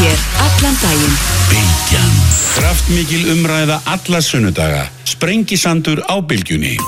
[0.00, 1.16] hér allan daginn.
[1.50, 2.12] Bylgjan.
[2.54, 4.86] Kraftmikil umræða alla sunnudaga.
[5.04, 6.78] Sprengisandur á bylgjunni.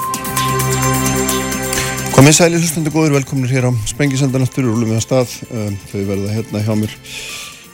[2.17, 5.37] Komið sæli hlustandu góður, velkominir hér á Sprengisandan aftur, rúlum við að stað.
[5.51, 6.97] Um, þau verða hérna hjá mér.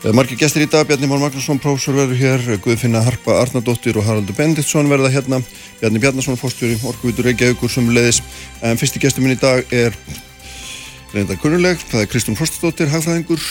[0.02, 4.06] Uh, margir gestir í dag, Bjarni Már Magnússon, prófessor verður hér, Guðfinna Harpa Arnardóttir og
[4.10, 5.42] Haraldur Benditsson verða hérna,
[5.78, 8.22] Bjarni Bjarnason, fórstjóri, Orkuvítur Reykjavíkur sem leiðis.
[8.62, 9.94] Um, fyrsti gestur minn í dag er
[11.14, 13.42] reyndar kunnuleg, það er Kristján Frostadóttir, hagfræðingur,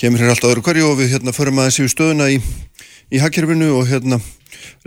[0.00, 2.38] kemur hér alltaf öðru hverju og við hérna förum aðeins yfir stöðuna í,
[3.12, 4.20] í hagkerfinu og hérna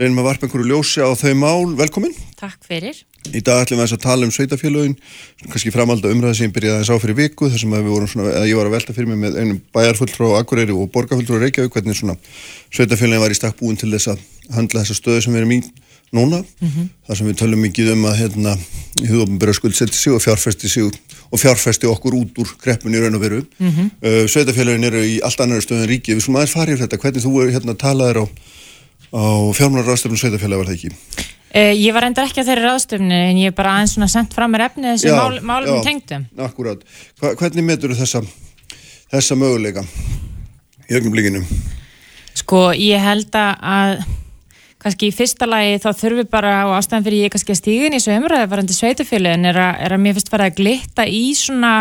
[0.00, 1.76] reynum að varpa einhverju ljósi á þau mál.
[1.78, 2.14] Velkomin.
[2.38, 2.98] Takk fyrir.
[3.34, 4.94] Í dag ætlum við að tala um sveitafélögin,
[5.50, 8.46] kannski framalda umræði sem byrjaði að sá fyrir viku, þar sem við vorum svona, að
[8.50, 11.74] ég var að velta fyrir mig með einum bæjarfulltrú á Akureyri og borgarfulltrú á Reykjavík,
[11.74, 12.14] hvernig svona
[12.70, 14.22] sveitafélagin var í stakk búin til þess að
[14.54, 15.60] handla þessa stöðu sem við erum í
[16.14, 16.88] núna, mm -hmm.
[17.08, 18.56] þar sem við tölum mikið um að hérna
[19.02, 20.92] í hugofnbyrja skuldsetti sig og fjárfesti sig
[21.30, 23.40] og fjárfesti okkur út úr kreppunni í raun og veru.
[23.58, 23.90] Mm -hmm.
[24.02, 27.32] uh, sveitafélagin eru í allt annar stöðun ríki, við svona aðeins farið þetta, hvernig þú
[27.42, 28.24] er hérna talaðir á,
[29.12, 29.24] á
[29.58, 30.90] fjármálarraðstöfnum sveitafélag var það ekki?
[31.56, 34.34] Uh, ég var enda ekki að þeirra ráðstöfnu en ég er bara aðeins svona sendt
[34.34, 36.26] fram með efni þessu mál, málum tengdum.
[36.38, 36.82] Akkurát.
[37.20, 38.22] Hva, hvernig metur þessa,
[39.10, 39.84] þessa möguleika
[40.90, 41.42] í ögnum blíkinu?
[42.36, 44.04] Sko ég held að
[44.86, 47.98] kannski í fyrsta lagi þá þurfum bara á ástæðan fyrir ég kannski að stíðin í
[47.98, 51.72] þessu umræðu varandi sveitafélagin er, er að mér finnst fara að glitta í svona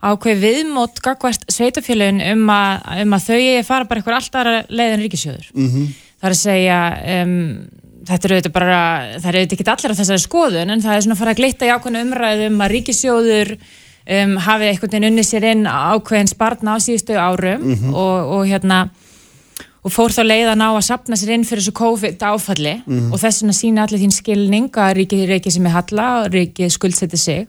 [0.00, 5.50] ákveð viðmót gagvært sveitafélagin um um að þau fara bara eitthvað alltaf leiðin ríkisjóður.
[5.54, 5.92] Mm -hmm.
[6.20, 6.80] Það er að segja
[7.16, 7.36] um,
[8.08, 8.80] þetta eru auðvitað bara,
[9.20, 11.40] það eru auðvitað ekki allir á þessari skoðun en það er svona að fara að
[11.40, 16.74] glitta í ákveðinu umræðu um að ríkisjóður um, hafi eitthvað unnið sér inn ákveðin spartna
[16.74, 17.94] á síðustu árum mm -hmm.
[17.94, 18.88] og, og hérna
[19.80, 22.98] og fór þá leið að ná að sapna sér inn fyrir þessu COVID áfalli mm
[22.98, 23.12] -hmm.
[23.12, 26.32] og þess vegna sína allir þín skilning að ríkið er ríkið sem er halla og
[26.34, 27.46] ríkið skuldseti sig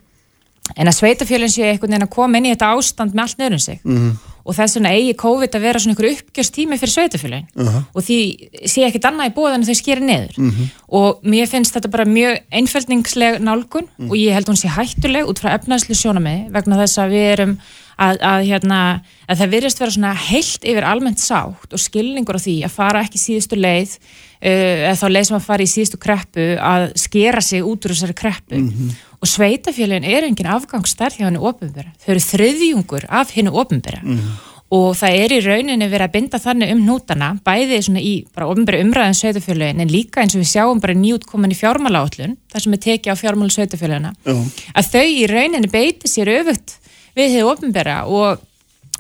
[0.78, 3.60] en að sveitafjölinn sé einhvern veginn að koma inn í þetta ástand með allt nöðrum
[3.60, 4.14] sig mm -hmm.
[4.46, 7.84] og þess vegna eigi COVID að vera svona einhver uppgjörstími fyrir sveitafjölinn uh -huh.
[7.94, 8.20] og því
[8.66, 10.68] sé ekkit annað í bóðan að þau skeri neður mm -hmm.
[10.88, 14.10] og mér finnst þetta bara mjög einfældningsleg nálgun mhm.
[14.10, 17.58] og ég held hún sé hættuleg út frá efnaðslu sjónami vegna þess að við erum
[18.02, 18.82] að, að, hérna,
[19.30, 23.06] að það virðist vera svona heilt yfir almennt sátt og skilningur á því að fara
[23.06, 27.44] ekki síðustu leið uh, eða þá leið sem að fara í síðustu kreppu að skera
[27.46, 29.02] sig út úr þessari kreppu mm -hmm.
[29.20, 34.18] og sveitafélagin er engin afgangsstærð hjá henni ofinbæra, þau eru þröðjungur af henni ofinbæra mm
[34.18, 34.50] -hmm.
[34.72, 38.48] og það er í rauninni verið að binda þannig um nútana bæði svona í bara
[38.48, 42.62] ofinbæra umræðan sveitafélagin en líka eins og við sjáum bara nýjútkomin í fjármála átlun, þar
[42.62, 44.48] sem er tekið á fjármála sveitafélagina, uh -huh.
[44.74, 46.81] að þau í rauninni beiti sér öfugt
[47.18, 48.42] við hefur ofnbæra og,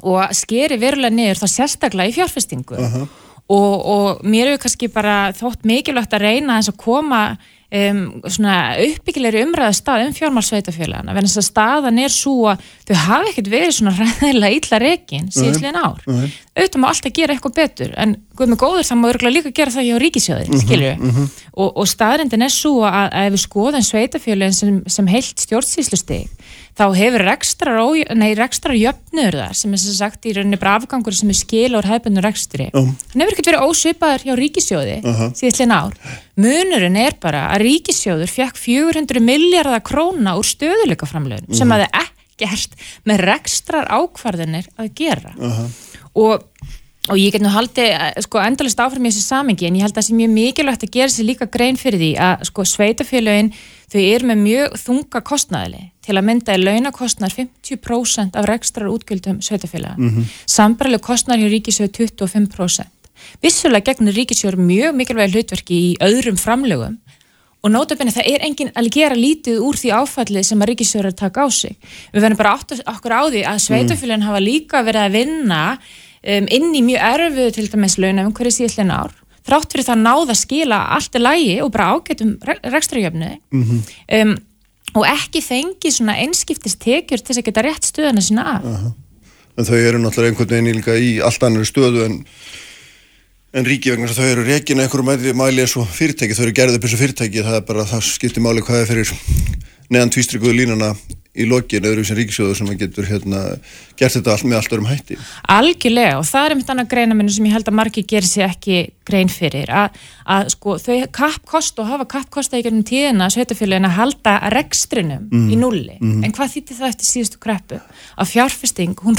[0.02, 3.08] og skeri verulega niður þá sérstaklega í fjárfestingu uh -huh.
[3.48, 7.24] og, og mér hefur kannski bara þótt mikilvægt að reyna þess að koma
[7.72, 13.32] um, uppbyggilegri umræða stað um fjármálsveitafélagana en þess að staðan er svo að þau hafa
[13.32, 16.38] ekkert verið svona ræðilega illa reygin síðan ár uh -huh.
[16.56, 19.88] auðvitað má alltaf gera eitthvað betur en með góður það má örgulega líka gera það
[19.88, 20.66] hjá ríkisjóðir uh -huh.
[20.66, 21.30] skilju uh -huh.
[21.54, 26.28] og, og staðrindin er svo að, að ef við skoðum sveitafélagin sem, sem heilt stjórnsýslusteg
[26.78, 27.24] þá hefur
[28.40, 31.88] rekstrar jöfnur þar sem er sem sagt í rauninni bara afgangur sem er skil og
[31.88, 32.94] hefðbundur rekstri uh -huh.
[33.12, 35.34] hann hefur ekkert verið ósvipaður hjá ríkisjóði uh -huh.
[35.36, 35.94] síðan ár
[36.36, 41.58] munurinn er bara að ríkisjóður fekk 400 miljardar króna úr stöðuleikaframlegin uh -huh.
[41.58, 41.76] sem mhm.
[41.76, 42.02] að það
[42.42, 42.72] ekkert
[43.06, 45.34] með rekstrar ákvarðinir að gera
[46.14, 46.51] og
[47.10, 47.96] og ég get nú haldið
[48.28, 50.92] sko, endalist áfram í þessu samengi en ég held að það sé mjög mikilvægt að
[50.94, 53.50] gera sér líka grein fyrir því að sko, sveitafélagin
[53.92, 59.42] þau eru með mjög þunga kostnæðili til að mynda í launakostnar 50% af rekstrar útgjöldum
[59.42, 59.98] sveitafélaga.
[59.98, 60.28] Mm -hmm.
[60.46, 62.86] Sambarleg kostnar hjá ríkisjóðu 25%.
[63.42, 67.00] Vissulega gegnur ríkisjóður mjög mikilvæg hlutverki í öðrum framlegum
[67.62, 71.14] og nótabene það er enginn að gera lítið úr því áfallið sem að ríkisjóður er
[71.14, 71.76] að taka á sig.
[72.14, 72.58] Við verðum bara
[72.94, 75.78] okkur á því að sveitafélagin hafa líka verið að vinna
[76.28, 79.18] um, inn í mjög erfiðu til dæmis launum hverju síðan ár
[79.48, 83.82] þrátt fyrir það náða skila allt er lægi og bara ágætum rekstrajöfni mm -hmm.
[84.22, 84.38] um,
[84.94, 88.64] og ekki fengi svona einskiptist tekjur til þess að geta rétt stöðuna sína af.
[88.64, 88.92] Uh -huh.
[89.58, 92.26] En þau eru náttúrulega einhvern veginn líka í allt annar stöðu en,
[93.54, 96.54] en ríki vegna þess að þau eru reygin eitthvað mæli eins og fyrirtæki, þau eru
[96.54, 99.14] gerðið upp eins og fyrirtæki, það er bara, það skiptir máli hvað það fyrir
[99.92, 100.94] neðan tvístrikuðu línuna
[101.32, 103.42] í lokin öðru sem ríkisjóður sem getur hérna,
[104.00, 105.16] gert þetta allt með allt örum hætti
[105.54, 108.50] Algjörlega og það er um þannig greina minn sem ég held að margi gerir sér
[108.50, 109.96] ekki grein fyrir að,
[110.28, 115.48] að sko þau kappkost og hafa kappkosta í gernum tíðina sveitafélagin að halda rekstrinum mm.
[115.48, 116.20] í nulli mm.
[116.28, 119.16] en hvað þýtti það eftir síðustu kreppu að fjárfesting hún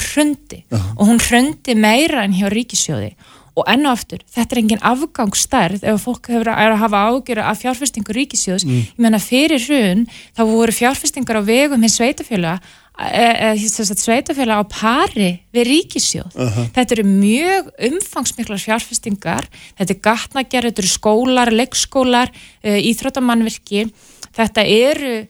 [0.68, 0.92] -huh.
[0.98, 3.14] og hún hrundi meira en hjá ríkisjóði
[3.52, 7.60] og enn og aftur, þetta er engin afgangsstærð ef fólk hefur að hafa ágjöru af
[7.60, 8.86] fjárfestingu ríkisjóðs, mm.
[8.96, 12.54] ég menna fyrir hrun þá voru fjárfestingar á vegum hins sveitafjöla
[12.96, 16.32] e, e, sveitafélag á pari við ríkisjóð.
[16.36, 16.70] Uh -huh.
[16.74, 22.32] Þetta eru mjög umfangsmiklar fjárfestingar, þetta er gatnagerð, þetta eru skólar, leikskólar,
[22.62, 23.90] e, íþróttamannvirki,
[24.32, 25.26] þetta eru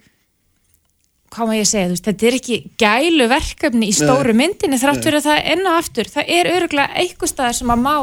[1.33, 5.21] hvað maður ég segja, veist, þetta er ekki gælu verkefni í stóru myndinni þrátt fyrir
[5.21, 7.97] að það enna aftur, það er öruglega eitthvað staðar sem að má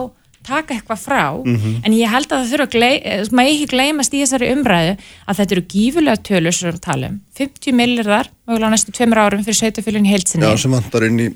[0.49, 1.75] taka eitthvað frá mm -hmm.
[1.85, 4.93] en ég held að það þurfa að eh, maður ekki gleymast í þessari umræðu
[5.27, 9.59] að þetta eru gífulega tölur sem við talum 50 millirðar, mögulega næstu tveimur árum fyrir
[9.61, 11.29] sveitufylun í heilsinni Já, sem vantar inn í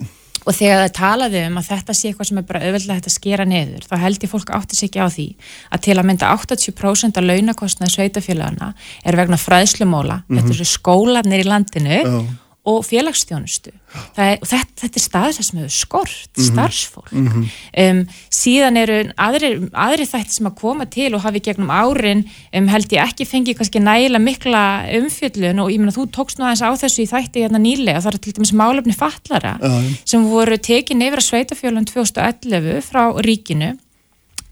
[0.43, 3.17] og þegar það talaði um að þetta sé eitthvað sem er bara auðvitað hægt að
[3.17, 5.27] skera neður, þá held ég fólk átti sig ekki á því
[5.69, 8.73] að til að mynda 80% af launakostnaði sveitafélagana
[9.03, 10.41] er vegna fræðslumóla, mm -hmm.
[10.41, 12.23] þetta eru skólanir í landinu oh
[12.63, 13.73] og félagsstjónustu
[14.15, 16.51] er, og þetta, þetta er staður sem hefur skort mm -hmm.
[16.51, 17.49] starfsfólk mm -hmm.
[17.83, 17.99] um,
[18.31, 22.23] síðan eru aðri, aðri þætti sem að koma til og hafi gegnum árin
[22.55, 24.63] um, held ég ekki fengið kannski nægilega mikla
[24.99, 28.13] umfjöllun og ég menna þú tókst nú aðeins á þessu í þætti hérna nýlega það
[28.13, 29.83] er til dæmis málefni fallara uh.
[30.05, 33.77] sem voru tekið nefra sveitafjölun 2011 frá ríkinu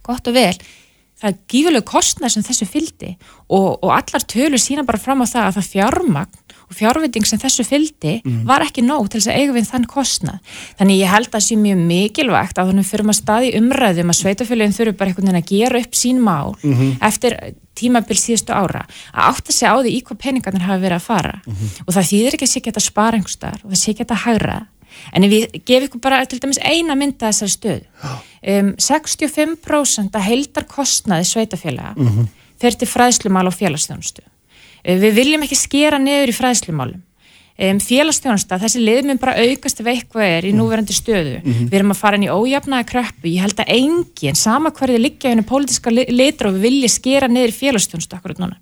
[0.04, 0.58] gott og vel
[1.22, 3.16] það er gífurlegu kostnær sem þessu fyldi
[3.48, 6.40] og, og allar tölur sína bara fram á það að það fjármagn
[6.72, 8.44] og fjárviting sem þessu fyldi mm.
[8.48, 10.54] var ekki nóg til þess að eiga við þann kostnað.
[10.80, 14.20] Þannig ég held að það sé mjög mikilvægt að þannig fyrir maður staði umræðum að
[14.22, 16.94] sveitafélagin þurfu bara einhvern veginn að gera upp sín mál mm -hmm.
[17.10, 17.38] eftir
[17.76, 21.36] tímabil síðustu ára að átta sig á því í hvað peningarnir hafa verið að fara
[21.46, 21.70] mm -hmm.
[21.88, 24.58] og það þýðir ekki að sé geta spara einhverstaðar og það sé geta hægra
[25.14, 30.28] en ef við gefum ykkur bara til dæmis eina mynda þessari stöð um, 65% að
[30.28, 32.28] heldar kostnaði sveitafélaga -hmm.
[32.60, 34.22] fer til fræðslumál og félagsþjónustu
[34.84, 37.08] Eh, við viljum ekki skera neður í fræðslumálum.
[37.62, 40.58] Um, Félagsstjónasta, þessi liðminn bara aukast ef eitthvað er í mm.
[40.58, 41.36] núverandi stöðu.
[41.44, 41.68] Mm -hmm.
[41.70, 43.28] Við erum að fara inn í ójafnaða kröppu.
[43.30, 47.54] Ég held að enginn, sama hverju liggja henni pólitíska litra og við viljum skera neður
[47.54, 48.58] í félagsstjónasta akkurat núna.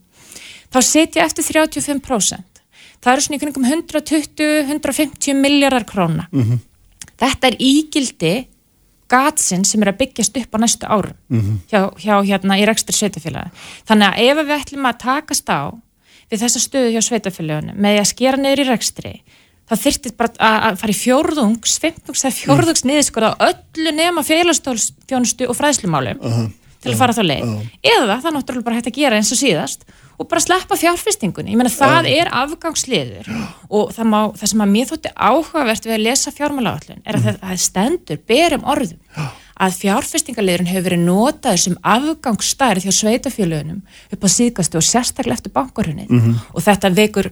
[0.74, 2.59] Þá setja eftir 35%.
[3.00, 6.28] Það eru svona í kringum 120-150 miljardar króna.
[6.32, 6.60] Mm -hmm.
[7.20, 8.48] Þetta er ígildi
[9.10, 11.58] gatsinn sem er að byggjast upp á næstu árum mm -hmm.
[11.72, 13.50] hjá, hjá hérna í rekstur setjafélagi.
[13.88, 15.62] Þannig að ef við ætlum að takast á
[16.30, 19.14] við þessa stöðu hjá sveitafélagunum með að skera neyður í rekstri
[19.70, 22.90] það þyrtir bara að fara í fjórðungs, femtungs eða fjórðungs mm.
[22.90, 26.48] niðurskora öllu nema félagstólstjónustu og fræðslumálum uh -huh.
[26.82, 27.44] til að fara þá leið.
[27.44, 27.68] Uh -huh.
[27.96, 29.86] Eða það náttúrulega bara hægt að gera eins og síðast
[30.20, 31.54] og bara sleppa fjárfestingunni.
[31.54, 33.30] Ég menna það er afgangsliður
[33.70, 37.30] og það, má, það sem að mér þótti áhugavert við að lesa fjármálagállin er að
[37.40, 39.30] það stendur berum orðum
[39.60, 43.82] að fjárfestingaliðurinn hefur verið notaður sem afgangsstærð hjá sveitafélögunum
[44.16, 46.36] upp á síðgastu og sérstaklega eftir bankarhunni mm -hmm.
[46.54, 47.32] og þetta vekur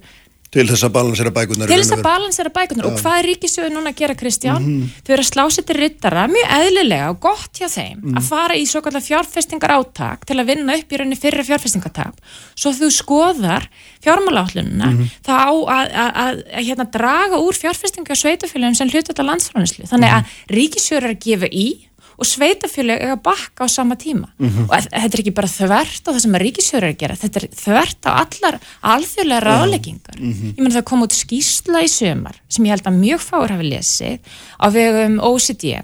[0.53, 2.91] til þess að balansera bækunar til þess að balansera bækunar ja.
[2.91, 4.61] og hvað er Ríkisjóður núna að gera Kristján?
[4.63, 5.01] Mm -hmm.
[5.03, 8.17] Þau eru að slá sér til rittara mjög eðlilega og gott hjá þeim mm -hmm.
[8.17, 12.15] að fara í svo kallar fjárfestingar áttak til að vinna upp í rauninni fyrir fjárfestingartap
[12.55, 13.67] svo þú skoðar
[13.99, 15.07] fjármálállununa mm -hmm.
[15.27, 15.35] þá
[15.67, 20.23] að, að, að, að hérna, draga úr fjárfestingar sveitafélagum sem hluta þetta landsfránislu þannig að
[20.47, 21.86] Ríkisjóður er að gefa í
[22.17, 24.69] og sveitafjölu eiga bakka á sama tíma mm -hmm.
[24.69, 27.39] og þetta er ekki bara þvert á það sem að ríkisjóður er að gera, þetta
[27.39, 30.53] er þvert á allar alþjóðlega ráðleggingar mm -hmm.
[30.57, 33.69] ég menn það kom út skýrsla í sömar sem ég held að mjög fáur hafi
[33.69, 34.19] lesið
[34.57, 35.83] á vegum OCD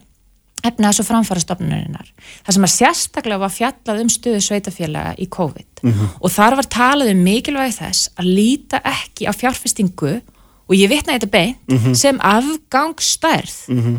[0.64, 2.08] efnaðs og framfarastofnurinnar
[2.46, 6.08] það sem að sérstaklega var fjallað um stöðu sveitafjöla í COVID mm -hmm.
[6.20, 10.22] og þar var talað um mikilvægi þess að líta ekki á fjárfestingu
[10.68, 11.94] og ég vitna þetta beint mhm.
[11.94, 13.96] sem afgangsstærð mhm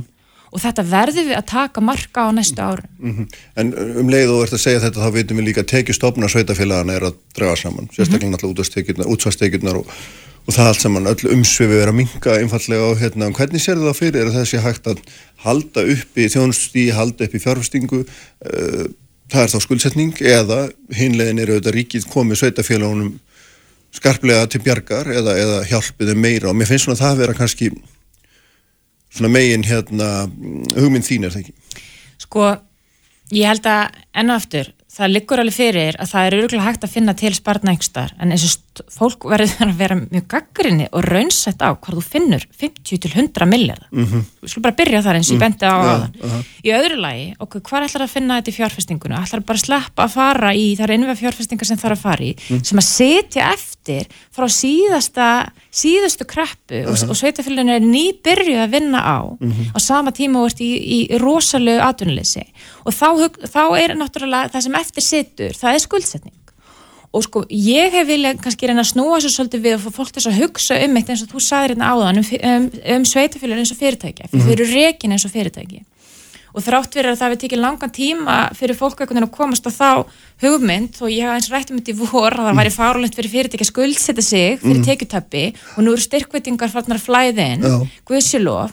[0.55, 2.91] og þetta verður við að taka marka á næstu árum.
[2.99, 3.39] Mm -hmm.
[3.59, 6.95] En um leið og verður að segja þetta þá veitum við líka að tekjustofna sveitafélagana
[6.95, 8.55] er að draga saman, sérstaklega mm -hmm.
[8.55, 9.87] náttúrulega útsvarstekjurnar og,
[10.47, 13.99] og það allt saman, öll umsvifi verður að minka einfallega á hérna, hvernig sér það
[13.99, 14.99] fyrir, er þessi hægt að
[15.45, 18.87] halda upp í þjónustíði, halda upp í fjárfestingu, uh,
[19.33, 23.19] það er þá skuldsetning eða hinlegin er auðvitað ríkið komið sveitafélagunum
[23.95, 27.71] skarplega til bjargar eða, eða hjálpiðu meira og mér finnst svona það að vera kannski
[29.15, 30.11] svona megin hérna
[30.75, 31.83] hugmynd þín er það ekki?
[32.25, 32.49] Sko,
[33.35, 36.95] ég held að ennu aftur, það liggur alveg fyrir að það er öruglega hægt að
[36.97, 38.55] finna til spartna einhverstar en eins og
[38.91, 43.47] fólk verður að vera mjög gaggrinni og raunsett á hvað þú finnur 50 til 100
[43.47, 44.23] miljardar mm -hmm.
[44.43, 45.45] við skulum bara byrja þar eins og ég mhm.
[45.45, 46.43] bendi á aðan uh -huh.
[46.65, 50.05] í öðru lagi, okkur, hvað ætlar að finna þetta í fjárfestingunum, ætlar bara að sleppa
[50.05, 52.65] að fara í þar innvega fjárfestingar sem þarf að fara í mm.
[52.65, 55.27] sem að setja eftir frá síðasta
[55.71, 59.77] síðustu kreppu og, og sveitafélaginu er nýbyrjuð að vinna á -huh.
[59.77, 62.45] á sama tíma og ert í, í rosalegu atvinnuleysi
[62.85, 63.09] og þá,
[63.55, 66.44] þá er náttúrulega það sem eftir sittur, það er skuldsetning
[67.15, 70.31] og sko ég hef viljað kannski reyna að snúa þessu svolítið við fá fólk þess
[70.31, 73.75] að hugsa um eitt eins og þú sagði hérna áðan um, um, um sveitafélag eins
[73.75, 74.75] og fyrirtæki, fyrir uh -huh.
[74.75, 75.85] rekin eins og fyrirtæki.
[76.55, 80.07] Og þrátt verið að það við tekið langan tíma fyrir fólk að komast á þá
[80.43, 83.65] hugmynd og ég hafa eins rættum þetta í vor að það væri fárulegt fyrir fyrirtæki
[83.65, 84.85] að skuldsetja sig fyrir mm.
[84.85, 88.71] tekjutöppi og nú eru styrkveitingar farnar að flæðin, guðsilof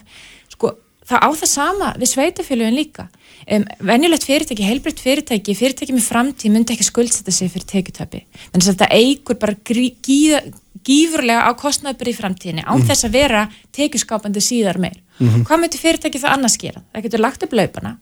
[0.48, 3.08] sko, það á það sama við sveitafélugin líka
[3.46, 8.66] um, venjulegt fyrirtæki, heilbriðt fyrirtæki fyrirtæki með framtíð myndi ekki skuldsetja sig fyrir tekjutöppi, þannig
[8.66, 9.56] að þetta eigur bara
[10.82, 12.86] gífurlega á kostnæðbyrði í framtíðinni án mm.
[12.88, 13.42] þess að vera
[13.76, 14.96] tekjuskápandi síðar meir.
[15.18, 15.44] Mm -hmm.
[15.46, 16.82] Hvað myndir fyrirtæki það annars gera?
[16.92, 17.92] Það getur lagt upp laupana,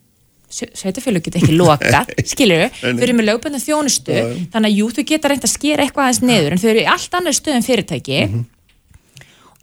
[0.50, 4.16] sveitafélag getur ekki loka, skiljur þau, eru með laupana þjónustu,
[4.52, 6.88] þannig að jú, þau geta reynd að skera eitthvað aðeins neður, en þau eru í
[6.94, 8.48] allt annar stöðum fyrirtæki mm -hmm.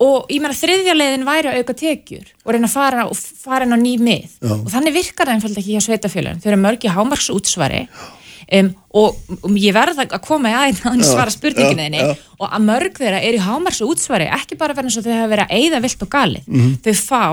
[0.03, 3.73] Og ég meina þriðja leiðin væri að auka tekjur og reyna að fara, fara inn
[3.73, 4.37] á ný mið.
[4.41, 4.53] Ja.
[4.53, 7.87] og þannig virkar það einfalda ekki hjá sveitafélagin, þau eru mörgi hámarks útsvari
[8.47, 12.03] Um, og um, ég verða að koma í aðeins að svara spurninginu þinni.
[12.39, 15.31] og að mörg þeirra er í hámars og útsvari ekki bara verðan svo þau hafa
[15.33, 16.45] verið að eigða vilt og galið.
[16.47, 16.77] Mm -hmm.
[16.85, 17.25] þau fá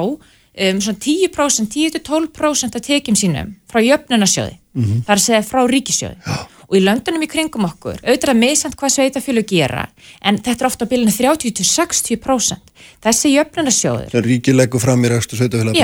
[0.54, 5.04] um, 10%, 10-12% af tekjum sínum frá jöfnunasjóði mm -hmm.
[5.04, 6.46] það er að segja frá ríkisjóði Já.
[6.68, 9.84] Og í löndunum í kringum okkur auðvitað meðsamt hvað sveitafjölu gera
[10.22, 15.76] en þetta er ofta á bílinu 30-60% þessi jöfnunasjóður Ríkilegu fram í rækstu sveitafjölu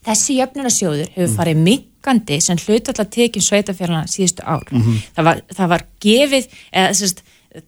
[0.00, 4.64] þessi jöfnunasjóður hefur farið mikið hækkandi sem hlutallar tekjum sveitafélagana síðustu ár.
[4.70, 4.96] Mm -hmm.
[5.16, 6.46] það, var, það var gefið,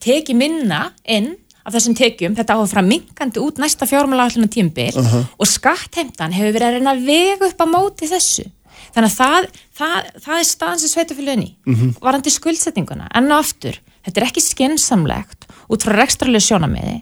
[0.00, 5.14] tekið minna inn af þessum tekjum, þetta áður frá minkandi út næsta fjármálagállinu tímbil uh
[5.14, 5.24] -huh.
[5.38, 8.44] og skattheimtan hefur verið að reyna að vega upp á móti þessu.
[8.92, 9.46] Þannig að það,
[9.78, 11.50] það, það er staðan sem sveitafélagin í.
[11.66, 11.94] Mm -hmm.
[12.02, 16.99] Varandi skuldsetninguna, enn og aftur, þetta er ekki skinsamlegt út frá rekstralega sjónamiði.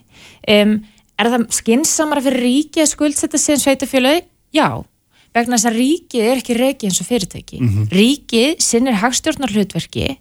[0.47, 0.77] Um,
[1.19, 4.25] er það skinsamara fyrir ríki að skuldsetta sig en sveitafélagi?
[4.55, 4.83] Já,
[5.35, 7.59] vegna þess að ríkið er ekki reikið eins og fyrirtæki.
[7.59, 7.89] Mm -hmm.
[7.91, 10.17] Ríkið sinnir hagstjórnar hlutverki,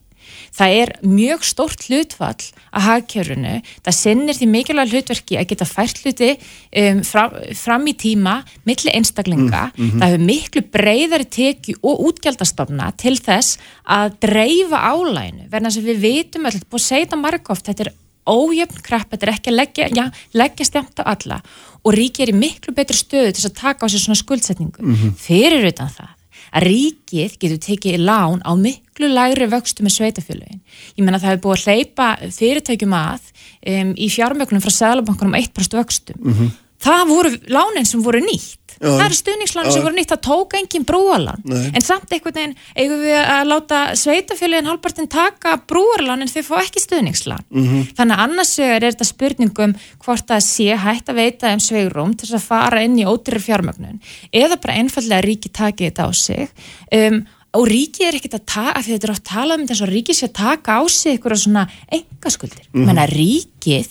[0.56, 3.54] það er mjög stórt hlutfall að hagkjörunu,
[3.86, 8.36] það sinnir því mikilvæg hlutverki að geta fært hluti um, fram, fram í tíma
[8.68, 10.02] millir einstaklinga, mm -hmm.
[10.02, 15.90] það hefur miklu breyðari teki og útgjaldastofna til þess að dreifa álæginu, verðan þess að
[15.90, 17.92] við veitum alltaf, búið að segja þetta margóft, þetta er
[18.30, 20.04] ójöfn krapp, þetta er ekki að leggja, já,
[20.36, 21.40] leggja stemt á alla.
[21.82, 24.82] Og ríkið er í miklu betri stöðu til að taka á sér svona skuldsetningu.
[24.82, 25.14] Mm -hmm.
[25.16, 26.19] fyrir utan það
[26.50, 30.62] að ríkið getur tekið lán á miklu lægri vöxtu með sveitafélagin.
[30.96, 33.30] Ég menna það hefur búið að hleypa fyrirtækjum að
[33.74, 36.20] um, í fjármögnum frá Sælabankunum 1% vöxtum.
[36.20, 36.50] Mm -hmm.
[36.80, 38.60] Það voru lánin sem voru nýtt.
[38.80, 38.88] Já.
[38.88, 43.02] það eru stuðningsláni sem voru nýtt að tóka engin brúarlán, en samt einhvern veginn eigum
[43.02, 47.90] við að láta sveitafélagin halvpartin taka brúarlán en þau fá ekki stuðningslán, mm -hmm.
[47.98, 52.30] þannig að annars er þetta spurningum hvort að sé hægt að veita um sveigrum til
[52.32, 54.00] að fara inn í ótyrir fjármögnun,
[54.32, 56.48] eða bara einfallega ríki taki þetta á sig.
[56.88, 59.82] Um, og ríki er ekkert að taka, af því þetta er oft talað um þess
[59.82, 62.86] að ríki sé að taka á sig eitthvað svona engaskuldir, mm -hmm.
[62.86, 63.88] menna ríkið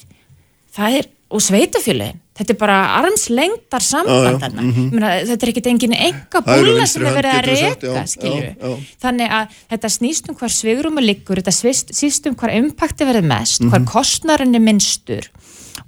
[0.73, 5.05] það er, og sveitafélagin þetta er bara armslengtar samband þarna, mm -hmm.
[5.29, 10.29] þetta er ekkert engin enga búla sem er verið að skilju, þannig að þetta snýst
[10.31, 13.71] um hver svigurum og liggur, þetta snýst um hver impakti verið mest, mm -hmm.
[13.71, 13.91] hver mhm.
[13.91, 15.29] kostnarinn er minnstur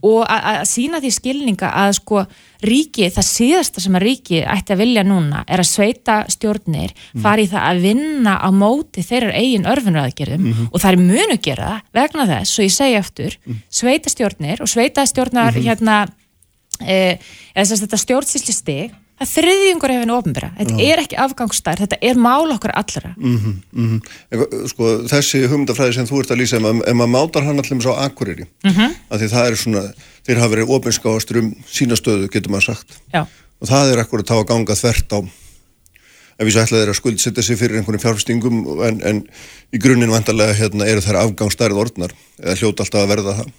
[0.01, 2.24] og að sína því skilninga að sko
[2.65, 7.22] ríki, það síðasta sem að ríki ætti að vilja núna er að sveita stjórnir mhm.
[7.24, 10.72] fari það að vinna á móti þeirra eigin örfunraðgerðum mm -hmm.
[10.72, 13.62] og það er munu gera vegna þess, svo ég segja eftir mhm.
[13.70, 16.20] sveita stjórnir og sveita stjórnar hérna eða þess að
[16.81, 20.85] þetta stjórnsýsli stig það þriðjungur hefur nú ofnbæra þetta Já.
[20.91, 24.67] er ekki afgangsstær, þetta er mál okkur allra mm -hmm, mm -hmm.
[24.71, 27.85] Sko, þessi hugmyndafræði sem þú ert að lýsa ef maður, maður mátar hann allir með
[27.85, 28.95] svo akkurýri mm -hmm.
[29.09, 29.83] af því það er svona
[30.25, 33.27] þeir hafa verið ofinskáastur um sína stöðu getur maður sagt Já.
[33.61, 35.19] og það er akkur að tá að ganga þvert á
[36.39, 39.23] ef við svo ætlaði að skuldsetja sig fyrir einhvern fjárfstingum en, en
[39.73, 42.11] í grunninn vantarlega hérna, eru þær afgangsstærið orðnar
[42.41, 43.51] eða hljóta alltaf að verða það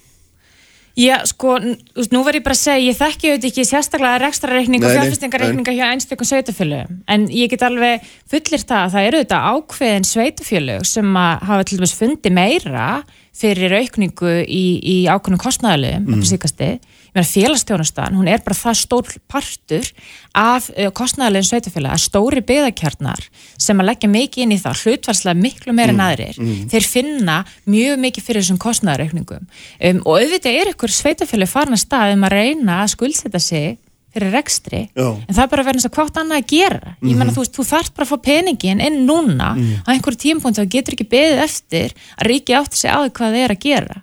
[0.93, 4.91] Já, sko, nú verður ég bara að segja, ég þekki auðvitað ekki sérstaklega rekstrareikning og
[4.93, 10.05] fjárfestingareikninga hjá einstaklega sveitafjölu, en ég get alveg fullir það að það eru auðvitað ákveðin
[10.05, 12.87] sveitafjölu sem að hafa til dæmis fundi meira
[13.33, 16.27] fyrir aukningu í, í ákveðnum kostnæðalöfum, mm.
[16.29, 19.89] síkasti, ég meina félagstjónustan, hún er bara það stór partur
[20.33, 23.21] af uh, kostnæðalöfum sveitafjöla, að stóri byðakjarnar
[23.61, 26.01] sem að leggja mikið inn í það, hlutvarslega miklu meira mm.
[26.01, 26.65] naðrir, mm.
[26.73, 27.37] þeir finna
[27.69, 32.25] mjög mikið fyrir þessum kostnæðaraukningum um, og auðvitað er ykkur sveitafjölu farin að stað um
[32.25, 33.73] að reyna að skuldsetja sig
[34.13, 35.07] fyrir rekstri, Já.
[35.09, 37.17] en það er bara verið hvað annað að gera, ég mm -hmm.
[37.17, 39.85] menna þú, þú þarf bara að fá peningin inn núna mm.
[39.85, 43.33] á einhverju tímpunkt og getur ekki beðið eftir að ríki átti sig á því hvað
[43.33, 43.97] það er að gera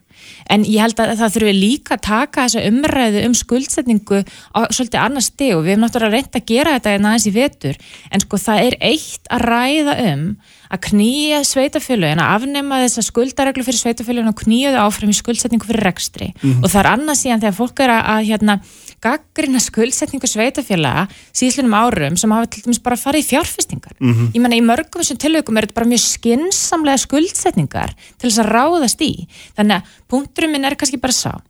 [0.50, 4.23] en ég held að það þurfi líka að taka þessa umræðu um skuldsetningu
[4.54, 7.35] á svolítið annar steg og við hefum náttúrulega reynd að gera þetta en aðeins í
[7.35, 7.80] vetur,
[8.11, 10.25] en sko það er eitt að ræða um
[10.71, 15.66] að knýja sveitafélagin, að afnema þessa skuldareglu fyrir sveitafélagin og knýja þau áfram í skuldsetningu
[15.66, 16.62] fyrir rekstri mm -hmm.
[16.62, 18.59] og það er annað síðan þegar fólk er að, að hérna,
[19.04, 23.95] gaggrina skuldsetningu sveitafélaga síðlunum árum sem hafa til dæmis bara farið í fjárfestingar.
[23.99, 24.33] Mm -hmm.
[24.35, 28.52] Ég menna í mörgum þessum tilvægum er þetta bara mjög skinsamlega skuldsetningar til þess að
[28.52, 29.26] ráðast í.
[29.57, 31.40] Þannig að punkturum minn er kannski bara sá.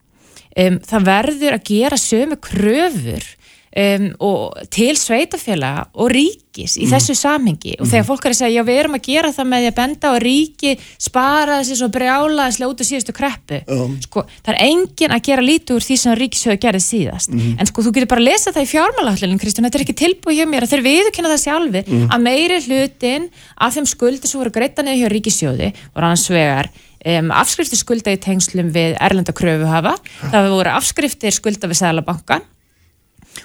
[0.57, 3.23] Um, það verður að gera sömu kröfur
[3.71, 6.91] Um, og til sveitafélaga og ríkis í mm.
[6.91, 7.91] þessu samhengi og mm.
[7.93, 10.11] þegar fólk er að segja já við erum að gera það með því að benda
[10.11, 13.95] og ríki spara þessi svo brjálaðislega út á síðustu kreppu um.
[14.03, 17.55] sko, það er engin að gera lítið úr því sem ríkisöðu gerði síðast mm.
[17.63, 20.43] en sko þú getur bara að lesa það í fjármálahallin Kristján, þetta er ekki tilbúið
[20.43, 22.05] hjá mér að þeir viðkynna það sjálfi mm.
[22.11, 26.75] að meiri hlutin af þeim skuldi sem voru greita neðu hjá ríkisjóði voru annars vegar
[27.01, 32.45] Um, afskriftir skulda í tengslum við erlenda kröfu hafa, það voru afskriftir skulda við Sælabankan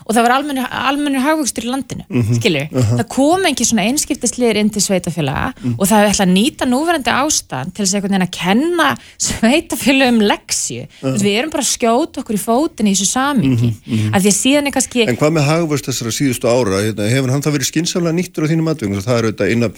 [0.06, 2.40] og það var almennu hagvöxtur í landinu mm -hmm.
[2.40, 2.98] skilju, uh -huh.
[3.00, 5.75] það kom ekki svona einskiptisliðir inn til sveitafélaga mm.
[5.78, 10.82] og það er ætla að nýta núverandi ástand til þess að kenna sveitafélag um leksju,
[10.82, 11.22] uh -huh.
[11.22, 14.16] við erum bara að skjóta okkur í fótinn í þessu samingi mm -hmm.
[14.16, 17.32] af því að síðan er kannski En hvað með hagvöxt þessara síðustu ára, hérna, hefur
[17.32, 19.70] hann það verið skinsamlega nýttur á þínum aðvöngum, það er auðvitað eina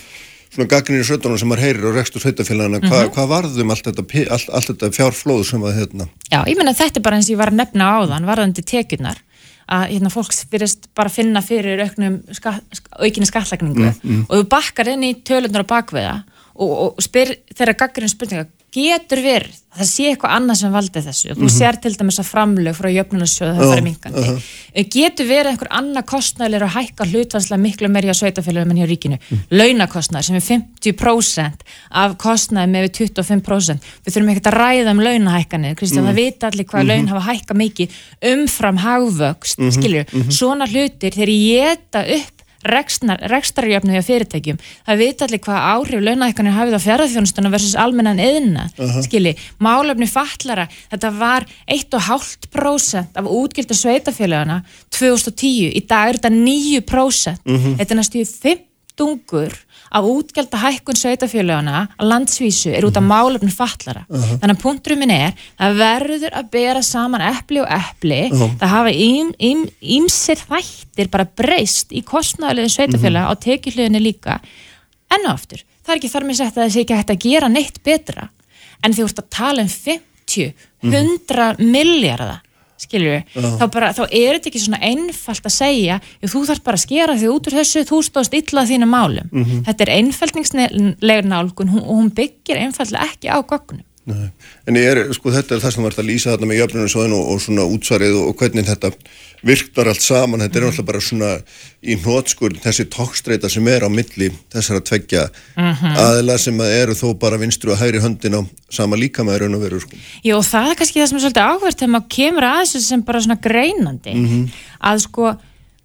[0.53, 3.13] svona gagnir í sötunum sem maður heyrir á rekstur sveitafélagana, Hva, -hmm.
[3.15, 6.07] hvað varðum allt þetta, allt, allt þetta fjárflóð sem að hérna?
[6.31, 8.63] Já, ég menna þetta er bara eins og ég var að nefna á þann varðandi
[8.63, 9.19] tekjurnar
[9.67, 12.55] að hérna, fólk fyrirst bara finna fyrir auknum ska,
[12.99, 14.25] aukinni skattlagningu mm, mm.
[14.29, 16.13] og þú bakkar inn í tölunar og bakveða
[16.55, 21.01] og, og spyr þeirra gaggarinn spurninga getur verið að það sé eitthvað annað sem valdi
[21.05, 21.55] þessu þú mm -hmm.
[21.55, 24.89] sér til dæmis að framlög frá jöfnunarsjóðu það fara minkandi uh -huh.
[24.95, 29.17] getur verið einhver annað kostnæðilega að hækka hlutvanslega miklu meiri á sveitafélagum en hjá ríkinu
[29.17, 29.39] mm.
[29.49, 30.45] launakostnæðir sem er
[30.83, 31.59] 50%
[31.91, 36.09] af kostnæði með 25% við þurfum ekkert að ræða um launahækkanir Kristján, mm.
[36.09, 36.87] það vita allir hvað -hmm.
[36.87, 37.87] laun hafa hækka mikið
[38.33, 39.71] umfram hagvöxt -hmm.
[39.71, 40.31] skilju, -hmm.
[40.31, 42.36] svona hlutir þegar ég geta upp
[42.67, 48.67] rekstarjöfnu hjá fyrirtækjum það veit allir hvað áhrif launahækkanir hafið á fjaraðfjónustuna versus almennan eðina
[48.77, 49.03] uh -huh.
[49.03, 57.37] skilji, málefni fallara þetta var 1,5% af útgildu sveitafélagana 2010, í dag er þetta 9%
[57.45, 57.77] uh -huh.
[57.77, 58.67] þetta er næstu 50
[59.95, 63.11] að útgjálta hækkun sveitafélagana að landsvísu er út af mhm.
[63.11, 64.05] málefnum fallara.
[64.09, 64.39] Uh -huh.
[64.41, 68.57] Þannig að punkturum minn er að verður að bera saman eppli og eppli, uh -huh.
[68.59, 68.91] það hafa
[69.81, 73.39] ímsir þættir bara breyst í kostnæðulegin sveitafélaga uh -huh.
[73.39, 74.39] á tekjuhliðinni líka.
[75.09, 77.83] Enná aftur, það er ekki þar með sett að sé ekki hægt að gera neitt
[77.83, 78.29] betra
[78.83, 82.41] en því ert að tala um 50, 100 miljardar
[82.81, 86.85] skilju, þá, bara, þá er þetta ekki svona einfalt að segja þú þarf bara að
[86.85, 89.65] skera því út úr þessu þú stóðst illa þínu málum mm -hmm.
[89.67, 94.29] þetta er einfaldningslegur nálgun og hún byggir einfallega ekki á gögnum Nei.
[94.63, 97.41] En er, sko, þetta er það sem vart að lýsa þarna með jöfnunum og, og
[97.43, 98.91] svona útsvarið og, og hvernig þetta
[99.45, 100.71] virktar allt saman, þetta er mm -hmm.
[100.71, 101.31] alltaf bara svona
[101.83, 105.97] í nótskur þessi tókstreita sem er á milli þessar að tveggja mm -hmm.
[106.05, 109.55] aðila sem að eru þó bara vinstru að hægri höndin á sama líka með raun
[109.55, 109.95] og veru sko.
[110.23, 113.01] Jó, það er kannski það sem er svolítið áhvert þegar maður kemur að þessu sem
[113.01, 114.49] bara svona greinandi mm -hmm.
[114.81, 115.37] að sko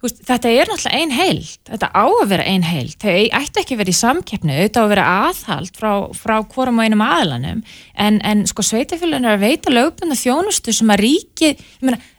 [0.03, 3.77] Veist, þetta er náttúrulega ein heild, þetta á að vera ein heild, þau ættu ekki
[3.77, 7.61] að vera í samkeppnu, auðvitað á að vera aðhald frá, frá hvorum og einum aðlanum,
[7.95, 9.79] en, en sko sveitafélagin er að veita að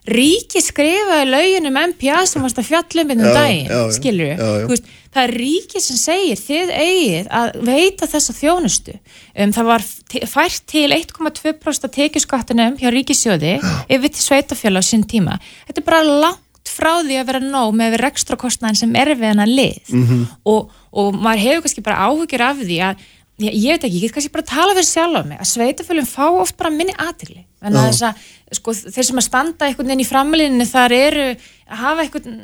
[0.09, 5.81] ríki, skrifaði löginum MPA sem varst að fjallum innum daginn, skilur við, það er ríki
[5.83, 9.85] sem segir þið eigið að veita þessa þjónustu, um, það var
[10.33, 15.39] fært til 1,2% tekjuskattunum hjá ríkisjóði yfir til sveitafélag á sín tíma,
[15.69, 16.41] þetta er bara langt
[16.73, 19.81] frá því að vera nóg með rekstra kostnæðin sem er við hennar lið.
[19.91, 20.23] Mm -hmm.
[20.47, 23.03] og, og maður hefur kannski bara áhugir af því að
[23.43, 26.07] ég, ég veit ekki, ég get kannski bara tala fyrir sjálf á mig að sveitafölum
[26.09, 28.23] fá oft bara minni aðtili en að þess að
[28.57, 32.39] sko, þeir sem að standa einhvern veginn í framlinni þar eru að hafa einhvern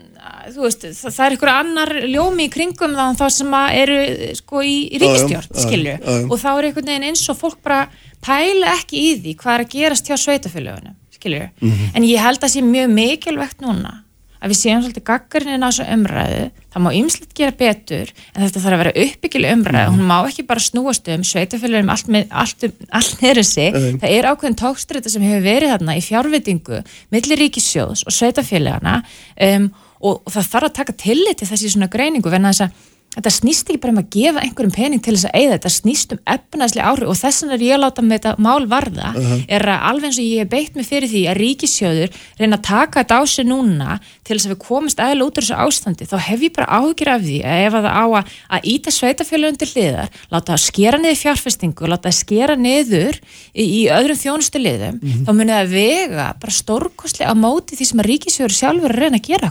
[0.56, 4.00] veist, það, er einhver annar ljómi í kringum þá sem eru
[4.40, 5.96] sko, í, í ríkistjórn, skilju.
[6.26, 7.86] og þá er einhvern veginn eins og fólk bara
[8.26, 11.50] pæla ekki í því hvað er að gerast hjá sveitafölunum, skilju.
[11.60, 11.96] Mm -hmm.
[11.96, 14.00] en ég held að það sé mjög mikilvægt núna
[14.40, 18.64] að við séum svolítið gaggarinn á þessu umræðu, það má ymslitt gera betur en þetta
[18.64, 22.68] þarf að vera uppbyggileg umræðu, hún má ekki bara snúast um sveitafélagum um allt, allt,
[22.68, 24.00] um, allt neyru sig, mm.
[24.04, 26.84] það er ákveðin tókstrita sem hefur verið þarna í fjárvitingu
[27.16, 29.02] millir ríkissjóðs og sveitafélagana
[29.50, 29.68] um,
[30.00, 33.32] og, og það þarf að taka tillit til þessi svona greiningu, venna þess að þetta
[33.34, 36.20] snýst ekki bara um að gefa einhverjum pening til þess að eigða, þetta snýst um
[36.30, 39.40] efnaðslega áhrif og þess vegna er ég að láta með þetta mál varða uh -huh.
[39.50, 42.68] er að alveg eins og ég hef beitt mig fyrir því að ríkisjóður reyna að
[42.70, 46.06] taka þetta á sig núna til þess að við komist aðeins út úr þessu ástandi,
[46.06, 49.50] þá hef ég bara áhugir af því að ef það á að, að íta sveitafjölu
[49.50, 53.16] undir liðar, láta það skera niður fjárfestingu, láta það skera niður
[53.54, 55.18] í, í öðrum þjónustu liðum uh mhm.
[55.18, 55.26] -huh.
[55.26, 59.28] þá munið að vega bara stórkostlega á móti því sem að ríkisjóður sjálfur reyna að
[59.34, 59.50] gera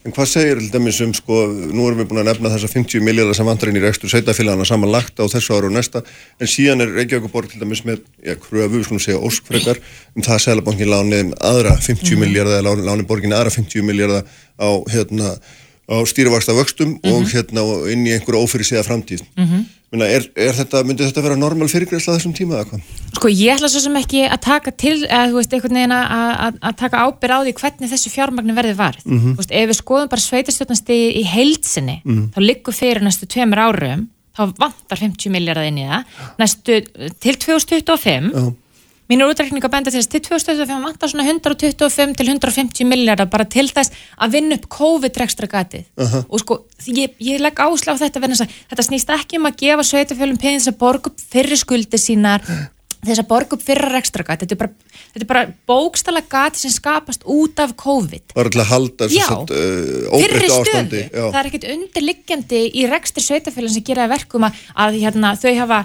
[0.00, 1.42] En hvað segir til dæmis um, sko,
[1.76, 4.64] nú erum við búin að nefna þessa 50 miljardar sem vantar inn í rekstur sveitafélagana
[4.64, 6.00] samanlagt á þessu ára og næsta,
[6.40, 9.82] en síðan er Reykjavíkuborg til dæmis með, já, kröfu, við skulum segja óskfrekar,
[10.16, 12.24] um það að Sælabankin láni aðra 50 mm.
[12.24, 14.24] miljardar, láni borgin aðra 50 miljardar
[14.56, 15.34] á, hérna,
[15.90, 17.12] á stýrivaksta vöxtum mm -hmm.
[17.12, 19.22] og hérna inn í einhverju ófyrir síða framtíð.
[19.36, 19.64] Mm -hmm.
[19.90, 22.82] Minna, er, er þetta, myndi þetta vera normal fyrirgræsla þessum tíma eða hvað?
[23.16, 26.60] Sko ég ætla svo sem ekki að taka til, eða þú veist, einhvern veginn að,
[26.62, 29.02] að taka ábyrð á því hvernig þessu fjármagnu verði varð.
[29.04, 29.32] Mm -hmm.
[29.34, 32.30] Þú veist, ef við skoðum bara sveitarstjórnastegi í heilsinni, -hmm.
[32.34, 36.04] þá liggur fyrir næstu tveimur árum, þá vantar 50 miljardar inn í það,
[36.38, 36.72] næstu
[37.18, 38.54] til 2025, uh -huh.
[39.10, 43.66] Mínur útrækninga benda til þess til 2025 vantar svona 125 til 150 miljardar bara til
[43.66, 46.24] þess að vinna upp COVID-rekstra gatið uh -huh.
[46.28, 49.82] og sko ég, ég legg ásla á þetta að þetta snýst ekki um að gefa
[49.82, 52.40] sveitafjölum peðins að borga upp fyrir skuldi sínar
[53.04, 54.72] þess að borga upp fyrir rekstra gatið þetta er bara,
[55.12, 58.24] þetta er bara bókstala gatið sem skapast út af COVID.
[58.36, 59.50] Er til að halda þess að
[60.12, 65.34] óbreytta ástandi Það er ekkit undirliggjandi í rekstri sveitafjölum sem gera verkum að, að hérna,
[65.34, 65.80] þau hafa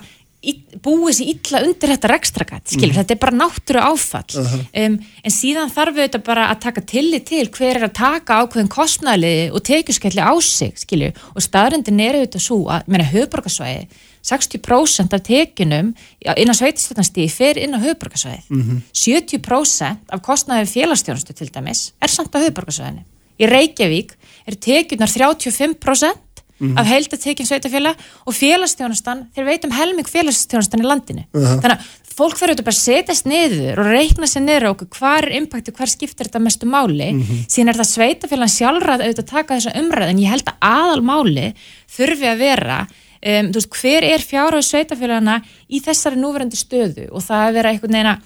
[0.86, 2.97] búið sér illa undir þetta rekstragat, skilur, mm.
[2.99, 4.65] þetta er bara náttúru áfall uh -huh.
[4.86, 8.41] um, en síðan þarf við þetta bara að taka tillit til hver er að taka
[8.41, 13.13] ákveðin kostnæli og tekjuskelli á sig, skilur og staðrindin er auðvitað svo að, mér er
[13.15, 13.88] höfbrukarsvæði
[14.25, 15.93] 60% af tekinum
[16.36, 18.79] innan sveitistöðnastíði fer inn á höfbrukarsvæði mm -hmm.
[18.93, 23.03] 70% af kostnæði félagstjónustu til dæmis er samt á höfbrukarsvæðinu
[23.39, 24.15] í Reykjavík
[24.47, 26.25] er tekinar 35%
[26.58, 26.80] Mm -hmm.
[26.80, 31.24] af heildatekinn sveitafélag og félagstjónastan, þeir veitum helming félagstjónastan í landinu.
[31.34, 31.62] Uh -huh.
[31.62, 35.72] Þannig að fólk bara að setjast niður og reikna sér niður okkur hvað er impakti,
[35.72, 37.46] hvað skiptir þetta mestu máli, mm -hmm.
[37.52, 41.02] síðan er það sveitafélag sjálfræð auðvitað að taka þessa umræð en ég held að aðal
[41.02, 41.48] máli
[41.98, 42.88] þurfi að vera
[43.26, 47.98] um, veist, hver er fjárhauð sveitafélagana í þessari núverandi stöðu og það að vera einhvern
[47.98, 48.18] veginn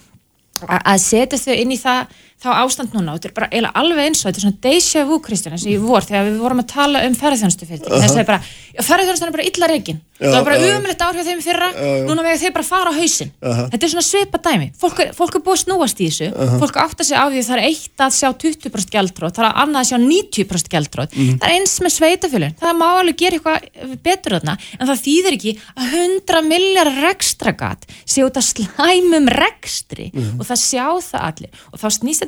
[0.68, 4.20] að setja þau inn í það þá ástand núna þetta er bara eiginlega alveg eins
[4.22, 6.72] og þetta er svona déjà vu Kristján eins og ég vor þegar við vorum að
[6.72, 8.00] tala um ferðarþjónustu fyrir uh -huh.
[8.00, 8.40] þess að er bara,
[8.80, 11.68] ferðarþjónustu er bara illa reygin það var bara umöðulegt ár hjá þeim fyrra
[12.08, 13.66] núna vega þeir bara fara á hausin uh -huh.
[13.72, 16.34] þetta er svona sveipa dæmi, fólk er, fólk er búið að snúast í þessu, uh
[16.40, 16.58] -huh.
[16.60, 19.52] fólk átt að segja á því það er eitt að sjá 20% gældrót það er
[19.62, 21.36] annað að sjá 90% gældrót mhm.
[21.40, 23.60] það er eins með sveitafjölun, það má alveg gera eitthvað
[24.02, 24.32] betur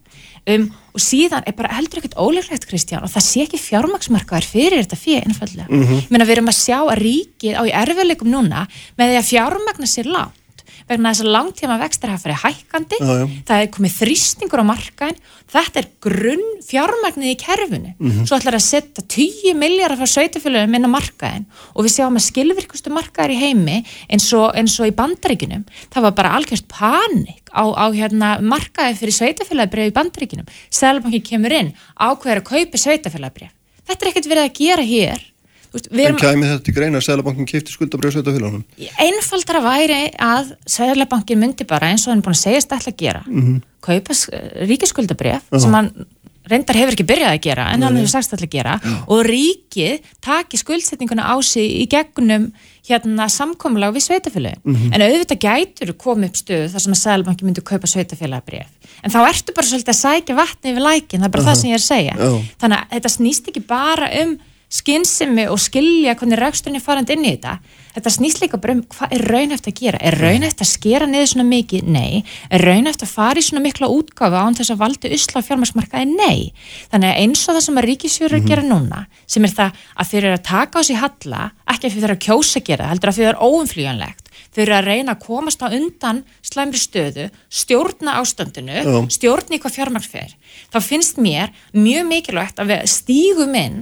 [0.49, 4.83] um, og síðan er bara heldur ekkert óleiklegt Kristján og það sé ekki fjármaksmarkaðar fyrir
[4.83, 6.07] þetta fyrir ennfallega mm -hmm.
[6.09, 9.29] menn að við erum að sjá að ríkið á í erfiðleikum núna með því að
[9.31, 10.31] fjármagna sér lág
[10.89, 13.25] vegna þess að langtíma vextir hafa farið hækkandi, já, já.
[13.47, 15.19] það er komið þrýstingur á markaðin,
[15.55, 17.93] þetta er grunn fjármagnið í kerfinu.
[17.95, 18.27] Mm -hmm.
[18.27, 22.27] svo ætlar að setja 10 miljardar frá sveitafélagum inn á markaðin og við sjáum að
[22.29, 23.77] skilvirkustu markaðir í heimi
[24.09, 28.97] eins og, eins og í bandaríkinum það var bara algjörst panik á, á hérna, markaði
[28.99, 33.53] fyrir sveitafélagbrið í bandaríkinum, Sælabankin kemur inn ákveður að kaupi sveitafélagbrið
[33.85, 35.23] þetta er ekkert verið að gera hér
[35.75, 38.65] En kæmi þetta til greina að Sælabankin kipti skuldabrjóðsveita fylgjónum?
[39.05, 42.93] Einfaldara væri að Sælabankin myndi bara eins og hann er búin að segja þetta alltaf
[42.93, 43.61] að gera mm -hmm.
[43.81, 44.13] kaupa
[44.71, 45.59] ríkiskuldabrjóð uh -huh.
[45.59, 45.91] sem hann
[46.49, 48.95] reyndar hefur ekki byrjað að gera en hann hefur sagst alltaf að gera Já.
[49.07, 52.51] og ríkið taki skuldsetninguna á sig í gegnum
[52.85, 54.93] hérna samkomlag við sveitafélagi mm -hmm.
[54.93, 58.69] en auðvitað gætur komið upp stöðu þar sem að Sælabankin myndi kaupa sveitafélagabrjóð
[59.03, 61.55] en þá ertu bara svolítið að sækja vatni yfir lækin, það er bara uh -huh.
[61.55, 62.43] það sem ég er að segja Já.
[62.61, 64.39] þannig að þetta snýst ekki bara um
[64.75, 67.59] skynsemi og skilja hvernig rækstunni farand inn í þetta
[67.95, 71.31] þetta snýst líka bara um hvað er raunhæft að gera er raunhæft að skera niður
[71.31, 71.87] svona mikið?
[71.95, 72.23] Nei.
[72.51, 76.17] Er raunhæft að fara í svona mikla útgáfa án þess að valda usla fjármarsmarkaði?
[76.19, 76.51] Nei.
[76.91, 78.51] Þannig að eins og það sem að ríkisfjörur mm -hmm.
[78.51, 81.93] gera núna sem er það að þeir eru að taka á sig halla ekki að
[81.93, 85.15] þeir eru að kjósa að gera heldur að þeir eru óumflíjanlegt þau eru að reyna
[85.15, 89.07] að komast á undan slæmri stöðu, stjórna ástandinu oh.
[89.11, 90.35] stjórni hvað fjármarsfer
[90.71, 93.81] þá finnst mér mjög mikilvægt að við stígum inn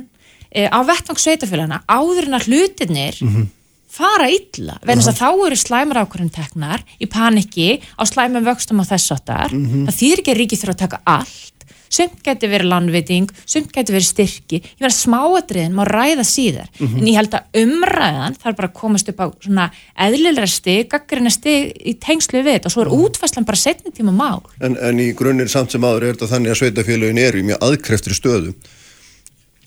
[0.53, 3.47] á vettvang sveitafélagana áður en að hlutinir mm -hmm.
[3.89, 8.85] fara illa, venast að þá eru slæmur ákvörðum teknar í paniki á slæmum vöxtum á
[8.85, 9.85] þessartar mm -hmm.
[9.89, 11.53] það þýr ekki ríkið þurfa að taka allt.
[11.93, 14.57] Sumt getur verið landviting, sumt getur verið styrki.
[14.65, 16.69] Ég verið að smáadriðin má ræða síðar.
[16.79, 16.97] Mm -hmm.
[16.97, 21.29] en ég held að umræðan þarf bara að komast upp á svona eðlilega stig, gaggarina
[21.29, 22.65] stig í tengslu við þetta.
[22.65, 24.41] Og svo er útfæslan bara setni tíma mál.
[24.59, 27.61] En, en í grunnir samt sem aður er þetta þannig að sveitafélagin eru í mjög
[27.61, 28.53] aðkreftur stöðu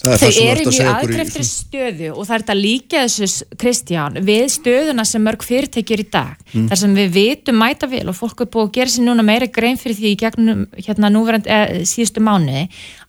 [0.06, 5.24] Þau eru mjög aðkreftir stöðu og það er þetta líka þessu Kristján við stöðuna sem
[5.26, 6.68] mörg fyrirtekjur í dag mm.
[6.70, 9.50] þar sem við vitum mæta vel og fólk er búið að gera sér núna meira
[9.50, 12.66] grein fyrir því í gegnum hérna núverand eh, síðustu mánu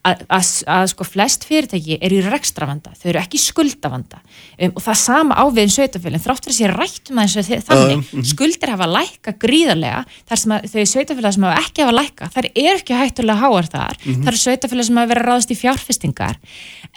[0.08, 4.22] að, að, að sko flest fyrirtæki er í rekstravanda, þau eru ekki skuldavanda.
[4.58, 8.28] Um, og það sama áveginn sveitafélagin, þrátt fyrir sér rættum að þessu þannig, uh, uh,
[8.32, 12.50] skuldir hafa lækka gríðarlega, þar sem að þau sveitafélag sem hafa ekki hafa lækka, þar
[12.54, 16.40] er ekki hættulega háar þar, uh þar er sveitafélag sem hafa verið ráðast í fjárfestingar.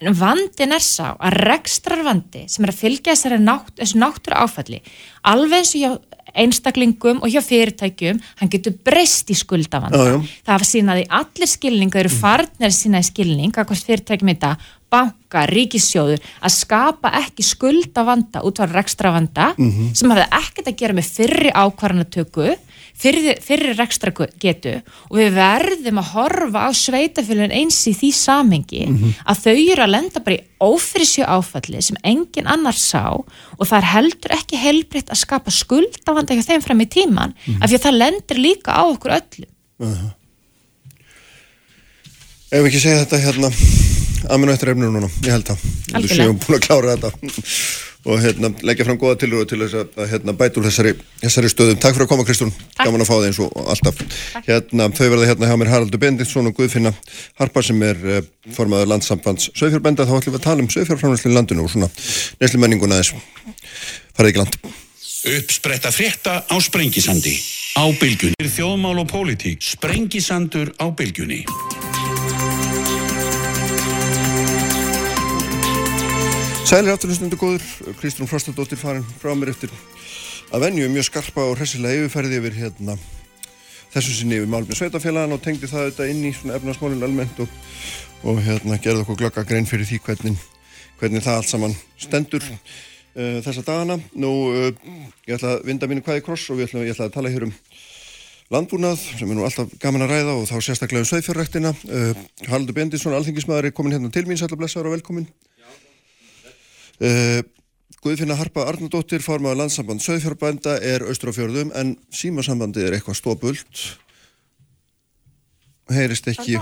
[0.00, 4.80] En vandin er sá að rekstrarvandi sem er að fylgja þessari nátt, náttúru áfalli,
[5.28, 10.42] alveg eins og hjá einstaklingum og hjá fyrirtækjum hann getur breyst í skuldavanda já, já.
[10.48, 14.52] það sínaði allir skilning það eru farnir sínaði skilning að hvort fyrirtækjum þetta,
[14.90, 19.94] banka, ríkissjóður að skapa ekki skuldavanda út á rekstravanda mm -hmm.
[19.94, 22.48] sem hafa ekkert að gera með fyrri ákvarðanatöku
[23.00, 24.76] fyrir, fyrir rekstra getu
[25.08, 29.18] og við verðum að horfa á sveitafélagin eins í því samengi mm -hmm.
[29.24, 33.78] að þau eru að lenda bara í ófyrirsjö áfalli sem engin annar sá og það
[33.80, 37.62] er heldur ekki helbriðt að skapa skuldavanda ekki þeim fram í tíman mm -hmm.
[37.62, 40.10] af því að það lendir líka á okkur öllum uh -huh.
[42.50, 43.48] Ef við ekki segja þetta hérna
[44.28, 45.58] að minn og eftir efninu núna, ég held að
[46.02, 47.10] við séum búin að klára þetta
[48.04, 51.80] og hérna, leggja fram goða tilröðu til þess að hérna, bæta úr þessari, þessari stöðum.
[51.82, 54.00] Takk fyrir að koma Kristún, gaman að fá þig eins og alltaf.
[54.46, 56.94] Hérna, þau verða hérna hjá mér Haraldur Benditsson og Guðfinna
[57.40, 58.22] Harpa sem er eh,
[58.56, 60.08] formadur landsambands Söðfjörbenda.
[60.08, 61.90] Þá ætlum við að tala um Söðfjörframlæslu í landinu og svona
[62.40, 63.16] nesli menninguna þess.
[64.16, 64.60] Farðið ekki land.
[65.36, 67.36] Uppspretta frétta á Sprengisandi.
[67.76, 68.48] Á bylgunni.
[68.56, 69.60] Þjóðmál og pólitík.
[69.60, 71.44] Sprengisandur á bylgunni.
[76.70, 77.64] Sælir afturlustundu góður,
[77.98, 79.72] Kristrún Frostadóttir farin frá mér eftir
[80.54, 82.94] að venju mjög skarpa og hressilega yfirferði yfir hérna
[83.90, 87.56] þessu sinni yfir málumni sveitafélagan og tengdi það þetta inn í svona efnarsmálinn almennt og,
[88.22, 90.38] og hérna gerði okkur glögga grein fyrir því hvernig,
[91.02, 93.98] hvernig það allt saman stendur uh, þessa dagana.
[94.14, 94.70] Nú, uh,
[95.26, 97.54] ég ætla að vinda mínu hvaði kross og ætla, ég ætla að tala hér um
[98.54, 101.74] landbúnað sem er nú alltaf gaman að ræða og þá sérstaklega um sveitfjörræktina.
[101.90, 105.32] Uh, Haraldur Bendisson, alþingismæður, er komin hérna til mín, sætla blessaður og velkomin.
[107.00, 107.40] Uh,
[108.00, 113.82] Guðfinna Harpa Arnardóttir, formadur landsamband Söðfjörbænda er austur á fjörðum en símasambandi er eitthvað stópult
[115.90, 116.56] heyrist ekki.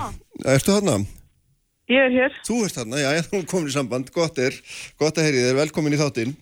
[0.47, 0.97] Ertu þarna?
[1.89, 2.35] Ég er hér.
[2.45, 4.55] Þú ert þarna, já, þú komin í samband, gott er
[4.99, 6.35] gott að heyri þér, velkomin í þáttinn.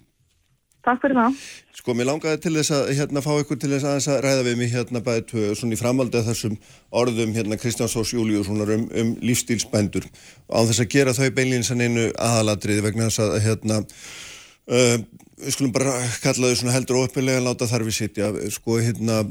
[0.88, 1.40] Takk fyrir það
[1.88, 4.56] Sko, mér langaði til þess að hérna fá ykkur til þess að, að ræða við
[4.60, 6.56] mig hérna bæðið svona í framaldi að þessum
[7.00, 10.04] orðum hérna Kristján Sós Júliussonar um, um lífstílsbændur
[10.52, 14.98] á þess að gera þau beinlýnsan einu aðaladriði vegna þess að hérna uh,
[15.46, 15.94] við skulum bara
[16.26, 19.22] kalla þau svona heldur óöppilega að láta þar við sitja sko hérna,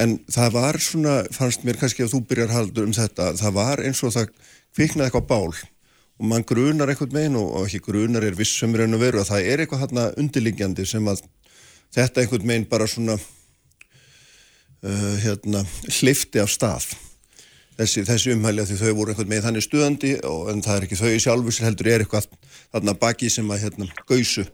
[0.00, 3.84] en það var svona, fannst mér kannski að þú byrjar haldur um þetta, það var
[3.84, 4.32] eins og það
[4.78, 8.96] kviknaði eitthvað bál og mann grunar eitthvað megin og, og ekki grunar er vissum raun
[8.96, 11.26] og veru að það er eitthvað hérna undirliggjandi sem að
[11.94, 16.86] þetta einhvern megin bara svona uh, hérna hlifti af stað
[17.78, 21.00] þessi, þessi umhælja því þau voru einhvern megin þannig stuðandi og, en það er ekki
[21.00, 22.28] þau í sjálfu sem heldur er eitthvað
[22.74, 24.44] þarna baki sem að hérna gausu.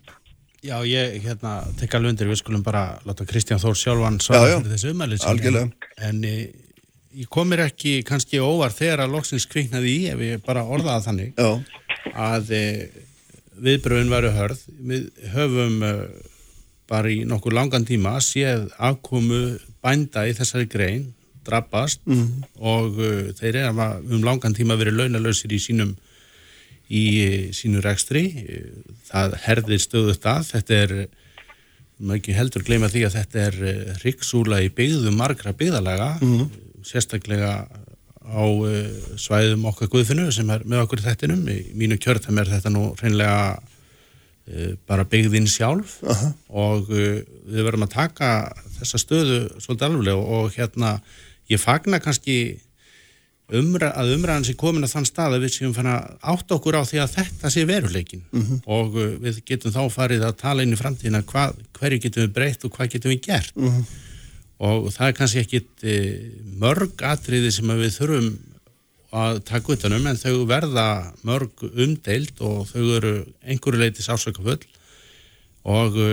[0.58, 4.72] Já, ég hérna tek alveg undir, við skulum bara láta Kristján Þór sjálfan svara fyrir
[4.72, 5.74] þessu umhælið en,
[6.08, 11.04] en ég komir ekki kannski óvar þegar að loksins kviknaði í ef ég bara orðaða
[11.06, 11.78] þannig Já.
[12.14, 12.64] að e,
[13.68, 14.64] viðbröðin varu hörð.
[14.90, 15.92] Við höfum e,
[16.88, 21.08] bara í nokkur langan tíma séð afkomu bænda í þessari grein
[21.46, 22.28] drabbast mm.
[22.60, 25.94] og e, þeir eru um langan tíma verið launalösir í sínum
[26.88, 28.24] í e, sínu rekstri.
[29.08, 30.52] Það herðir stöðust að.
[30.54, 30.94] Þetta er
[31.98, 36.64] maður ekki heldur gleyma því að þetta er e, rikksúla í byggðu margra byggðalaga mm
[36.88, 37.52] sérstaklega
[38.28, 38.68] á uh,
[39.16, 43.40] svæðum okkar guðfinu sem er með okkur þettinum í mínu kjörðum er þetta nú reynlega
[43.56, 43.77] uh,
[44.88, 46.32] bara byggðinn sjálf uh -huh.
[46.48, 48.30] og uh, við verðum að taka
[48.78, 51.00] þessa stöðu svolítið alveg og hérna
[51.48, 52.58] ég fagna kannski
[53.48, 56.76] umræð, að umræðan sé komin að þann stað að við séum fann að átta okkur
[56.76, 58.60] á því að þetta sé veruleikin -huh.
[58.66, 62.32] og uh, við getum þá farið að tala inn í framtíðina hvað, hverju getum við
[62.32, 63.84] breytt og hvað getum við gert -huh
[64.58, 65.84] og það er kannski ekkit
[66.58, 68.30] mörg atriði sem við þurfum
[69.14, 70.88] að taka utanum en þau verða
[71.26, 73.12] mörg umdeilt og þau eru
[73.44, 74.60] einhverju leiti sásökafull
[75.68, 76.10] og e,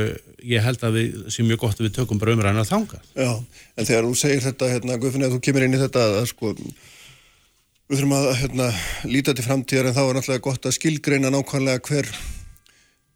[0.48, 3.02] ég held að við séum mjög gott að við tökum bara umræðinu að þanga.
[3.16, 3.32] Já,
[3.76, 6.54] en þegar þú segir þetta, hérna, Guðfinni, að þú kemur inn í þetta að sko,
[6.56, 8.72] við þurfum að hérna,
[9.12, 12.12] líta til framtíðar en þá er náttúrulega gott að skilgreina nákvæmlega hver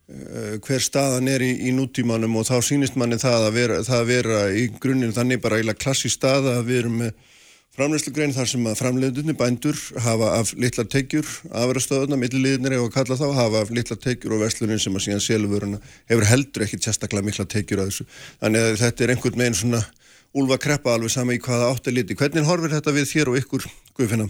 [0.09, 3.99] Eh, hver staðan er í, í nútímanum og þá sínist manni það að vera, það
[3.99, 7.27] að vera í grunninn þannig bara eiginlega klassi stað að við erum með
[7.77, 11.27] framleyslugrein þar sem að framleiðunni bændur hafa af litla tegjur
[11.61, 15.79] afrastöðuna, milliliðnir eða kalla þá hafa af litla tegjur og veslunin sem að síðan seluvöruna
[16.09, 18.09] hefur heldur ekkit sérstaklega mikla tegjur að þessu.
[18.41, 19.81] Þannig að þetta er einhvern veginn svona
[20.37, 22.17] úlva kreppa alveg sama í hvaða átt er liti.
[22.17, 24.29] Hvernig horfir þetta við þér og ykkur, Guðfinna?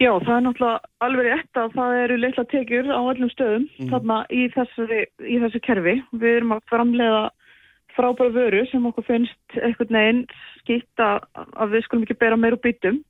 [0.00, 3.90] Já, það er náttúrulega alveg rétt að það eru litla tekjur á öllum stöðum mm.
[3.92, 4.86] þarna í þessu,
[5.20, 5.94] í þessu kerfi.
[6.16, 7.22] Við erum að framlega
[7.96, 10.22] frábæru vöru sem okkur finnst eitthvað neginn
[10.62, 13.02] skýtt að við skulum ekki bera meir úr bítum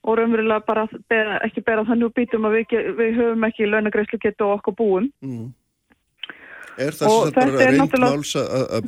[0.00, 4.20] og raunverulega bara bera, ekki bera þannig úr bítum að við, við höfum ekki launagreyslu
[4.22, 5.10] getu og okkur búum.
[5.20, 5.50] Mm.
[6.80, 8.86] Er það sem þetta bara reynd máls að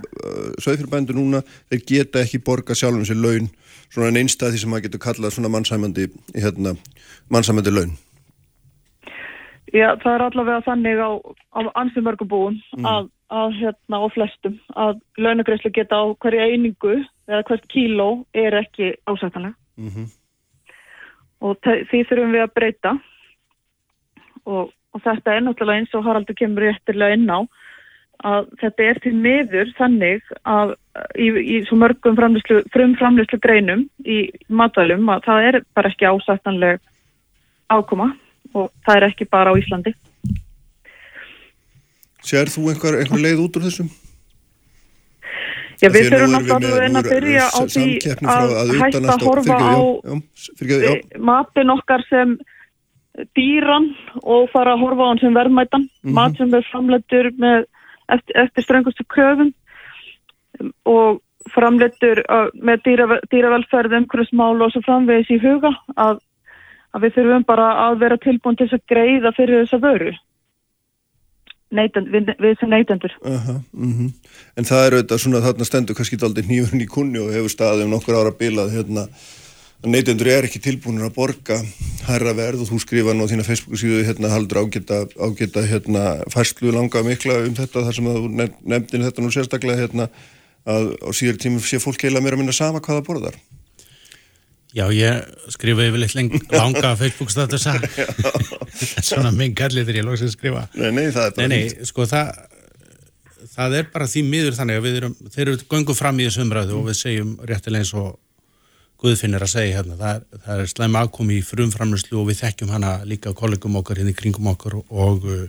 [0.64, 3.50] sögfyrirbændu núna þeir geta ekki borga sjálfum sér laun
[3.92, 6.74] svona einstað því sem maður getur kallað svona mannsæmandi hérna,
[7.32, 7.92] mannsæmandi laun?
[9.72, 11.10] Já, það er allavega þannig á,
[11.56, 12.88] á ansið mörgum búum mm.
[12.88, 18.58] að, að hérna á flestum að launagreyslu geta á hverja einingu eða hvert kíló er
[18.60, 20.06] ekki ásættanlega mm -hmm.
[21.40, 22.92] og því þurfum við að breyta
[24.44, 27.40] og, og þetta er náttúrulega eins og Haraldur kemur réttilega inn á
[28.22, 30.74] að þetta er til miður þannig að
[31.18, 36.80] í, í svo mörgum frumframlýslu greinum í matvælum að það er bara ekki ásættanleg
[37.72, 38.12] ákoma
[38.54, 39.94] og það er ekki bara á Íslandi.
[42.22, 43.90] Sér þú einhver, einhver leið út úr þessum?
[45.82, 47.86] Já, við þurfum náttúrulega að byrja á því
[48.30, 49.74] að hætta að horfa á
[51.18, 52.36] matin okkar sem
[53.36, 53.88] dýran
[54.22, 56.14] og fara að horfa á hann sem verðmætan, mm -hmm.
[56.14, 57.66] mat sem er framleitur með
[58.14, 59.52] eftir, eftir strengustu köfum
[60.86, 66.22] og framleitur uh, með dýra, dýravelferð, umhverfsmál og svo framvegis í huga að,
[66.94, 70.12] að við þurfum bara að vera tilbúin til að greiða fyrir þessa vöru
[71.72, 74.10] Neytend, við, við sem neytendur uh -huh, uh -huh.
[74.56, 77.84] En það er auðvitað svona þarna stendur kannski aldrei nýjurinn í kunni og hefur staðið
[77.84, 79.08] um nokkur ára bilað hérna
[79.82, 81.56] neytendur er ekki tilbúinur að borga
[82.06, 86.22] hærra verð og þú skrifa nú á þína Facebook síðu hérna haldur ágeta, ágeta hérna
[86.30, 88.28] færslu langa mikla um þetta þar sem þú
[88.62, 90.08] nefndin þetta nú sérstaklega hérna
[90.62, 93.38] að á síður tímum sé fólk heila mér að minna sama hvaða borðar
[94.72, 96.16] Já, ég skrifa yfirleitt
[96.56, 97.66] langa Facebook status
[99.08, 100.64] svona minn gallið þegar ég lóks að skrifa.
[100.80, 102.32] Nei, nei, það er bara Nei, nei, sko það
[103.52, 106.44] það er bara því miður þannig að við erum þeir eru göngu fram í þessu
[106.46, 108.12] umræðu og við segjum réttilega eins og
[109.02, 112.68] Guðfinnir að segja hérna, það er, það er slæm aðkomi í frumframlöslu og við þekkjum
[112.70, 115.40] hana líka kollegum okkar hérna í kringum okkar og, og uh,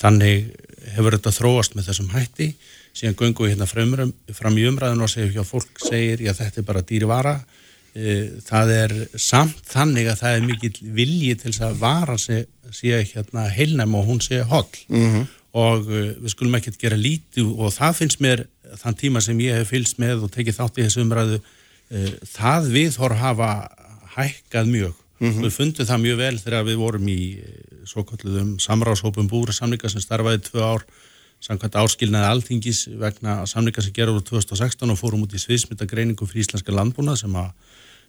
[0.00, 0.46] þannig
[0.94, 2.46] hefur þetta þróast með þessum hætti.
[2.96, 6.62] Síðan göngum við hérna fram, fram í umræðinu og segjum hjá fólk segir já þetta
[6.62, 7.65] er bara dýri vara uh,
[8.44, 12.42] það er samt þannig að það er mikil vilji til þess að vara sé,
[12.82, 15.26] hérna heilnæm og hún sé holl mm -hmm.
[15.52, 18.44] og uh, við skulum ekkert gera lítið og það finnst mér
[18.76, 21.40] þann tíma sem ég hef fylst með og tekið þátt í þessu umræðu
[21.86, 23.50] Eh, það viðhorf hafa
[24.16, 25.42] hækkað mjög mm -hmm.
[25.44, 29.88] við fundum það mjög vel þegar við vorum í eh, svo kalluðum samráðshópum búri samlinga
[29.88, 30.82] sem starfaði tvö ár
[31.38, 36.42] samkvæmt áskilnaði alþingis vegna samlinga sem gerur úr 2016 og fórum út í sviðsmyndagreiningu fyrir
[36.42, 37.54] íslenska landbúna sem að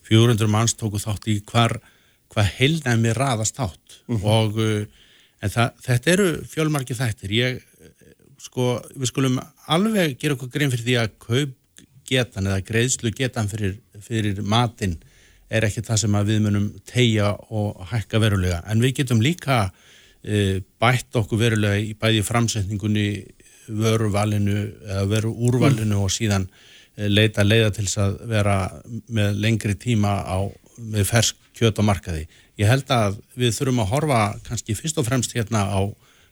[0.08, 1.80] 400 manns tóku þátt í hvar
[2.32, 4.26] hvað heilnæmi raðast átt mm -hmm.
[4.26, 4.60] og
[5.42, 7.62] en það, þetta eru fjölmarki þættir ég
[8.42, 13.50] sko við skulum alveg gera okkur grein fyrir því að kaup getan eða greiðslu getan
[13.52, 14.96] fyrir, fyrir matin
[15.50, 19.68] er ekki það sem við munum tegja og hækka verulega en við getum líka
[20.24, 23.08] e, bætt okkur verulega í bæði framsetningunni
[23.68, 26.04] vöruvalinu eða veru úrvalinu mm.
[26.04, 26.48] og síðan
[26.98, 28.58] leita leiða til þess að vera
[29.14, 30.38] með lengri tíma á,
[30.78, 32.28] með fersk kjöt og markaði.
[32.58, 35.82] Ég held að við þurfum að horfa kannski fyrst og fremst hérna á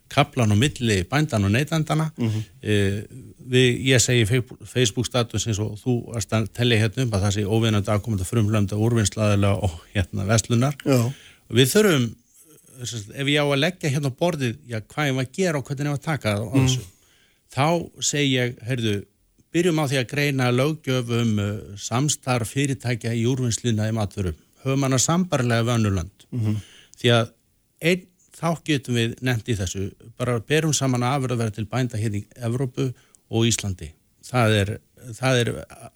[0.09, 2.43] kaplan og milli bændan og neytandana mm -hmm.
[2.61, 3.03] e,
[3.49, 4.25] við, ég segi
[4.65, 8.25] Facebook status eins og þú varst að tellja hérna um að það sé óvinnandi aðkomandi
[8.25, 11.11] frumlönda úrvinnslaðilega og hérna vestlunar já.
[11.49, 12.15] við þurfum
[13.15, 15.65] ef ég á að leggja hérna á borðið já, hvað ég var að gera og
[15.65, 16.79] hvernig ég var að taka það mm.
[17.55, 17.67] þá
[17.99, 19.05] segi ég heyrðu,
[19.55, 24.99] byrjum á því að greina lögjöfum uh, samstarf fyrirtækja í úrvinnsluna í maturum höfum hana
[24.99, 26.59] sambarlega vönulönd mm -hmm.
[26.99, 27.31] því að
[27.81, 29.85] einn þá getum við nefnt í þessu,
[30.19, 32.89] bara berum saman afröðverð til bænda hérna í Evrópu
[33.29, 33.91] og Íslandi.
[34.25, 34.71] Það er,
[35.15, 35.51] það er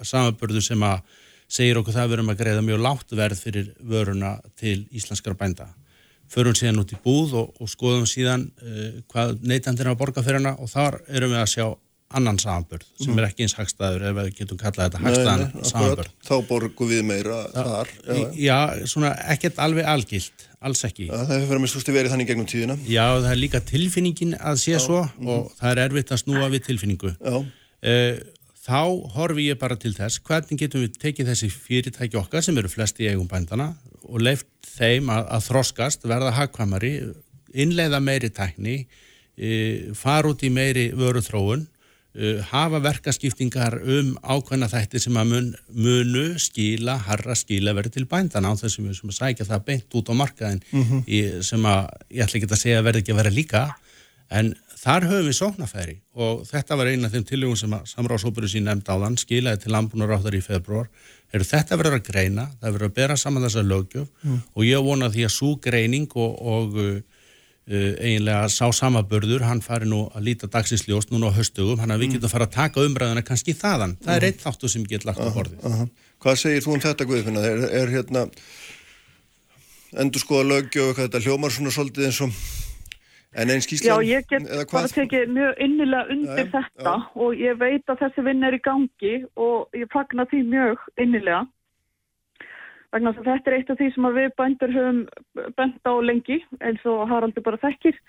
[0.05, 1.01] samanbörðu sem að
[1.49, 5.37] segir okkur það að við erum að greiða mjög látt verð fyrir vöruna til íslenskara
[5.37, 5.67] bænda.
[6.29, 10.23] Förum síðan út í búð og, og skoðum síðan uh, hvað neytandir er að borga
[10.23, 11.65] fyrir hana og þar erum við að sjá
[12.17, 13.19] annan samanbörð sem mm.
[13.21, 16.15] er ekki eins hagstaður ef við getum kallað þetta hagstaðan samanbörð.
[16.25, 17.91] Þá borgum við meira Þa, þar.
[18.07, 21.05] Já, já svona ekkert alveg algilt, alls ekki.
[21.11, 22.79] Já, það hefur verið með stústi verið þannig gegnum tíðina.
[22.89, 25.31] Já, það er líka tilfinningin að sé já, svo mm.
[25.35, 27.13] og það er erfitt að snúa við tilfinningu.
[27.29, 28.11] Uh,
[28.65, 28.81] þá
[29.19, 33.05] horfi ég bara til þess hvernig getum við tekið þessi fyrirtæki okkar sem eru flesti
[33.05, 33.75] í eigum bændana
[34.09, 36.95] og leift þeim að, að þroskast, verða hagkvamari,
[37.53, 38.79] innleiða meiri tækni,
[39.37, 41.69] uh, fara út í meiri vöru þróun
[42.19, 48.07] uh, hafa verkaskiptingar um ákveðna þætti sem að mun, munu skila, harra skila verið til
[48.09, 51.03] bændan á þessum sem að sækja það beint út á markaðin mm -hmm.
[51.07, 53.63] í, sem að ég ætla ekki að segja verði ekki að vera líka
[54.29, 58.51] en þar höfum við sóknafæri og þetta var eina af þeim tilögum sem að samráðsópurinn
[58.51, 60.89] sín nefnd áðan skilaði til landbúnar áttar í februar
[61.33, 64.41] er þetta verður að greina, það verður að bera saman þessa lögjöf mm.
[64.55, 67.08] og ég vona því að svo greining og, og uh
[67.69, 72.07] eiginlega sá samabörður, hann fari nú að líta dagsinsljóst núna á höstugum, hann að við
[72.07, 72.15] mm.
[72.17, 75.21] getum að fara að taka umræðina kannski þaðan, það er eitt þáttu sem getur lagt
[75.21, 75.59] á borðið.
[75.65, 75.89] -huh.
[76.19, 77.43] Hvað segir þú um þetta Guðfinna?
[77.45, 78.25] Er, er hérna
[79.97, 82.33] endur skoða lögjöf eitthvað þetta hljómar svona svolítið eins og
[83.37, 84.01] En einn skýrslan?
[84.01, 86.95] Já, ég get bara tekið mjög innilega undir ja, þetta ja.
[87.13, 91.43] og ég veit að þessi vinn er í gangi og ég fagnar því mjög innilega.
[92.93, 95.01] Vegna að þetta er eitt af því sem við bændur höfum
[95.57, 97.99] bent á lengi eins og Haraldur bara þekkir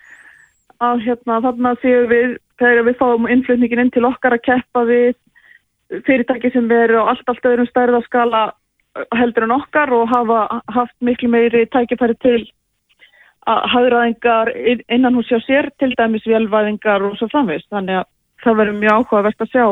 [0.81, 5.19] að hérna þarna séum við þegar við fáum innflutningin inn til okkar að keppa við
[6.07, 8.47] fyrirtæki sem eru á allt allt öðrum stærðaskala
[9.19, 12.41] heldur en okkar og hafa haft miklu meiri tækifæri til
[13.47, 14.53] haðræðingar
[14.89, 17.67] innan hús hjá sér, til dæmis velvæðingar og svo framvist.
[17.73, 18.09] Þannig að
[18.45, 19.65] það verður mjög áhugavert að sjá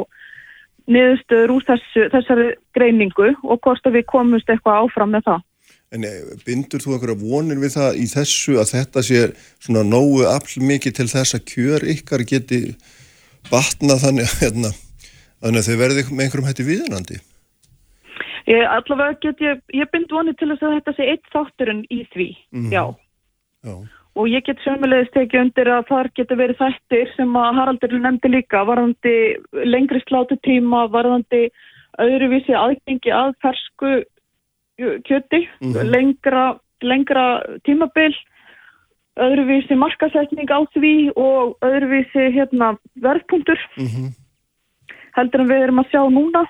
[0.88, 5.44] niðurstöður úr þessu, þessari greiningu og hvort að við komumst eitthvað áfram með það.
[5.94, 9.22] En eh, bindur þú einhverja vonir við það í þessu að þetta sé
[9.64, 12.60] svona nógu afl mikið til þess að kjör ykkar geti
[13.48, 14.72] batnað þannig, hérna,
[15.40, 17.20] að þau verði með einhverjum hætti viðnandi?
[18.48, 22.00] Ég, allavega get ég, ég bind vonir til þess að þetta sé eitt þátturinn í
[22.14, 22.70] því, mm.
[22.72, 22.84] já.
[23.66, 23.74] Já.
[24.18, 28.30] Og ég get sömulegist tekið undir að þar getur verið þættir sem að Haraldur nefndi
[28.32, 29.14] líka, varðandi
[29.62, 31.44] lengri slátutíma, varðandi
[32.02, 33.92] öðruvísi aðgengi að fersku
[35.06, 35.90] kjöti, mm -hmm.
[35.94, 36.44] lengra,
[36.82, 38.14] lengra tímabil,
[39.18, 43.58] öðruvísi markasetning á því og öðruvísi hérna, verðpunktur.
[43.78, 44.08] Mm -hmm.
[45.14, 46.46] Heldur en við erum að sjá núna.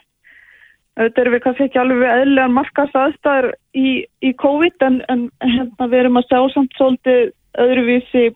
[0.96, 5.86] Þetta er við kannski ekki alveg eðlega markast aðstæður í, í COVID en, en hérna
[5.86, 7.32] við erum að sjá samt svolítið
[7.64, 8.28] öðruvísi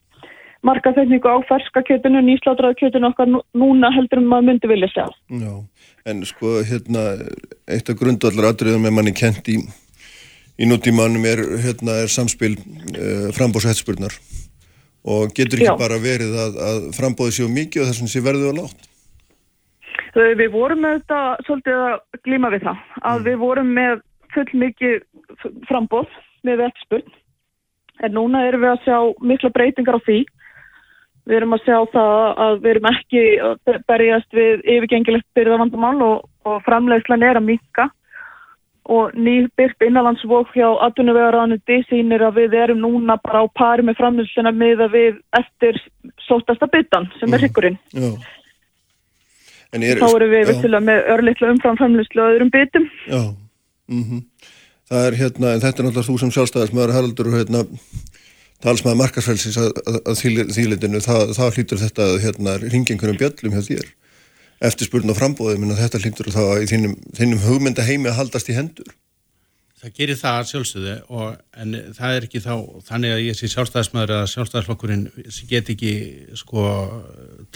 [0.66, 5.06] markaþekningu á ferska kjötinu, nýslátraða kjötinu okkar núna heldur um að myndi vilja sjá.
[5.42, 5.54] Já,
[6.06, 7.06] en sko hérna
[7.66, 9.58] eitt af grundvallar aðriðum er manni kent í,
[10.58, 14.14] í nútímanum er, hérna, er samspil uh, frambóðsætspurnar
[15.02, 15.78] og getur ekki Já.
[15.80, 18.88] bara verið að, að frambóði séu mikið og þess að sé verðið á látt.
[20.12, 23.26] Við vorum með þetta svolítið að glíma við það að mm.
[23.26, 24.94] við vorum með full mikið
[25.66, 26.14] frambóð
[26.46, 27.18] með eftirspurn
[28.03, 28.98] en núna erum við að sjá
[29.30, 30.18] mikla breytingar á því
[31.28, 33.24] við erum að sjá það að við erum ekki
[33.86, 37.88] berjast við yfirgengilegt byrðavandamál og, og framleiðslan er að minka
[38.90, 44.50] og nýbyrp innanlandsvók hjá atvinnuvegaráðanundi sínir að við erum núna bara á pari með framleiðsluna
[44.57, 45.78] með að við eftir
[46.26, 48.16] sótasta byttan sem er hryggurinn mm.
[49.72, 52.88] Er, þá eru við vissilega með örlittla umframframlustlu og öðrum bitum.
[53.09, 53.22] Já,
[53.88, 54.18] mm -hmm.
[54.93, 57.64] Það er hérna, en þetta er náttúrulega þú sem sjálfstæðismöður Haraldur og hérna
[58.62, 60.20] talsmaður markasfælsins að, að, að
[60.55, 63.93] þýlitinu, það, það hlýtur þetta að hérna ringengunum bjöllum hjá þér
[64.62, 68.51] eftir spurn og frambóðum, en þetta hlýtur þá í þínum, þínum hugmynda heimi að haldast
[68.53, 68.93] í hendur.
[69.82, 72.53] Það gerir það sjálfsögðu og en það er ekki þá
[72.86, 75.03] þannig að ég sé sjálfstæðismæður að sjálfstæðisflokkurinn
[75.51, 75.95] get ekki
[76.38, 76.66] sko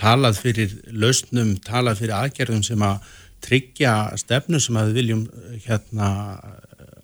[0.00, 3.14] talað fyrir lausnum, talað fyrir aðgerðum sem að
[3.46, 5.22] tryggja stefnu sem að við viljum
[5.68, 6.10] hérna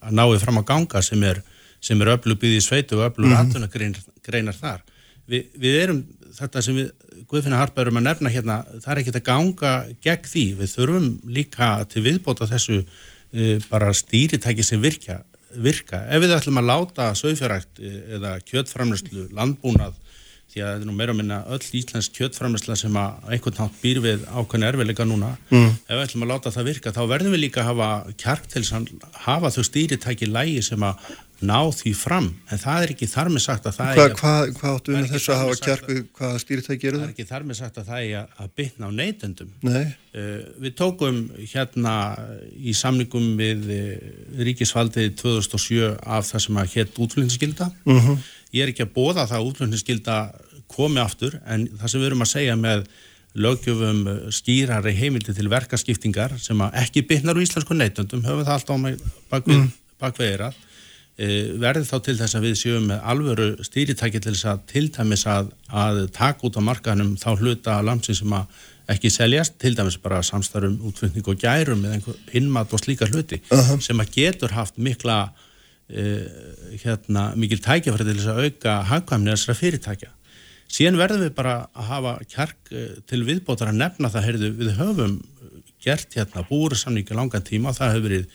[0.02, 1.42] að náðu fram að ganga sem er,
[1.82, 3.38] sem er öflugbyggði í sveitu og öflug mm.
[3.38, 4.82] atvinnagreinar þar.
[5.30, 6.02] Vi, við erum
[6.36, 6.92] þetta sem við
[7.30, 9.72] Guðfinna Harpa erum að nefna hérna, það er ekki að ganga
[10.04, 12.82] gegn því, við þurfum líka til viðbóta þessu
[13.32, 15.22] Eh, bara stýritæki sem virka,
[15.56, 16.02] virka.
[16.12, 19.94] Ef við ætlum að láta sögfjöragt eh, eða kjötframlöslu landbúnað
[20.52, 23.82] því að það er nú meira að minna öll íslensk kjötframlösla sem að einhvern nátt
[23.82, 25.68] býr við ákveðin erfiðleika núna mm.
[25.88, 27.90] ef við ætlum að láta það virka þá verðum við líka að hafa
[28.24, 28.88] kjark til að
[29.26, 33.44] hafa þau stýritæki lægi sem að ná því fram, en það er ekki þar með
[33.44, 36.42] sagt að það Hva, er Hvað hva áttu við þess að hafa kjark við hvaða
[36.42, 37.02] stýritæki eru það?
[37.02, 39.82] Það er ekki þar með sagt að það er að bytna á neytendum Nei.
[40.14, 41.96] uh, Við tókum hérna
[42.54, 43.82] í samningum við uh,
[44.48, 48.06] ríkisfaldið 2007 af það sem að hétt útflutningsskilda uh mhm.
[48.06, 48.30] -huh.
[48.52, 50.16] Ég er ekki að bóða það að útflutningsskilda
[50.74, 52.84] komi aftur, en það sem við erum að segja með
[53.32, 54.02] lögjöfum
[54.34, 59.56] skýrari heimildi til verkaskiptingar sem að ekki bytnar úr íslensku neytendum höfum það alltaf bakvið,
[59.56, 59.70] mm.
[60.02, 60.52] bakvið
[61.20, 61.26] E,
[61.60, 65.26] verði þá til þess að við séum með alvöru stýritæki til þess að til dæmis
[65.28, 68.62] að, að taka út á markanum þá hluta landsin sem að
[68.94, 73.42] ekki seljast, til dæmis bara samstarfum útflutning og gærum eða einhver innmat og slíka hluti
[73.44, 73.80] uh -huh.
[73.84, 76.26] sem að getur haft mikla uh,
[76.80, 80.10] hérna, mikil tækjafæri til þess að auka hagkvæmni þessara fyrirtækja
[80.72, 84.74] síðan verðum við bara að hafa kjark eh, til viðbótar að nefna það, heyrðu, við
[84.80, 85.20] höfum
[85.82, 88.26] gert hérna búursamningi langan tíma, það hefur verið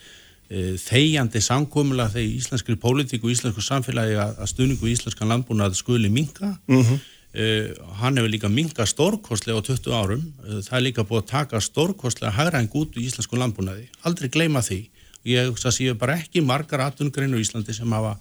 [0.48, 5.78] e, þegjandi samkómulega þegar íslenskri pólitík og íslensku samfélagi að, að stuðningu í íslenskan landbúnað
[5.78, 6.98] skuli minga mm -hmm.
[7.32, 7.46] e,
[8.02, 12.36] hann hefur líka minga stórkostlega á 20 árum, það er líka búið að taka stórkostlega
[12.36, 14.82] hægræðing út í íslensku landbúnaði, aldrei gleyma því.
[15.24, 18.14] Ég séu bara ekki margar atvinnugreinu í Íslandi sem hafa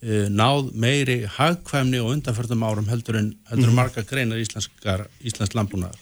[0.00, 3.80] náð meiri hagkvæmni og undanförðum árum heldur en, heldur en mhm.
[3.82, 5.98] margar greinar íslensk landbúnaðar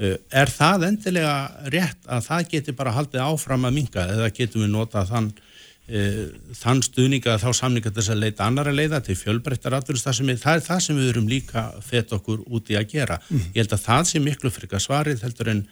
[0.00, 1.34] Eh, er það endilega
[1.70, 5.28] rétt að það geti bara haldið áfram að minga eða getum við nota þann,
[5.86, 6.00] e,
[6.56, 10.80] þann stuðninga þá samninga þess að leita annara leiða til fjölbreyttar atvinnustasemi, það er það
[10.86, 13.20] sem við erum líka fett okkur úti að gera.
[13.28, 13.44] Mm.
[13.52, 15.62] Ég held að það sé miklu frika svarið heldur en,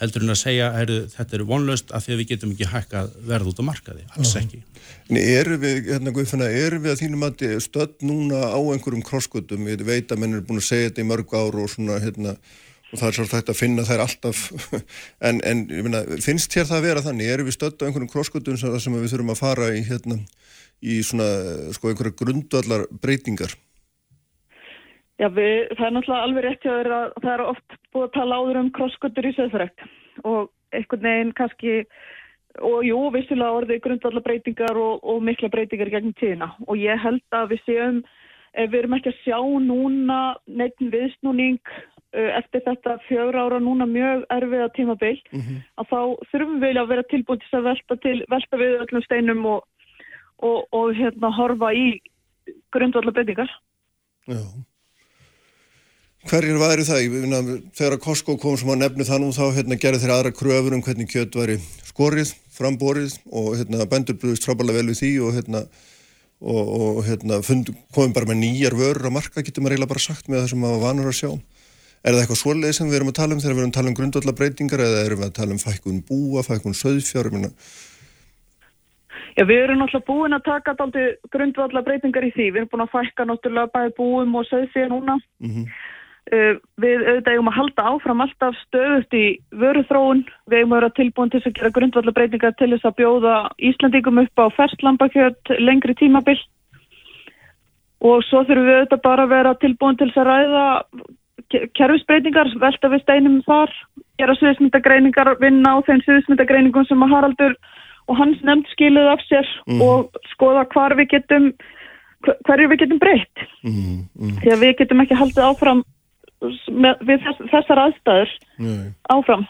[0.00, 3.02] heldur en að segja heru, þetta er vonlaust að því að við getum ekki hækka
[3.28, 4.60] verð út á markaði, alls ekki.
[5.08, 9.68] En eru við, hérna Guðfanna, eru við að þínum að stödd núna á einhverjum krosskutum,
[9.70, 12.34] ég veit að menn er búin að segja þetta í mörg ár og svona hérna
[12.94, 14.42] og það er svolítið hægt að finna þær alltaf.
[15.28, 17.30] En, en minna, finnst hér það að vera þannig?
[17.32, 20.18] Erum við stödd á einhvern krosskutum sem við þurfum að fara í hérna,
[20.84, 21.28] í svona,
[21.74, 23.54] sko, einhverja grundvallar breytingar
[25.22, 26.90] Já, við, það er náttúrulega alveg rétt að
[27.22, 29.86] það er oft búið að tala áður um krosskutur í söðfrækt
[30.24, 31.76] og einhvern veginn kannski
[32.64, 37.38] og jú, vissilega orðið grundvallar breytingar og, og mikla breytingar gegn tíðina og ég held
[37.38, 38.02] að við séum
[38.54, 41.62] við erum ekki að sjá núna neitt viðsnúning
[42.14, 45.62] Uh, eftir þetta fjögur ára núna mjög erfiða tímabill mm -hmm.
[45.82, 46.00] að þá
[46.30, 49.64] þurfum við að vera tilbúin til að velta, til, velta við öllum steinum og,
[50.38, 51.98] og, og hérna horfa í
[52.70, 53.50] grundvallar breytingar.
[54.30, 54.38] Já.
[56.24, 57.06] Hverjir væri það?
[57.12, 57.40] Finna,
[57.76, 60.76] þegar að Costco kom sem að nefnu það nú þá hérna, gerði þeirra aðra kröfur
[60.76, 65.34] um hvernig kjött væri skorið, framborið og hérna, bendur brúðist frábæðilega vel við því og
[65.36, 65.64] hérna
[66.40, 70.04] og, og hérna fund, komum bara með nýjar vörur á marka, getur maður eiginlega bara
[70.06, 71.30] sagt með það sem maður vanur að sjá.
[72.04, 73.90] Er það eitthvað svoleið sem við erum að tala um þegar við erum að tala
[73.90, 77.30] um grundvallar breytingar eða erum við að tala um fækkun búa, fækkun söðfjár?
[79.34, 80.74] Já, við erum náttúrulega búin að taka
[81.88, 82.50] breytingar í því.
[82.52, 85.16] Við erum búin að fækka náttúrulega bæði búum og söðfjár núna.
[85.40, 85.64] Mm -hmm.
[86.32, 89.24] Uh, við auðvitað eigum að halda áfram alltaf stöðust í
[89.60, 90.24] vöruþróun.
[90.50, 93.36] Við eigum að vera tilbúin til að gera grundvallar breytingar til þess að bjóða
[93.70, 96.40] Íslandingum upp á ferslambakjöld lengri tímabill.
[98.04, 100.64] Og svo þurfum við auðvitað bara að vera tilbúin til að ræða
[101.76, 103.72] kerfisbreytingar, velta við steinum þar,
[104.18, 107.56] gera sviðismyndagreiningar, vinna á þeim sviðismyndagreiningum sem að Haraldur
[108.08, 109.80] og hans nefnd skiluð af sér mm.
[109.84, 111.50] og skoða hvar við getum,
[112.48, 113.44] hverju við getum breytt.
[113.64, 114.36] Mm, mm.
[114.42, 115.84] Því að við getum ekki haldið áfram
[116.44, 118.32] við þess, þessar aðstæður
[118.62, 118.88] Nei.
[119.12, 119.44] áfram.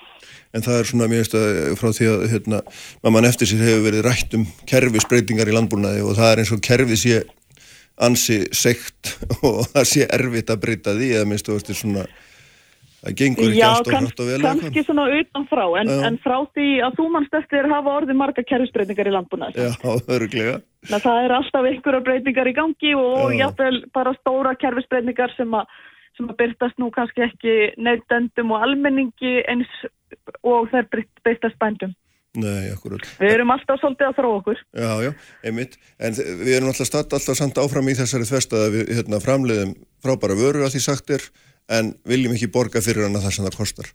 [0.55, 1.49] En það er svona mjög stað
[1.81, 2.61] frá því að hérna,
[3.11, 6.63] mann eftir sér hefur verið rætt um kerfisbreytingar í landbúnaði og það er eins og
[6.65, 7.17] kerfið sé
[8.03, 9.17] ansi segt
[9.47, 12.07] og það sé erfitt að breyta því eða minnstu veist svona
[13.05, 16.69] það gengur ekki alltaf hrætt og vel Já, kannski svona utanfrá en, en frá því
[16.87, 21.69] að þú mannst eftir hafa orðið marga kerfisbreytingar í landbúnaðis Já, öruglega Það er alltaf
[21.71, 25.69] einhverja breytingar í gangi og jáfnveil bara stóra kerfisbreytingar sem að
[26.17, 29.71] sem að byrtast nú kannski ekki neittendum og almenningi eins
[30.47, 30.89] og þær
[31.27, 31.95] byrtast bændum
[32.35, 33.05] Nei, akkurat.
[33.21, 34.62] Við erum alltaf svolítið að þrá okkur.
[34.75, 35.11] Já, já,
[35.47, 35.77] einmitt.
[36.03, 39.77] En við erum alltaf statt alltaf samt áfram í þessari þvest að við hérna, framleiðum
[40.03, 41.29] frábæra vöru að því sagtir
[41.71, 43.93] en viljum ekki borga fyrir hana þar sem það kostar.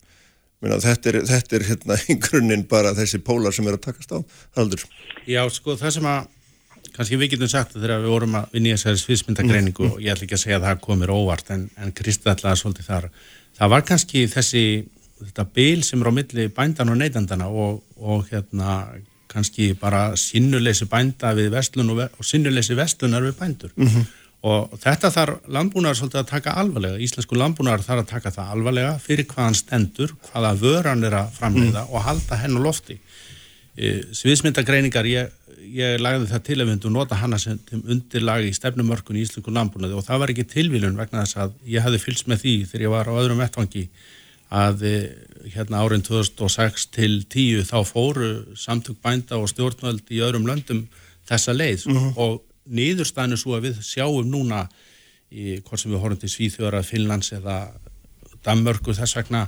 [0.64, 4.16] Minna, þetta er, þetta er hérna í grunninn bara þessi pólar sem er að takast
[4.16, 4.20] á.
[4.56, 4.88] Haldur.
[5.28, 6.32] Já, sko, það sem að
[6.96, 9.92] kannski við getum sagt þegar við vorum að vinja þessari sviðsmyndagreiningu mm.
[9.92, 12.90] og ég ætla ekki að segja að það komir óvart en, en Kristið ætlaði svolítið
[12.90, 13.10] þar.
[13.60, 14.64] Það var kannski þessi
[15.20, 18.80] þetta bil sem er á milli bændan og neytandana og, og hérna
[19.30, 24.06] kannski bara sinnuleysi bænda við vestlun og, og sinnuleysi vestlunar við bændur mm -hmm.
[24.50, 29.00] og þetta þarf landbúnar svolítið að taka alvarlega, íslensku landbúnar þarf að taka það alvarlega
[29.00, 31.92] fyrir hvaðan stendur hvaða vöran er að framleiða mm.
[31.94, 33.00] og halda henn og lofti
[33.80, 35.34] sviðsmyndagreiningar ég,
[35.72, 39.54] ég lagði það til að við hundum nota hana sem undirlagi í stefnumörkun í íslensku
[39.56, 42.86] landbúnaði og það var ekki tilvílun vegna þess að ég hafði fylgst með því þegar
[42.86, 43.86] ég var á öðrum vettvangi
[44.50, 45.06] að eh,
[45.54, 50.88] hérna árin 2006 til 10 þá fóru samtök bænda og stjórnvöld í öðrum löndum
[51.30, 52.06] þessa leið uh mhm.
[52.08, 52.14] -huh.
[52.18, 54.68] og niðurstæðinu svo að við sjáum núna
[55.30, 57.72] í hvort sem við horfum til Svíþjóra, Finnlands eða
[58.44, 59.48] Danmörku þess vegna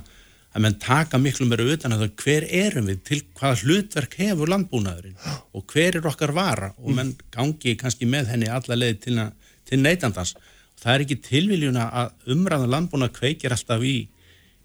[0.52, 4.52] að menn taka miklu meira utan að það hver erum við til hvaða hlutverk hefur
[4.52, 5.16] landbúnaðurinn
[5.56, 9.20] og hver er okkar vara og menn gangi kannski með henni alla leið til,
[9.68, 10.34] til neytandans.
[10.82, 13.96] Það er ekki tilviljuna að umræðan landbúnað kveikir alltaf í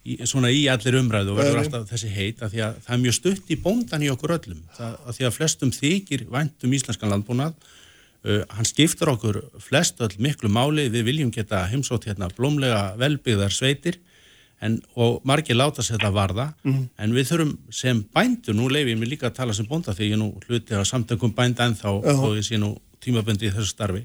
[0.08, 3.02] í, svona í allir umræðu og verður alltaf þessi heit að því að það er
[3.04, 4.62] mjög stutt í bóndan í okkur öllum.
[4.78, 7.58] Það, að því að flestum þykir væntum íslenskan landbúnað.
[8.28, 13.54] Uh, hann skiptur okkur flest öll miklu máli, við viljum geta heimsótt hérna blómlega velbyggðar
[13.54, 14.00] sveitir
[14.62, 16.80] en, og margir láta sér þetta varða, mm.
[16.98, 20.12] en við þurfum sem bændur, nú leif ég mig líka að tala sem bónda því
[20.14, 23.76] ég nú hluti á samtökum bænda en þá og ég sé nú tímabundi í þessu
[23.76, 24.04] starfi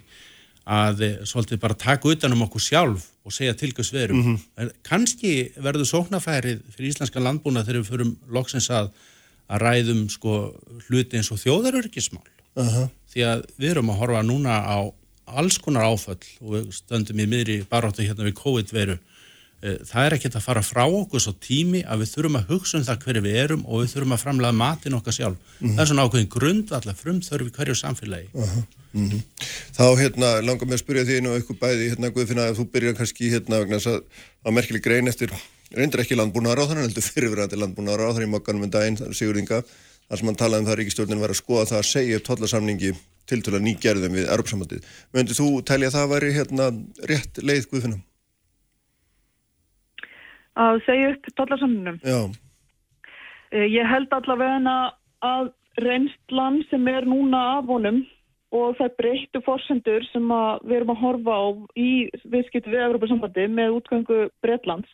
[0.63, 4.19] að eh, svolítið bara taka utanum okkur sjálf og segja tilgjörs verum.
[4.19, 4.71] Mm -hmm.
[4.83, 8.91] Kanski verður sóknafærið fyrir íslenska landbúna þegar við förum loksins að,
[9.49, 10.55] að ræðum sko
[10.89, 12.23] hluti eins og þjóðarörgismál
[12.57, 12.89] uh -huh.
[13.13, 14.79] því að við erum að horfa núna á
[15.27, 18.99] alls konar áföll og við stöndum í miðri baróttu hérna við COVID-veru
[19.63, 22.87] það er ekkert að fara frá okkur svo tími að við þurfum að hugsa um
[22.89, 25.45] það hverju við erum og við þurfum að framlega matin okkar sjálf mhm.
[25.63, 25.75] -huh.
[25.75, 28.65] það er svona ákveðin grund allar frumþörfi hverju samfélagi uh -huh.
[28.93, 29.21] Mm -hmm.
[29.73, 32.65] Þá hérna, langar mér að spyrja því einu og eitthvað bæði, hérna Guðfinna, að þú
[32.73, 34.03] byrjar kannski hérna vegna þess að
[34.45, 35.31] það merkileg grein eftir
[35.73, 39.63] reyndir ekki landbúnaðar á þannig, heldur fyrirverðandi landbúnaðar á þannig í mokkanum en daginn, Sigurðinga
[40.09, 41.41] þar sem hann talaði um það að Ríkistjórnin var að
[50.57, 51.29] að segja upp?
[52.03, 52.21] Já.
[53.53, 54.93] Eh, ég held allavega
[55.23, 58.03] að reynslan sem er núna af honum
[58.53, 60.27] og það breyttu fórsendur sem
[60.69, 61.45] við erum að horfa á
[61.77, 61.93] í
[62.29, 64.91] viðskipt við Europasambandi með útgöngu Breitlands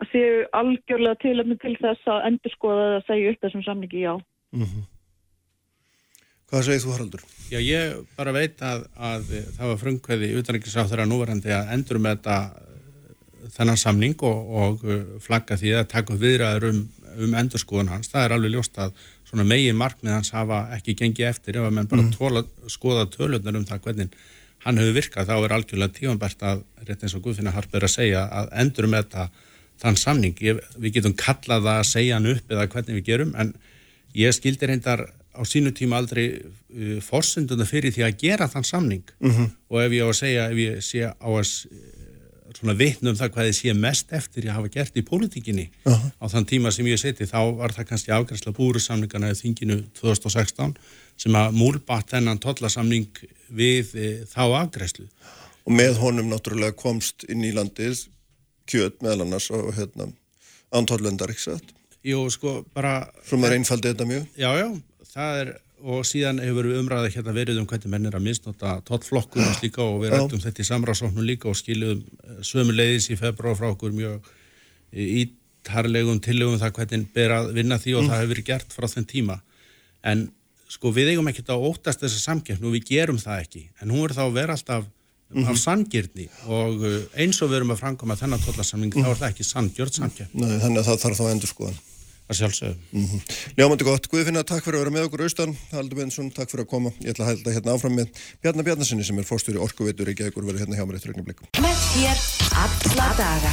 [0.00, 4.14] að séu algjörlega tilöfni til þess að endur skoða að segja upp þessum samningi já.
[4.56, 4.88] Mm -hmm.
[6.50, 7.22] Hvað segir þú Haraldur?
[7.50, 12.16] Já, ég bara veit að, að það var frumkveði utanrikiðsáþur að núverandi að endur með
[12.16, 12.36] þetta
[13.54, 14.84] þennan samning og, og
[15.24, 16.82] flagga því að taka viðræður um,
[17.24, 18.10] um endurskoðun hans.
[18.12, 18.94] Það er alveg ljóst að
[19.28, 22.14] svona megin markmið hans hafa ekki gengið eftir ef að menn bara mm.
[22.16, 24.18] tóla, skoða tölunar um það hvernig
[24.64, 28.26] hann hefur virkað þá er algjörlega tífambært að, rétt eins og Guðfinna Harper að segja
[28.26, 29.28] að endur með þetta
[29.80, 30.42] þann samning.
[30.44, 33.54] Ég, við getum kallað að segja hann upp eða hvernig við gerum en
[34.16, 39.14] ég skildir hendar á sínu tíma aldrei uh, fórsenduna fyrir því að gera þann samning
[39.20, 39.50] mm -hmm.
[39.70, 41.99] og ef ég á að segja, ef ég sé á að uh,
[42.58, 46.10] svona vitnum það hvað ég sé mest eftir ég hafa gert í pólitíkinni uh -huh.
[46.20, 50.74] á þann tíma sem ég seti þá var það kannski afgræsla búrusamningana í þinginu 2016
[51.16, 53.08] sem að múlbatt þennan tollasamning
[53.50, 55.08] við e, þá afgræslu.
[55.66, 58.06] Og með honum náttúrulega komst inn í landið
[58.70, 60.08] kjöt meðal annars og hérna
[60.72, 61.74] antóllendar, ekki satt?
[62.06, 63.10] Jú, sko, bara...
[63.26, 64.28] Svo maður einfaldi þetta mjög?
[64.40, 64.68] Já, já,
[65.12, 65.50] það er,
[65.82, 69.84] og síðan hefur við umræðið hérna verið um hvernig menn er að misnota tóllflokkunast líka
[69.84, 73.70] og við rættum þetta í samráðsóknum líka og skiljum eh, sömu leiðis í februar frá
[73.70, 74.28] okkur mjög
[74.90, 78.10] ítarlegum tillögum það hvernig ber að vinna því og mm.
[78.10, 79.40] það hefur verið gert frá þenn tíma.
[80.02, 80.28] En
[80.70, 84.06] sko við eigum ekkert á óttast þessa samkjöfn og við gerum það ekki, en hún
[84.06, 85.50] er þá að vera alltaf mm -hmm.
[85.50, 89.20] af sangirni og uh, eins og við erum að framkoma þennan tollasamling mm þá er
[89.22, 90.46] það ekki sanggjörð sangjöfn.
[90.62, 91.78] Þannig að það þarf þá að endur skoðan.
[92.30, 92.76] Það sjálfsögum.
[92.92, 93.20] Mm -hmm.
[93.58, 94.06] Ljámandi gott.
[94.06, 95.56] Guðfinna, takk fyrir að vera með okkur austan.
[95.72, 96.92] Haldur Bensson, takk fyrir að koma.
[97.02, 98.08] Ég ætla að hælda hérna áfram með
[98.42, 101.48] Bjarnar Bjarnarssoni sem er fórstjóri Orkuveitur í Gægur verið hérna hjá mér eftir ögnum blikum.
[101.58, 102.16] Með hér
[102.54, 103.52] alla daga.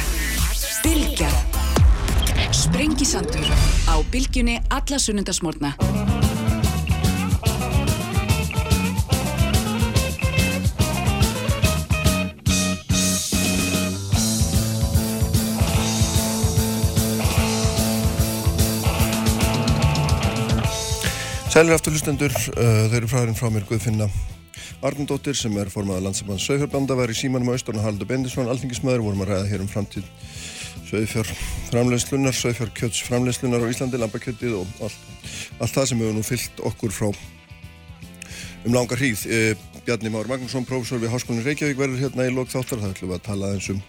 [0.84, 1.30] Bilgja.
[2.54, 3.50] Sprengisandur
[3.90, 5.74] á Bilgjunni alla sunnundasmórna.
[21.58, 24.06] Sælir aftur hlustendur, uh, þau eru fræðin frá mér Guðfinna
[24.86, 29.24] Arnundóttir sem er formaða landsambann Söðfjörnbanda var í símanum á Ístorna Haldur Bendisson, alþingismöður, vorum
[29.24, 30.06] að ræða hér um framtíð
[30.86, 31.40] Söðfjörn
[31.72, 35.02] framlegslunar, Söðfjörn kjöts framlegslunar á Íslandi, lampakjötið og allt,
[35.58, 39.26] allt það sem hefur nú fyllt okkur frá um langa hríð.
[39.26, 43.16] Eh, Bjarni Már Magnússon, prófessor við Háskólinni Reykjavík verður hérna í lók þáttar, það ætlum
[43.16, 43.82] við að tala eins um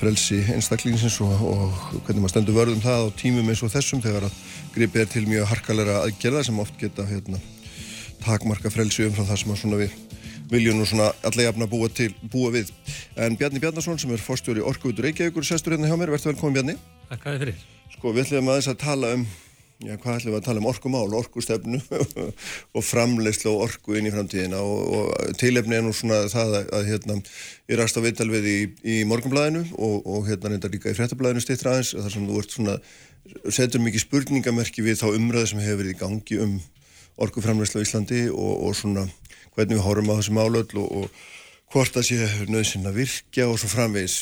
[0.00, 4.28] frelsi einstaklingsins og, og hvernig maður stendur vörðum það á tímum eins og þessum þegar
[4.28, 4.38] að
[4.74, 7.40] gripið er til mjög harkalera aðgerða sem oft geta hérna,
[8.24, 9.98] takmarka frelsi umfram það sem að svona við
[10.50, 12.72] viljum nú svona alla jafna búa, til, búa við.
[13.20, 16.74] En Bjarni Bjarnason sem er fórstjóri Orkuvitur Reykjavíkur, sestur hérna hjá mér, verður velkominn Bjarni.
[17.10, 17.62] Takk að þið fyrir.
[17.94, 19.28] Sko við ætlum aðeins að tala um
[19.80, 20.66] Já, hvað ætlum við að tala um?
[20.68, 21.78] Orkumál, orkustefnu
[22.76, 24.58] og framleyslu og orku inn í framtíðina.
[24.60, 27.16] Og, og tilefni er nú svona það að, að hérna,
[27.72, 31.72] ég ræst á viðtalvið í, í morgunblæðinu og, og hérna reyndar líka í frettablæðinu stittra
[31.72, 32.76] aðeins þar sem þú ert svona,
[33.48, 36.54] setur mikið spurningamerki við þá umræði sem hefur verið í gangi um
[37.24, 39.06] orkuframleyslu á Íslandi og, og svona
[39.56, 41.08] hvernig við horfum á þessu málöll og
[41.72, 44.20] hvort það sé nöðsinn að virkja og svo framvegis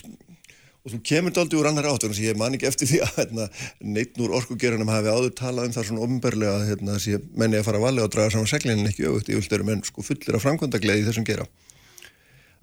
[0.89, 3.49] og þú kemur daldi úr annar áttur ég man ekki eftir því að hérna,
[3.85, 6.99] neitt núr orkugerunum hafi áður talað um það svona ofnbörlega að hérna,
[7.37, 9.85] menni að fara að valja og draga saman seglinin ekki auðvitað ég vildi eru menn
[9.85, 11.47] sko fullir af framkvæmdagleði í þessum gera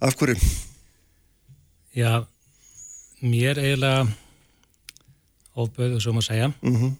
[0.01, 0.37] af hverju?
[1.95, 2.25] Já
[3.21, 4.07] mér eiginlega
[5.55, 6.95] ofböðu sem að segja mm -hmm.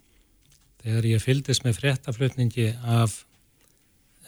[0.84, 3.26] þegar ég fyldist með fréttaflutningi af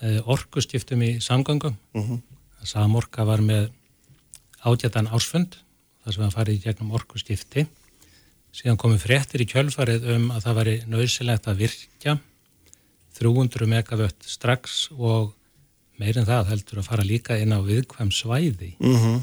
[0.01, 1.77] uh, orkuskiptum í samgöngum.
[1.93, 2.13] Uh Mhm.
[2.13, 2.21] -huh.
[2.63, 3.69] Samorka var með
[4.65, 5.57] átjættan ársfund,
[6.07, 7.65] þar sem hann farið í gegnum orkuskipti.
[8.55, 12.13] Síðan komið fréttir í kjölfarið um að það væri nöðsilegt að virkja
[13.17, 15.33] 300 megavött strax og
[15.99, 19.17] meirinn það heldur að fara líka inn á viðkvæm svæði uh -huh.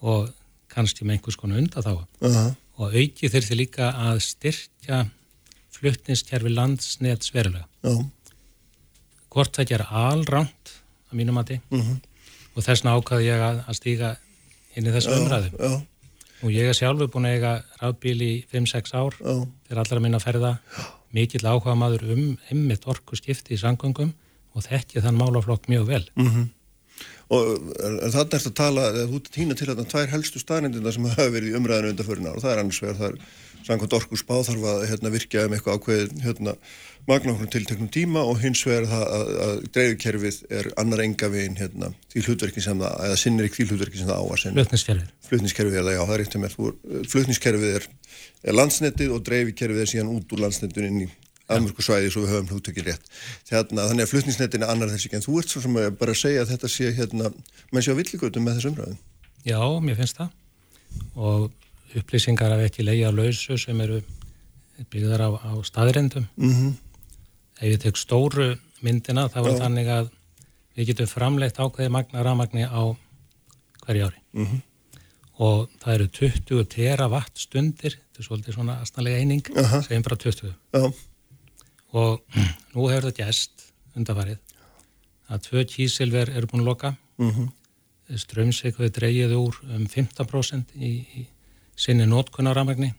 [0.00, 0.32] og
[0.72, 1.94] kannski með einhvers konar undan þá.
[2.18, 2.54] Uh -huh.
[2.82, 5.06] Og auki þurfti líka að styrkja
[5.70, 7.68] fluttningskerfi landsnett sverulega.
[7.84, 8.04] Já.
[9.30, 11.96] Hvort það gera alránt að mínum mati Uh -huh.
[12.56, 14.16] og þessna ákvaði ég að, að stíga
[14.74, 15.86] inn í þessu umræðu.
[16.42, 19.34] Og ég er sjálfur búin að eiga rafbíl í 5-6 ár Já.
[19.68, 20.56] fyrir allra minna ferða,
[21.14, 24.10] mikill áhuga maður um einmitt orku skipti í sangöngum
[24.52, 26.04] og þekki þann málaflokk mjög vel.
[26.18, 26.50] Mm -hmm.
[27.32, 27.46] Og
[28.12, 31.56] þannig erst að tala, þú týna til þetta tvær helstu staðnendina sem hafa verið í
[31.56, 33.16] umræðinu undanförina og það er annars vegar, það er
[33.66, 36.54] samkvæmt orku spá þarf að hérna, virkja um eitthvað ákveð hérna,
[37.08, 41.90] magnáknum tilteknum tíma og hins vegar það að, að dreifukerfið er annar enga veginn hérna,
[42.12, 44.60] því hlutverkin sem það, eða sinnir ekki því hlutverkin sem það á að sinna.
[44.60, 45.10] Flutningskerfið.
[45.30, 46.56] Flutningskerfið, eða já, það er eitt sem er,
[47.14, 47.88] flutningskerfið er,
[48.46, 51.10] er landsnettið og dreifukerfið er síðan út úr landsnettun inn í
[51.52, 53.10] aðmörku svæði svo við höfum hlutökið rétt.
[53.48, 56.44] Þarna, þannig að flutningsnettin er annar þessi en þú ert svo sem bara að segja
[56.44, 57.32] að þetta sé hérna,
[57.72, 59.00] menn sé á villigötum með þessu umræðum.
[59.42, 60.30] Já, mér finnst það
[61.16, 61.50] og
[62.00, 64.00] upplýsingar af ekki leiði á lausu sem eru
[64.90, 66.26] byggðar á, á staðrendum.
[66.36, 66.72] Mm -hmm.
[67.60, 70.10] Ef ég tek stóru myndina þá er þannig að
[70.76, 72.96] við getum framleitt ákveði magna rafmagni á
[73.84, 74.20] hverju ári.
[74.32, 74.60] Mm -hmm.
[75.38, 79.82] Og það eru 20 teravatt stundir, þetta er svolítið svona aðstæðlega eining, uh -huh.
[79.82, 80.54] segjum bara 20.
[80.72, 80.92] Já.
[81.92, 82.22] Og
[82.74, 84.38] nú hefur þetta gæst undarfarið
[85.28, 88.18] að tvö kísilver eru búin að loka, Mm -hmm.
[88.18, 91.26] strömsveikuði dreyið úr um 15% í, í
[91.76, 92.92] sinni nótkunarramagni,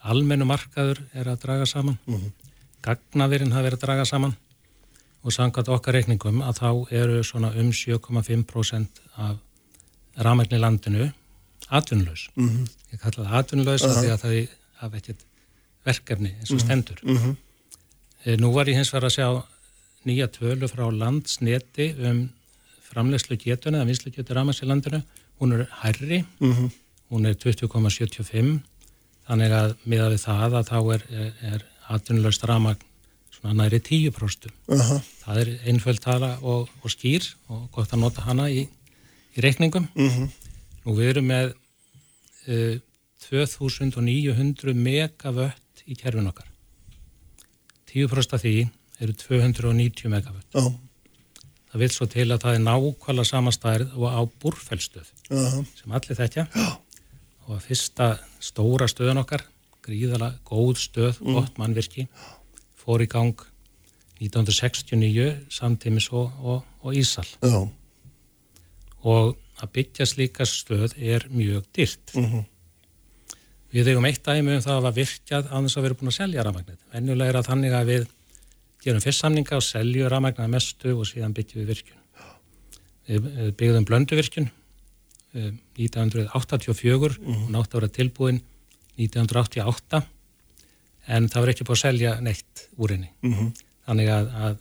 [0.00, 2.32] almennu markaður er að draga saman, Mm -hmm.
[2.82, 4.36] gagnavirinn hafa verið að draga saman
[5.24, 9.36] og samkvæmt okkar reikningum að þá eru svona um 7,5% af
[10.16, 11.12] ramagni landinu
[11.68, 12.28] atvinnlaus.
[12.36, 12.68] Mm -hmm.
[12.92, 14.02] Ég kalla það atvinnlaus uh -huh.
[14.02, 15.24] því að það hafa ekkert
[15.84, 16.98] verkefni eins og stendur.
[17.02, 17.36] Mm -hmm.
[18.40, 19.42] Nú var ég hins vegar að sjá
[20.04, 22.30] nýja tölu frá landsneti um
[22.82, 25.02] framlegslu getuna eða vinslu getur ramans í landinu.
[25.40, 26.70] Hún er hærri, mm -hmm.
[27.12, 28.60] Hún er 20,75
[29.28, 31.06] þannig að miða við það að þá er,
[31.52, 32.80] er, atvinnulegst ramagn
[33.34, 34.48] svona næri 10%.
[34.68, 35.02] Uh -huh.
[35.24, 38.68] Það er einföld tala og, og skýr og gott að nota hana í,
[39.36, 39.88] í reikningum.
[39.94, 40.28] Mm -hmm.
[40.84, 41.54] Nú við erum með
[42.48, 42.80] uh,
[43.30, 46.48] 2900 megavött í kerfin okkar.
[47.92, 48.68] 10% af því
[49.00, 50.46] eru 290 megavött.
[50.54, 50.72] Já.
[51.72, 55.64] Það vil svo til að það er nákvæmlega samastærið og á búrfellstöð Uh -huh.
[55.82, 56.46] sem allir þekkja.
[57.44, 58.08] Og að fyrsta
[58.40, 59.44] stóra stöðun okkar,
[59.84, 61.34] gríðala góð stöð, Mm.
[61.34, 62.08] gott mannvirki,
[62.80, 63.36] fór í gang
[64.20, 67.26] 1969 samtímis og, og, og Ísal.
[67.42, 67.68] Já.
[69.04, 72.14] Og að byggja slíka stöð er mjög dyrt.
[72.14, 72.44] Mm -hmm.
[73.74, 76.18] Við eigum eitt dæmi um það að var virkjað á þess að vera búin að
[76.18, 76.80] selja rafmagnit.
[76.92, 78.06] Venjulega er að þannig að við
[78.84, 82.00] gerum fyrst samninga og selju rafmagnat mestu og síðan byggjum við virkjun.
[83.08, 84.50] Við byggðum blönduvirkjun
[85.34, 87.44] 1984 mm -hmm.
[87.44, 88.40] og nátt að vera tilbúin
[88.96, 90.02] 1988
[91.06, 93.10] en það var ekki búin að selja neitt úr henni.
[93.22, 93.52] Mm -hmm.
[93.86, 94.56] Þannig að, að,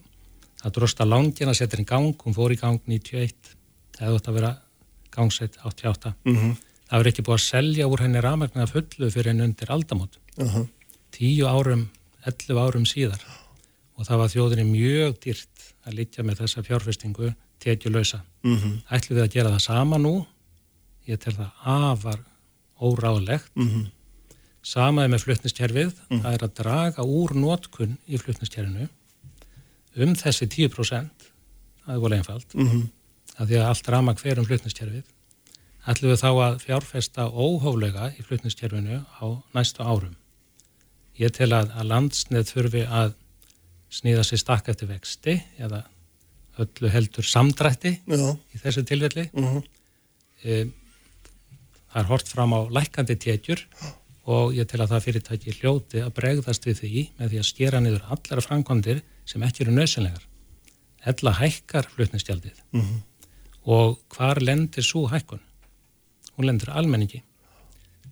[0.64, 3.56] að drosta langin að setja henni í gang, hún fór í gang 91,
[3.96, 4.54] það hefði átt að vera
[5.12, 6.14] gangsett 88.
[6.26, 6.56] Mm -hmm.
[6.90, 10.20] Það verður ekki búið að selja úr henni rafmagnar fullu fyrir henni undir aldamót.
[10.38, 10.68] Uh -huh.
[11.12, 11.90] Tíu árum,
[12.26, 13.22] ellu árum síðar.
[13.96, 18.22] Og það var þjóðinni mjög dýrt að litja með þessa fjárfestingu tekjulösa.
[18.44, 18.82] Mm -hmm.
[18.92, 20.26] Ætlum við að gera það sama nú?
[21.08, 22.20] Ég tel það afar
[22.80, 23.52] óráðlegt.
[23.56, 23.92] Mm -hmm.
[24.64, 28.88] Samaði með flutniskerfið, það er að draga úr nótkunn í flutniskerfinu
[29.96, 31.26] um þessi 10%,
[31.86, 32.88] það er volið einfalt, Mm -hmm.
[33.38, 35.04] að því að allt rafmagn fer um flutniskerfið
[35.88, 39.26] ætlum við þá að fjárfesta óhóflega í flutningskerfinu á
[39.56, 40.16] næstu árum.
[41.20, 43.14] Ég tel að, að landsnið þurfi að
[43.94, 45.84] snýða sér stakk eftir vexti eða
[46.64, 48.32] öllu heldur samdrætti Já.
[48.54, 49.28] í þessu tilfelli.
[49.34, 49.64] Uh -huh.
[50.44, 50.66] e,
[51.94, 53.62] það er hort fram á lækandi tétjur
[54.26, 57.80] og ég tel að það fyrirtæki hljóti að bregðast við því með því að skera
[57.84, 60.24] niður allara framkvæmdir sem ekki eru nöðsynlegar.
[61.06, 63.02] Ella hækkar flutningstjaldið Uh -huh.
[63.66, 65.40] og hvar lendir svo hækkun?
[66.38, 67.22] hún lendur almenningi.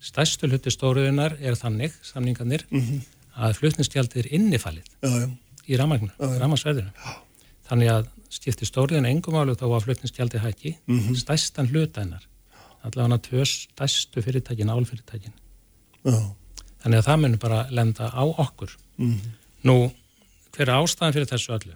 [0.01, 3.01] Stærstu hluti stóruðunar er þannig, samningarnir, Mm -hmm.
[3.37, 5.29] að flutningstjaldið er innifalið Já, já.
[5.67, 6.91] í ramagsverðinu.
[7.69, 11.15] Þannig að skipti stóruðin engum álu þá að flutningstjaldið hækki, Mm -hmm.
[11.15, 12.23] stærstan hlutaðinnar,
[12.83, 15.33] allavega tvö stærstu fyrirtækin, álfyrirtækin.
[16.03, 16.17] Já.
[16.81, 18.77] Þannig að það munir bara lenda á okkur.
[18.97, 19.31] Mm -hmm.
[19.63, 19.91] Nú,
[20.51, 21.75] hver er ástæðan fyrir þessu öllu?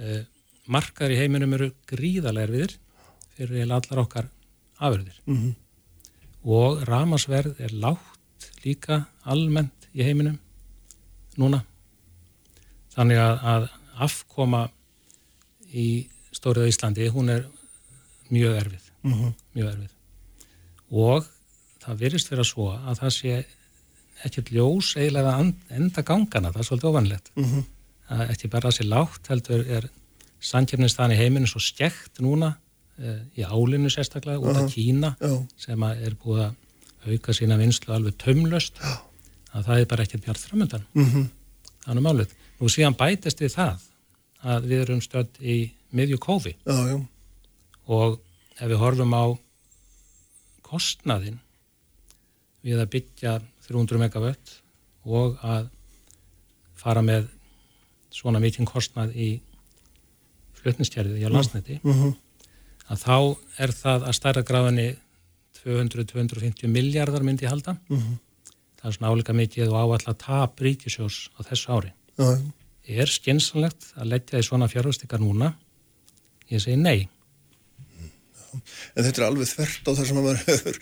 [0.00, 0.22] uh,
[0.70, 2.76] markaður í heiminum eru gríðarlega erfiðir
[3.36, 4.28] fyrir allar okkar
[4.78, 5.54] afurðir mm -hmm.
[6.44, 10.38] og ramasverð er lágt líka almennt í heiminum
[11.36, 11.64] núna
[12.94, 13.68] þannig að, að
[14.06, 14.68] afkoma
[15.72, 17.46] í stórið á Íslandi hún er
[18.30, 19.32] mjög erfið mm -hmm.
[19.54, 19.92] mjög erfið
[20.90, 21.26] og
[21.80, 23.44] það virðist vera svo að það sé
[24.24, 27.64] ekkert ljós eiginlega enda gangana, það er svolítið ofanlegt mm -hmm.
[28.08, 29.88] að ekki bara sé lágt heldur er
[30.40, 32.54] samkjöfnistæðan í heiminu svo skekt núna
[32.98, 35.46] e, í álinu sérstaklega út af Kína Já.
[35.56, 36.54] sem er búið að
[37.06, 39.00] auka sína vinslu alveg tömlöst Já.
[39.52, 41.28] að það er bara ekkert bjart framöndan mm -hmm.
[41.84, 42.28] þannig málið.
[42.60, 43.78] Nú síðan bætist við það
[44.42, 46.56] að við erum stödd í miðju kófi
[47.86, 48.20] og
[48.58, 49.24] ef við horfum á
[50.66, 51.40] kostnaðin
[52.64, 53.36] við að byggja
[53.66, 54.56] 300 megawatt
[55.08, 55.70] og að
[56.80, 57.28] fara með
[58.10, 59.30] svona mikinn kostnað í
[60.60, 62.16] flutnistjærið í að landsneti mm -hmm.
[62.92, 63.16] að þá
[63.64, 64.88] er það að stærra gráðinni
[65.60, 68.18] 200-250 miljardar myndi halda mm -hmm.
[68.80, 72.36] það er svona álika mikið og áallega tap ríkisjós á þessu ári ja.
[72.84, 75.54] er skinsanlegt að leggja því svona fjárhustikar núna
[76.50, 77.08] ég segi nei
[78.58, 80.80] En þetta er alveg þvert á það sem maður hefur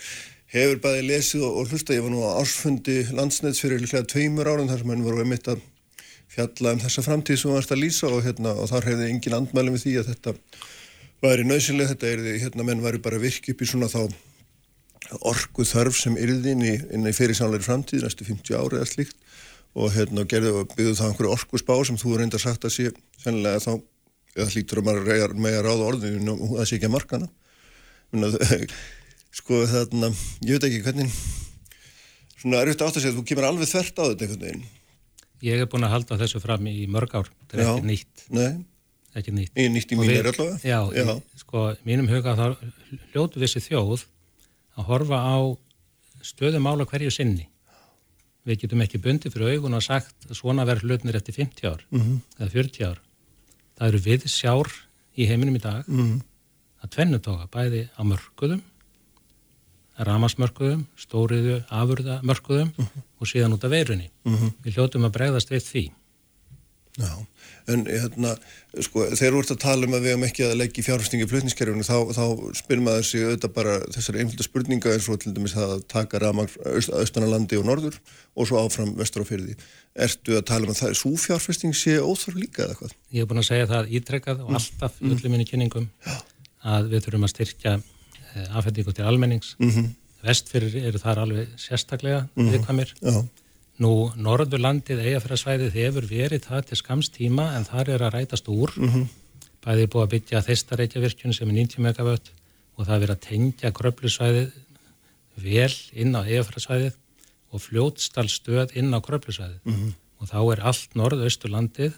[0.53, 4.49] hefur bæði lesið og, og hlusta, ég var nú á ársfundi landsnæts fyrir líklega tveimur
[4.49, 5.61] árum þar sem henni voru einmitt að
[6.33, 9.75] fjalla um þessa framtíð sem varst að lýsa og, hérna, og þar hefði engin andmæli
[9.75, 10.35] með því að þetta
[11.25, 14.01] væri nöðsynlega, þetta er því, hérna menn væri bara virk upp í svona þá
[15.29, 19.17] orgu þörf sem yrði inn í, í fyrirsánleiri framtíð, næstu 50 ári eða slíkt.
[19.79, 22.93] Og hérna gerði og byggðu það einhverju orgu spá sem þú reyndar sagt að sé
[23.21, 23.73] sennilega þá,
[24.37, 27.29] eða hlítur að maður með að ráða orðinu og það sé ekki að markana
[29.39, 30.13] sko þarna,
[30.47, 31.13] ég veit ekki hvernig
[32.39, 34.67] svona er auðvitað átt að segja að þú kemur alveg þvert á þetta einhvern veginn.
[35.47, 37.31] Ég hef búin að halda þessu fram í mörg ár.
[37.45, 38.25] Þetta er já, ekki nýtt.
[38.35, 38.49] Nei,
[39.19, 39.53] ekki nýtt.
[39.55, 40.59] Í nýtt í mínir allavega?
[40.67, 41.13] Já, já.
[41.15, 42.47] Í, sko, mínum huga þá
[43.13, 44.07] hljótu þessi þjóð
[44.79, 45.39] að horfa á
[46.27, 47.47] stöðum ála hverju sinni.
[48.49, 51.85] Við getum ekki bundið fyrir augun og sagt að svona verður hlutnir eftir 50 ár
[51.91, 52.19] mm -hmm.
[52.39, 53.01] eða 40 ár.
[53.79, 54.71] Það eru við sjár
[55.15, 55.85] í heiminum í dag.
[55.87, 56.21] Mm -hmm.
[56.83, 58.63] Að tvennutóka bæði á mörguðum
[60.07, 63.07] ramasmörkuðum, stóriðu afurðamörkuðum uh -huh.
[63.19, 64.11] og síðan út af veirunni.
[64.25, 64.53] Uh -huh.
[64.65, 65.91] Við hljóttum að bregðast við því.
[66.99, 67.27] Já,
[67.69, 68.37] en hérna,
[68.81, 71.25] sko, þegar þú ert að tala um að við hefum ekki að leggja í fjárfæstingi
[71.25, 72.25] í flutniskerfunu, þá, þá
[72.59, 76.19] spyrir maður sig auðvitað bara þessari einflita spurninga eins og til dæmis það að taka
[76.19, 76.51] ramang
[76.99, 78.01] austanalandi og norður
[78.35, 79.55] og svo áfram vestur á fyrði.
[79.95, 82.93] Ertu að tala um að það er svo fjárfæsting sé óþarf líka eða hvað?
[83.13, 84.59] Ég hef búin að segja það ítrekkað og mm.
[84.59, 85.89] alltaf í öllum minni kynningum
[86.63, 87.79] að við þurfum að styrkja
[88.39, 89.87] Eh, afhendingu til almennings mm -hmm.
[90.23, 92.53] vestfyrir eru þar alveg sérstaklega mm -hmm.
[92.53, 92.91] viðkvæmir
[93.79, 98.89] nú Norðurlandið eigafræðsvæðið hefur verið það til skamstíma en þar er að rætast úr mm
[98.89, 99.07] -hmm.
[99.65, 102.29] bæðið er búið að byggja þeistareikjavirkjun sem er 90 megavött
[102.77, 104.51] og það er verið að tengja kröplusvæðið
[105.37, 106.95] vel inn á eigafræðsvæðið
[107.53, 109.89] og fljótstalstöð inn á kröplusvæðið mhm.
[110.21, 111.93] og þá er allt Norðausturlandið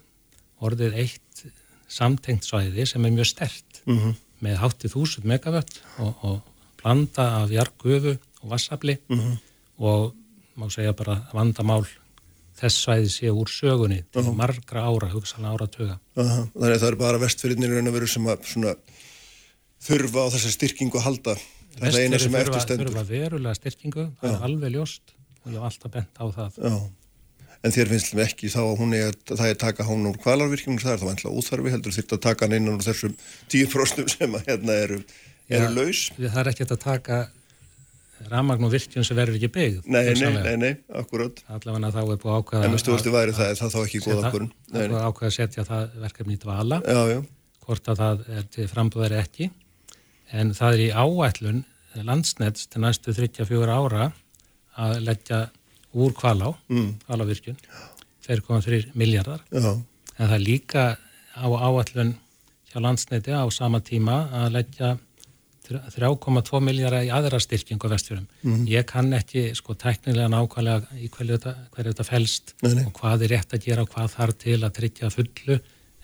[0.60, 1.44] orðið eitt
[1.88, 4.14] samtengt svæði sem er mjög stert mhm
[4.44, 6.40] með háttið þúsund megavött og, og
[6.80, 9.36] blanda af jargufu og vassafli mm -hmm.
[9.78, 10.14] og
[10.56, 11.86] má segja bara vandamál
[12.60, 14.36] þess svæði sé úr sögunni til uh -huh.
[14.36, 15.98] margra ára, hugsalega áratöga.
[16.16, 16.44] Uh -huh.
[16.52, 18.74] Þannig að það er bara vestfyrirnir en að vera sem að svona,
[19.86, 21.34] þurfa á þessa styrkingu að halda.
[21.78, 22.86] Það er eina sem eftir stendur.
[22.86, 24.36] Þurfa verulega styrkingu, það uh -huh.
[24.36, 25.02] er alveg ljóst
[25.44, 26.90] og ég hef alltaf bent á það.
[27.60, 30.94] Já en þér finnst ekki þá að er, það er taka hán úr kvalarvirkjum það
[30.94, 33.16] er þá vantla úþarfi, heldur þitt að taka hann innan úr þessum
[33.52, 35.00] tíu próstum sem að hérna eru,
[35.50, 36.06] eru ja, laus.
[36.16, 37.18] Það er ekki að taka
[38.30, 42.18] ramagn og virkjum sem verður ekki byggð Nei, nei, nei, nei, akkurát Allavega þá er
[42.20, 45.06] búið ákvæða En með stúrstu væri það, það þá ekki góð okkur Það er búið
[45.06, 46.80] ákvæða að setja það verkefni í dvala.
[46.84, 47.20] Já, já.
[47.64, 49.48] hvort að það er til frambúðari ekki.
[50.36, 51.64] En það er í áætlun
[52.10, 54.10] landsnett til næstu 34 ára
[54.80, 55.40] að leggja
[55.94, 56.90] úr kvalá, mm.
[57.06, 57.56] kvalávirkjun
[58.26, 59.84] 2,3 miljardar en
[60.16, 60.84] það er líka
[61.34, 62.14] á áallun
[62.70, 64.96] hjá landsneiti á sama tíma að leggja
[65.70, 68.24] 3,2 miljardar í aðra styrking á vestfjörum.
[68.42, 68.64] Mm.
[68.70, 72.86] Ég kann ekki sko teknilega nákvæmlega í hverju þetta, hverju þetta felst nei, nei.
[72.88, 75.60] og hvað er rétt að gera og hvað þarf til að tryggja fullu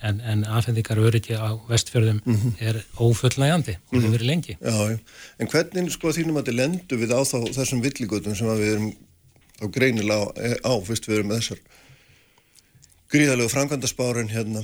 [0.07, 2.55] en, en aðfendingar öryggi á vestfjörðum mm -hmm.
[2.61, 4.15] er ófullnægandi og það mm -hmm.
[4.17, 4.57] verið lengi.
[4.61, 4.99] Já, já.
[5.39, 8.93] En hvernig sko þínum að þið lendu við á þá, þessum villigötum sem við erum
[9.61, 11.61] þá greinilega á, fyrst við erum með þessar
[13.13, 14.63] gríðalegu framkvæmdaspárin hérna.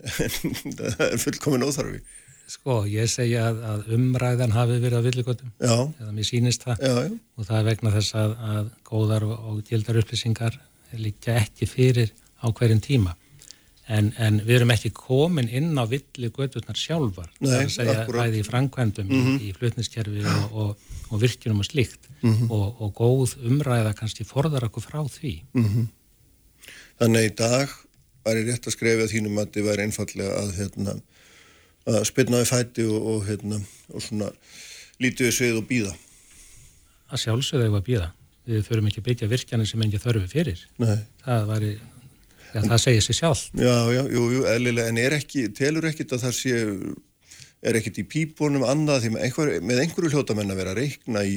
[0.10, 2.00] Það er fullkomin óþarfi.
[2.50, 6.80] Sko, ég segja að, að umræðan hafi verið á villigotum eða mér sínist það.
[6.82, 7.12] Já, já.
[7.38, 10.56] og það er vegna þess að, að góðar og, og gildar upplýsingar
[10.98, 12.10] líka ekki fyrir
[12.42, 13.14] á hverjum tíma.
[13.90, 17.30] En, en við erum ekki komin inn á villi gödurnar sjálfar.
[17.38, 18.26] Nei, það er að segja akkúrat.
[18.26, 19.30] bæði í framkvæmdum Mhm.
[19.38, 22.50] í, í flutniskerfi og, og, og virkjunum og slíkt Mhm.
[22.52, 25.88] og, og góð umræða kannski forðar okkur frá því Mhm.
[27.00, 27.68] Þannig að í dag
[28.26, 30.94] væri rétt að skrefi að þínum að þið væri einfallega að, hérna,
[31.88, 33.60] að spilna við fæti og, og, hérna,
[33.94, 34.28] og svona
[35.00, 35.94] lítið við svið og býða.
[37.10, 38.10] að sjálfsögðu eigum við að býða
[38.50, 40.98] við þurfum ekki að byggja virkjanir sem engi þörfi fyrir Nei.
[41.24, 41.70] það væri
[42.54, 46.12] já, það segir sér sjálf Já, já, jú, jú, eðlilega, en er ekki, telur ekkit
[46.12, 46.54] að það sé,
[47.62, 51.24] er ekkit í pípunum annað því með, einhver, með einhverju hljótamenn að vera að reikna
[51.28, 51.34] í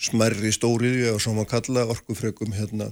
[0.00, 2.88] smerri stóriðju og svo má kalla orkufrekum hérna,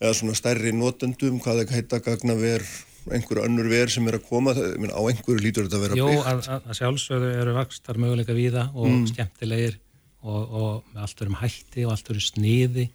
[0.00, 2.62] eða svona stærri notendum, hvað það heita gagna ver,
[3.08, 6.08] einhverju önnur ver sem er að koma, meina, á einhverju lítur þetta að vera Jó,
[6.12, 6.26] byggt.
[6.28, 9.06] að, að, að sjálfsögðu eru vakstar möguleika víða og Mm.
[9.08, 9.78] skemmtilegir
[10.22, 12.88] og, og með allt verum hætti og allt verum sniði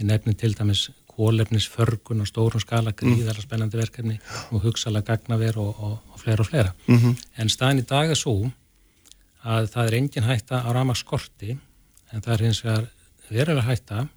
[0.00, 4.16] ég nefnir til dæmis kólefnisförgun og stórum skala gríðara spennandi verkefni
[4.50, 7.16] og hugsalega gagnaver og, og, og fleira og fleira Mhm.
[7.38, 8.50] en staðin í dag er svo
[9.44, 11.54] að það er engin hætta á rama skorti
[12.12, 12.88] en það er hins vegar
[13.30, 14.08] verulega hætta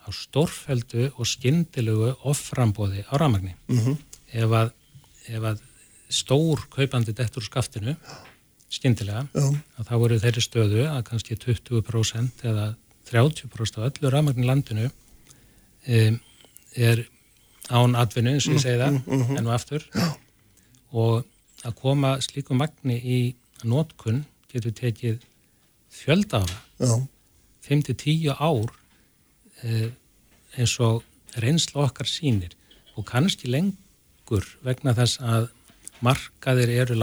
[0.00, 3.98] á stórfeldu og skyndilugu offrambóði á ramagni Mhm.
[4.32, 4.70] ef að,
[5.28, 5.60] ef að
[6.10, 7.96] stór kaupandi dettur úr skaftinu
[8.70, 9.50] skyndilega Já.
[9.78, 12.74] að þá eru þeirri stöðu að kannski 20% eða
[13.10, 14.90] 30% af öllu ramagnin í landinu
[15.88, 16.20] um,
[16.76, 17.04] er
[17.70, 19.36] án atvinnu eins og ég segi það Mm, mm, mhm.
[19.38, 19.84] enn og aftur
[20.92, 21.24] og
[21.64, 23.34] að koma slíku magni í
[23.64, 25.18] nótkunn getur tekið
[25.90, 26.96] fjölda ára Já.
[27.66, 28.70] 5-10 ár
[29.62, 29.90] eh,
[30.58, 31.02] eins og
[31.38, 32.54] reynsla okkar sínir
[32.96, 35.48] og kannski lengur vegna þess að
[36.02, 36.96] markaðir eru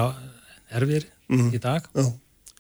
[0.72, 1.52] erfir Mhm.
[1.54, 2.08] í dag Já.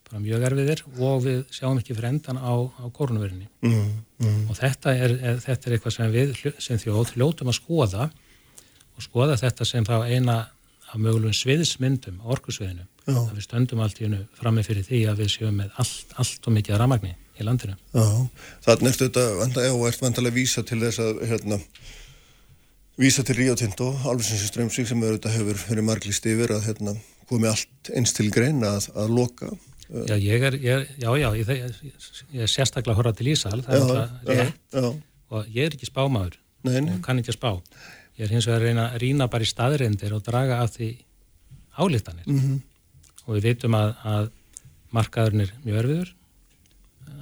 [0.10, 4.50] bara mjög erfiðir og við sjáum ekki fyrir endan á, á kórnverðinni Mhm, mhm.
[4.50, 8.12] og þetta er, er, þetta er eitthvað sem við sem þjóð hljótum að skoða
[8.98, 10.50] og skoða þetta sem þá eina
[10.88, 12.86] af mögulegum sviðismyndum á orkusviðinu.
[13.08, 16.48] Að við stöndum allt í hennu frammi fyrir því að við séum með allt, allt
[16.50, 17.76] og mikið ramagni í landinu.
[17.96, 18.08] Já,
[18.66, 21.60] þannig ertu þetta, já, ert vantalega að vísa til þess að, hérna,
[23.00, 26.96] vísa til Ríó Tinto, alveg strömsvík sem auðvitað hefur verið marglist yfir að, hérna,
[27.30, 29.52] komi allt eins til greina að, að loka.
[29.88, 33.72] Já, ég er, ég, já, já, ég, ég, er sérstaklega að horfa til Ísal, það
[33.72, 35.06] er Já, alltaf já, rétt.
[35.32, 36.36] og ég er ekki spámaður.
[36.68, 36.82] Nei.
[36.92, 37.52] og kann ekki að spá.
[38.18, 40.88] Ég er hins vegar að reyna að rýna bara í staðreindir og draga af því
[41.78, 42.62] álítanir Mhm.
[43.28, 44.30] og við veitum að, að
[44.94, 46.14] markaðurinn er mjög erfiður,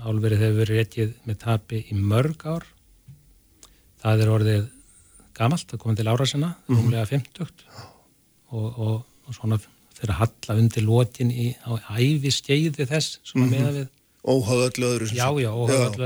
[0.05, 2.63] álverið hefur verið réttið með tapi í mörg ár,
[4.03, 4.65] það er orðið
[5.35, 6.77] gamalt, það komið til ára sinna, Mhm.
[6.77, 7.49] rúmlega 50
[8.51, 9.59] og, og, og svona
[10.05, 13.51] að halla undir lokin í, æfi skeiði þess, svona Mhm.
[13.51, 13.87] meða við
[15.07, 15.51] sem Já, já,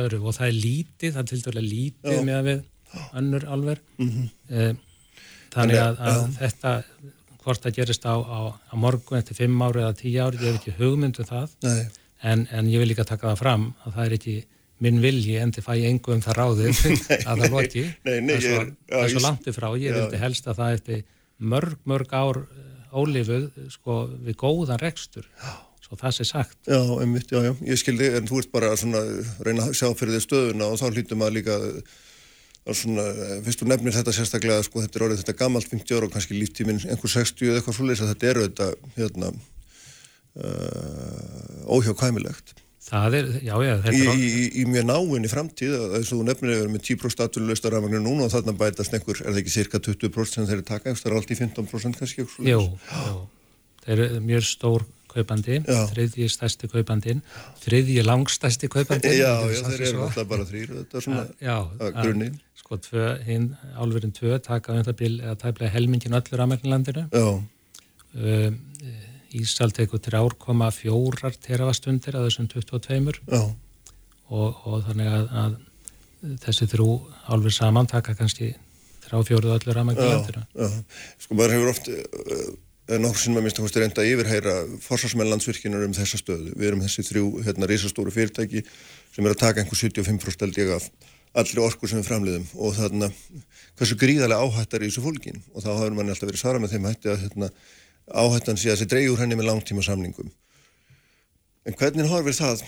[0.03, 2.23] öðru og það er lítið, það er til dærulega lítið Já.
[2.23, 2.63] með að við
[3.15, 4.29] önnur alver Mhm.
[4.49, 4.73] eh,
[5.49, 6.83] þannig Þannig að, að- að þetta
[7.43, 10.59] hvort það gerist á, á, á morgun eftir fimm ári eða tíu ári, ég hef
[10.59, 11.49] ekki hugmynd um það.
[12.21, 14.33] En, en ég vil líka taka það fram að það er ekki
[14.79, 16.81] minn vilji en þið fæ ég engu um það ráðið
[17.29, 17.83] að það loki.
[18.03, 21.03] það er svo, svo langt ifrá ég vildi helst að það eftir
[21.39, 25.25] mörg, mörg ár eh, ólifuð sko, við góðan rekstur.
[25.81, 26.57] Svo það sé sagt.
[26.67, 28.99] Já, einmitt, já, já, ég skildi, en þú ert bara svona
[29.45, 31.55] reyna að sjá fyrir þig stöðuna og þá hlýtum að líka
[32.77, 33.05] svona,
[33.45, 36.37] fyrst þú nefnir þetta sérstaklega, sko, þetta er orðið þetta gammalt 50 ára og kannski
[36.37, 38.67] líftíminn einhver 60 eða eitthvað svoleiðis að þetta eru þetta,
[38.97, 39.31] hérna,
[40.39, 42.55] uh, óhjákvæmilegt.
[42.89, 46.13] það er, já, já, Í, þetta er í, í, í mjög náinni framtíð, að þess
[46.13, 49.33] að þú nefnir að vera með 10% aturlösta rafmagnir núna og þarna bætast einhver, er
[49.33, 53.19] það ekki cirka 20% sem þeir taka, það er allt í 15% kannski, Jú, jú,
[53.85, 55.81] þeir eru mjög stór kaupandi, Já.
[55.91, 57.23] þriðji stærsti kaupandin,
[57.63, 59.17] þriðji langstærsti kaupandin.
[59.17, 62.31] Já, já, þeir eru alltaf bara þrýr, þetta er svona Já, að grunni.
[62.59, 67.07] Sko, tvö, hinn, álverðin tvö taka um það bíl eða tæplega helmingin öllur að landinu.
[67.13, 67.29] Já.
[68.19, 68.59] Um,
[69.29, 73.43] Ísal tekur 3,4 teravastundir að þessum 22 Já.
[74.33, 76.87] og, og þannig að, að þessi þrjú
[77.29, 78.55] álverð saman taka kannski
[79.05, 80.41] 3-4 öllur að landinu.
[80.57, 80.69] Já,
[81.21, 82.49] sko maður hefur oft uh,
[82.97, 86.55] nokkur sem að minnst að kosti reynda að yfirheyra forsvarsmenn landsvirkjunar um þessa stöðu.
[86.57, 88.63] Við erum þessi þrjú hérna risastóru fyrirtæki
[89.13, 90.89] sem er að taka einhver 75% held ég af
[91.37, 93.11] allri orku sem við framliðum og þarna
[93.77, 96.89] hversu gríðarlega áhættar í þessu fólkin og þá hafur manni alltaf verið svara með þeim
[96.89, 97.51] hætti að hérna,
[98.09, 100.33] áhættan sé að þessi dreyjur henni með langtíma samningum.
[101.69, 102.65] En hvernig horfir það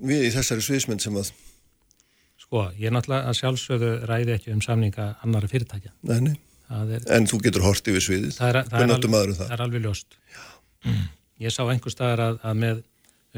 [0.00, 1.34] við í þessari sviðsmynd sem að
[2.40, 5.92] Sko, ég er náttúrulega að sjálfsögðu ræði ekki um samninga annara fyrirtækja.
[6.08, 6.32] Nei, nei.
[6.70, 8.34] Er, en þú getur hort yfir sviðið.
[8.36, 9.46] Það er, það Hvernig er, áttu maður um það?
[9.46, 10.18] það er alveg ljóst.
[10.86, 11.06] Mm.
[11.40, 12.82] Ég sá einhver staðar að, að með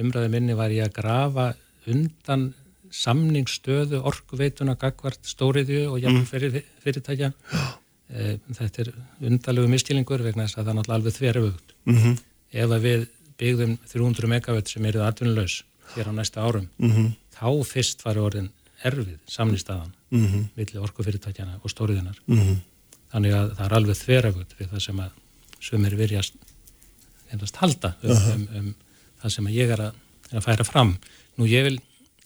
[0.02, 1.46] umræðu minni var ég að grafa
[1.92, 2.52] undan
[2.92, 8.90] samningsstöðu orkuveituna gagvart stóriðju og jafnvel fyrir, fyrirtækja e, þetta er
[9.30, 12.18] undalegu miskilingur vegna þess að það er náttúrulega alveg þverjugt mm -hmm.
[12.62, 13.06] ef að við
[13.42, 15.62] byggðum 300 megawatt sem eruð atvinnulegs
[15.94, 17.08] hér á næsta árum mm -hmm.
[17.38, 18.50] þá fyrst var orðin
[18.84, 20.44] erfið samnýstaðan mm -hmm.
[20.56, 22.18] millir orkufyrirtækjana og stóriðinar
[23.12, 25.20] þannig að það er alveg þverjugt við það sem að
[25.62, 26.34] sumir virjast
[27.32, 28.68] endast halda um, um, um
[29.22, 29.98] það sem ég er að,
[30.30, 30.96] er að færa fram
[31.38, 31.78] nú ég vil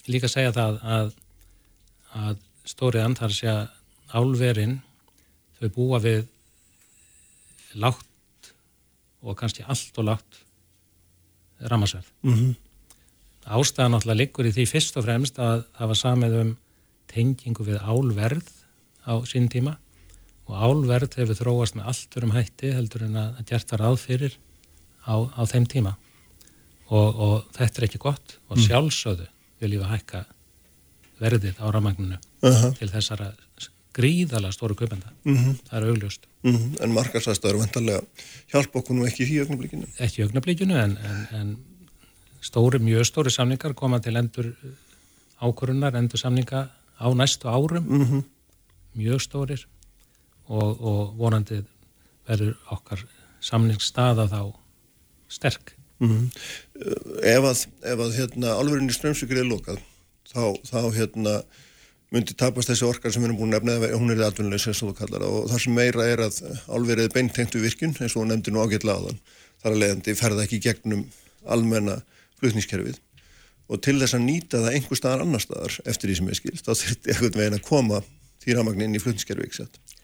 [0.07, 1.13] líka segja það að,
[2.17, 3.63] að stóriðan þar sé að
[4.15, 4.79] álverinn
[5.59, 6.27] þau búa við
[7.77, 8.51] látt
[9.23, 10.43] og kannski allt og látt
[11.59, 12.07] ramasverð.
[12.21, 12.55] Mm -hmm.
[13.47, 16.57] Ástæðan náttúrulega liggur í því fyrst og fremst að það var samið um
[17.07, 18.49] tengingu við álverð
[19.07, 19.77] á sín tíma
[20.47, 24.37] og álverð hefur þróast með allt verum hætti heldur en að gert var aðfyrir
[25.03, 25.97] á, á þeim tíma
[26.87, 28.65] og, og þetta er ekki gott og mhm.
[28.67, 29.27] sjálfsögðu
[29.61, 30.23] vil ég að hækka
[31.17, 32.77] verðið á ramagninu uh -huh.
[32.77, 33.33] til þessara
[33.97, 35.09] gríðala stóru kaupenda.
[35.25, 35.53] Mm -hmm.
[35.69, 36.27] Það er augljóst.
[36.43, 36.83] Mm -hmm.
[36.83, 38.01] En markarsæstaður vantarlega
[38.51, 39.87] hjálpa okkur nú ekki í augnablikinu?
[39.99, 41.57] Ekki í augnablikinu en, en, en
[42.41, 44.53] stóri, mjög stóri samningar koma til endur
[45.41, 46.69] ákvörunar, endur samninga
[47.01, 48.23] á næstu árum, mm -hmm.
[48.95, 49.65] mjög stórir
[50.47, 51.61] og, og vonandi
[52.27, 53.03] verður okkar
[53.43, 54.41] samningsstaða þá
[55.31, 55.75] sterk.
[56.03, 56.27] Mhm.
[57.25, 59.79] Ef að, ef að hérna, alverðinni strömsvíkir er lokað,
[60.29, 61.39] þá, þá hérna
[62.13, 64.93] myndi tapast þessi orkar sem við erum búin að nefna hún er atvinnulegs eins og
[64.93, 66.37] þú kallar og það sem meira er að
[66.71, 69.19] álverið beintengt við virkun eins og hún nefndi nú ágætla þann
[69.63, 71.03] þar að leiðandi ferða ekki gegnum
[71.51, 71.97] almenna
[72.39, 73.01] flutnískerfið
[73.67, 76.63] og til þess að nýta það einhver staðar annar staðar eftir því sem er skilt
[76.63, 78.01] þá þurfti eitthvað veginn að koma
[78.43, 79.96] því ramagnin í flutnískerfið ekki sett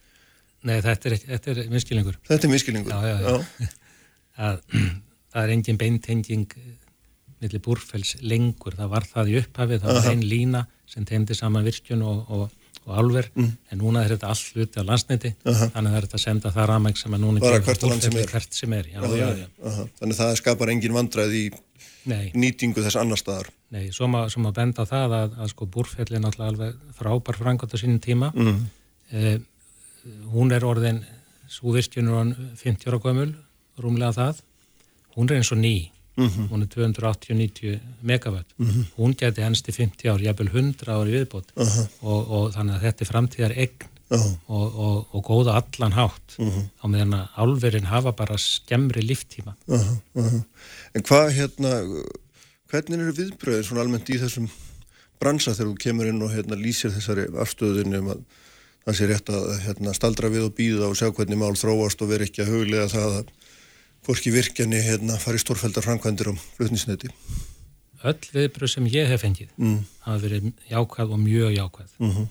[0.64, 3.74] Nei, þetta er, þetta er miskilingur Þetta er miskilingur já, já, já.
[4.44, 4.62] Að,
[5.34, 6.58] Það er engin beintenging
[7.44, 11.66] millir búrfells lengur, það var það í upphafið, það var einn lína sem tegndi saman
[11.66, 13.50] virkjun og, og, og alver, mm.
[13.74, 15.72] en núna er þetta all hluti á landsneiti, uh -huh.
[15.74, 18.54] þannig að það er þetta að senda það ramæg sem að núna sem er, hvert
[18.54, 18.90] sem er.
[18.94, 19.90] Já, já, já, -huh.
[20.00, 21.46] þannig að það skapar engin vandræð í
[22.06, 22.32] Nei.
[22.36, 26.16] nýtingu þess annar staðar Nei, svo maður að benda á það að, að sko búrfelli
[26.16, 28.66] er náttúrulega alveg frábær frangat á sínum tíma mm.
[29.12, 29.40] eh,
[30.34, 31.04] hún er orðin
[31.48, 33.34] svo virkjun er orðin 50 ára gömul
[33.80, 34.42] rúmlega það,
[35.16, 35.76] hún er eins og ný
[36.16, 36.48] Mm -hmm.
[36.50, 38.86] hún er 280-90 megawatt mm -hmm.
[38.98, 41.88] hún geti hennst í 50 ár jafnvel 100 ári viðbót uh -huh.
[42.02, 44.38] og, og þannig að þetta er framtíðar egn uh -huh.
[44.48, 46.64] og, og, og góða allan hátt uh -huh.
[46.84, 49.56] á meðan að álverðin hafa bara skemmri líftíma
[50.94, 51.70] En hvað hérna
[52.70, 54.50] hvernig eru viðbröðir svona almennt í þessum
[55.20, 58.20] bransa þegar þú kemur inn og hérna lýsir þessari afstöðunum um að
[58.84, 62.12] það sé rétt að hérna, staldra við og býða og sjá hvernig mál þróast og
[62.12, 63.32] veri ekki að huglega það að
[64.04, 67.12] hvorki virkjani hérna fari stórfældar framkvæmdir á flutnisneti?
[68.04, 69.78] Öll viðbröð sem ég hef fengið mm.
[70.04, 71.94] hafa verið jákvæð og mjög jákvæð.
[72.00, 72.28] Mm -hmm.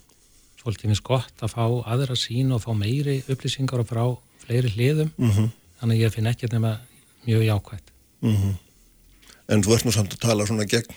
[0.63, 4.05] Fólki finnst gott að fá aðra sín og fá meiri upplýsingar og frá
[4.45, 5.49] fleiri hliðum, mm -hmm.
[5.81, 6.79] þannig að ég finn ekki nema
[7.27, 7.85] mjög jákvæð.
[8.23, 8.55] -hmm.
[9.49, 10.93] En þú ert nú samt að tala svona gegn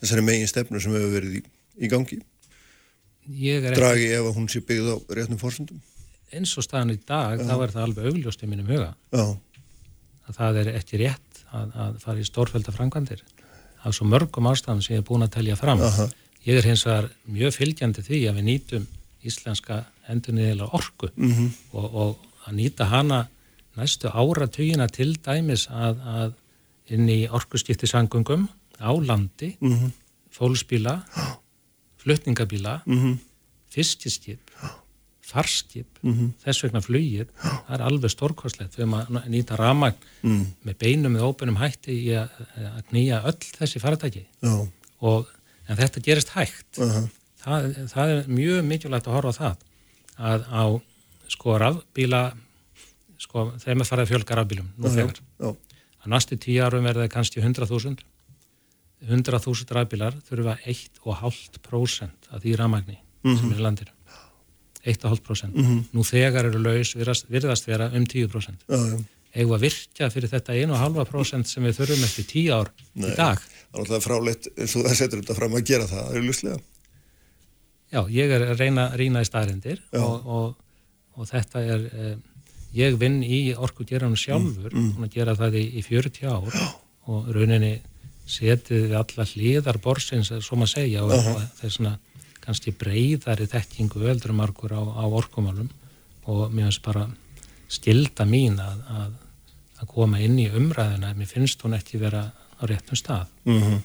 [0.00, 1.42] þessari megin stefnu sem hefur verið í,
[1.78, 2.20] í gangi?
[3.76, 5.80] Dragi ef hún sé byggð á réttum fórsendum?
[6.32, 7.46] Eins og staðan í dag, Já.
[7.46, 8.94] þá er það alveg augljóst í mínum huga.
[9.14, 9.26] Já
[10.26, 13.22] að það er ekki rétt að, að fara í stórfælda framkvæmdir
[13.86, 15.78] af svo mörgum ástafum sem ég er búin að telja fram.
[15.78, 16.10] -huh.
[16.46, 18.86] Ég er hins vegar mjög fylgjandi því að við nýtum
[19.22, 21.30] íslenska endurniðilega orku mhm.
[21.30, 21.50] -huh.
[21.72, 22.16] og, og
[22.46, 23.28] að nýta hana
[23.76, 26.32] næstu áratugina til dæmis að, að
[26.88, 28.48] inn í orkuskiptisangungum
[28.80, 29.72] á landi, mhm.
[29.72, 29.90] -huh.
[30.30, 31.02] fólksbíla,
[32.06, 33.16] flutningabíla, mhm.
[33.74, 34.56] fiskiskip
[35.26, 36.28] farskip, mm -hmm.
[36.44, 38.76] þess vegna flugir það er alveg stórkostlegt.
[38.76, 40.44] Við erum að nýta ramagn mm.
[40.68, 44.24] með beinum með óbeinum hætti í að, að knýja öll þessi faratæki
[45.00, 45.32] og
[45.66, 46.78] en þetta gerist hægt.
[46.78, 47.08] Uh -huh.
[47.42, 49.56] það, það er mjög mikilvægt að horfa á það
[50.16, 50.64] að á
[51.28, 52.22] sko rafbíla
[53.18, 55.18] sko þeim er farið fjölga rafbílum nú þegar.
[55.42, 57.98] að næstu tíu árum verða kannski 100.000
[59.08, 63.40] 100.000 rafbílar þurfa 1,5% af því ramagni uh -huh.
[63.40, 63.92] sem er í landinu
[64.86, 65.84] 1,5% mm -hmm.
[65.92, 69.00] nú þegar eru laus virðast, virðast vera um 10% uh,
[69.34, 73.38] eigum að virkja fyrir þetta 1,5% sem við þurfum eftir 10 ár Nei, í dag
[73.40, 76.22] Það er alltaf fráleitt eins og það setur þetta fram að gera það, það er
[76.28, 76.58] luslega
[77.92, 80.56] Já, ég er að reyna að rýna í staðrindir og, og,
[81.16, 82.16] og þetta er eh,
[82.76, 85.04] ég vinn í orkugeranum sjálfur mm, mm.
[85.04, 86.66] og gera það í, í 40 ár Já.
[87.12, 87.76] og rauninni
[88.26, 91.46] setið við alla hlýðar borsins, svo maður segja og, uh -huh.
[91.58, 91.98] það er svona
[92.46, 95.70] kannski breyðari þekkingu öldrumarkur á, á orkumálum
[96.26, 97.06] og mér finnst bara
[97.68, 99.12] skilda mín að, að,
[99.82, 103.80] að koma inn í umræðina mér finnst hún ekki vera á réttum stað mm -hmm.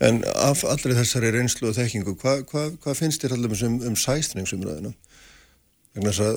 [0.00, 3.96] En af allri þessari reynslu og þekkingu hvað hva, hva finnst þér allir um, um
[3.96, 4.94] sæstningsumræðina?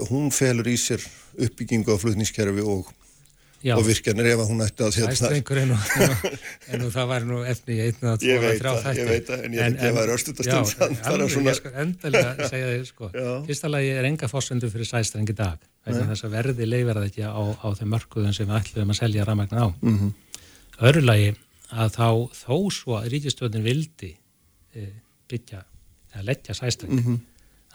[0.09, 1.01] hún felur í sér
[1.37, 2.93] uppbyggingu á flutnískerfi og
[3.67, 3.73] Já.
[3.75, 5.73] og virkjanir ef hún ætti að Æstrengur en,
[6.71, 9.57] en nú það var nú eftir í einna tvoða þrjá þætti Ég veit það, en
[9.57, 10.61] ég veit að það var örstutastund Já,
[11.33, 11.51] svona...
[11.51, 13.09] ég sko endalega segja þið sko.
[13.49, 17.43] Fyrsta lagi er enga fórsöndu fyrir sæstreng í dag þess að verði leifverða ekki á,
[17.43, 19.67] á þeim mörkuðum sem við ætlum að selja rafmagn á.
[19.67, 20.11] Mm -hmm.
[20.87, 21.29] Öru lagi
[21.71, 24.13] að þá þó svo að ríkistöðin vildi
[24.75, 24.89] e,
[25.27, 25.63] byggja
[26.13, 27.25] eða leggja sæstreng mm -hmm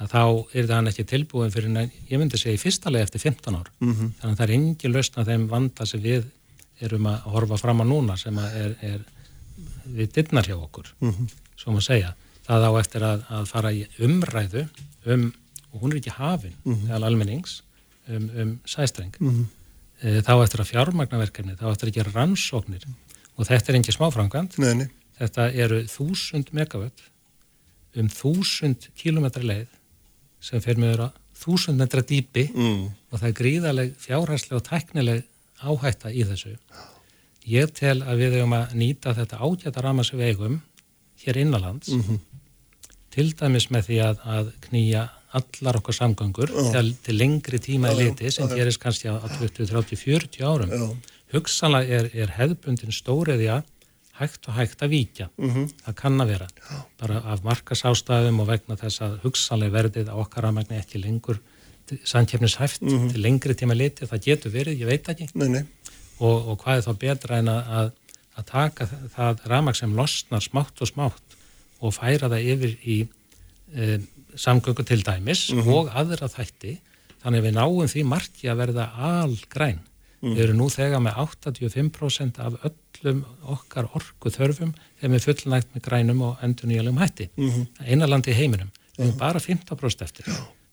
[0.02, 0.22] að þá
[0.58, 3.70] er það ekki tilbúin fyrir, ég myndi segja í fyrsta leið eftir 15 ár.
[3.80, 4.12] Mm -hmm.
[4.20, 6.24] Þannig að það er engin lausna þeim vanda sem við
[6.80, 9.00] erum að horfa fram á núna sem er, er
[9.86, 11.28] við dittnar hjá okkur, mm -hmm.
[11.56, 12.14] svo maður segja.
[12.46, 14.68] Það á eftir að, að fara í umræðu
[15.06, 15.32] um,
[15.72, 16.86] og hún er ekki hafinn, mm -hmm.
[16.86, 17.62] þegar almennings,
[18.08, 19.14] um, um sæstreng.
[20.02, 22.84] E, þá eftir að fjármagnaverkefni, þá eftir að gera rannsóknir
[23.36, 24.58] og þetta er ekki smáframkvæmt.
[25.18, 27.02] Þetta eru þúsund megavött
[27.94, 29.68] um þúsund kílometra leið
[30.42, 31.06] sem fer með
[31.42, 32.82] þúsund metra dýpi mm.
[33.10, 35.22] og það er gríðaleg fjárhærslega og tæknileg
[35.62, 36.56] áhætta í þessu.
[37.48, 40.60] Ég tel að við hefum að nýta þetta ágæta rama sem við eigum
[41.22, 42.20] hér innalands mm -hmm.
[43.14, 46.72] til dæmis með því að, að knýja allar okkar samgöngur oh.
[46.72, 50.72] til, til lengri tíma í liti sem gerist kannski á 20, 30, 40 árum.
[50.76, 50.96] Oh.
[51.32, 53.62] Hugsanlega er, er hefðbundin stóriðja
[54.22, 55.28] hægt og hægt að víkja.
[55.36, 55.70] Mm -hmm.
[55.84, 56.48] Það kann að vera.
[57.00, 61.38] Bara af markasástæðum og vegna þess að hugsanlega verðið á okkar aðmægni ekki lengur
[62.04, 63.12] samkjöfnishæft mm -hmm.
[63.12, 64.06] til lengri tíma liti.
[64.06, 65.28] Það getur verið, ég veit ekki.
[65.34, 65.64] Nei, nei.
[66.18, 67.92] Og, og hvað er þá betra en að,
[68.36, 71.36] að taka það rafmæg sem losnar smátt og smátt
[71.80, 73.08] og færa það yfir í
[73.74, 73.98] e,
[74.36, 75.72] samgöngu til dæmis mm -hmm.
[75.74, 76.78] og aðra þætti.
[77.22, 79.80] Þannig að við náum því marki að verða algræn.
[80.22, 80.34] Mm.
[80.36, 84.70] Við erum nú þegar með 85% af öllum okkar orgu þörfum
[85.00, 87.28] þegar við fullnægt með grænum og endur nýjalum hætti.
[87.36, 87.88] Mm -hmm.
[87.90, 88.70] Einarlandi í heiminum.
[88.96, 90.24] Við erum bara 15% eftir.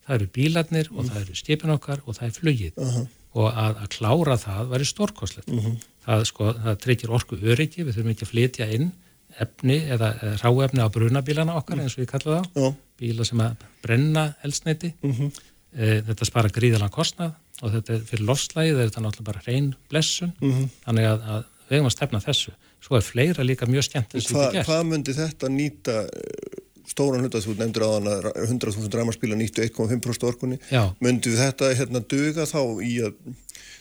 [0.06, 1.10] Það eru bílarnir og mm.
[1.10, 2.74] það eru skipin okkar og það er flugið.
[2.78, 3.08] -huh.
[3.34, 5.50] Og að, að klára það væri stórkoslegt.
[5.50, 5.76] -hmm.
[6.06, 8.92] Það, sko, það tryggir orgu öryggi, við þurfum ekki að flytja inn
[9.40, 12.76] efni eða, eða ráefni á brunabílana okkar eins og við kallum það.
[12.98, 14.94] Bíla sem að brenna elsneiti.
[15.02, 15.32] -hmm.
[15.70, 19.70] E, þetta spara gríðalega kostnað og þetta er fyrir lofslægi, þetta er náttúrulega bara hrein
[19.92, 20.72] blessun, mm -hmm.
[20.86, 22.56] þannig að, að við hefum að stefna þessu.
[22.80, 24.70] Svo er fleira líka mjög skemmt að þetta gert.
[24.70, 29.66] Hvað myndi þetta nýta eh, stóran hluta, þú nefndir á þann að 100.000 ræmarspíla nýttu
[29.68, 30.90] 1,5% orkunni, Já.
[31.04, 33.20] myndi þetta hérna duga þá í að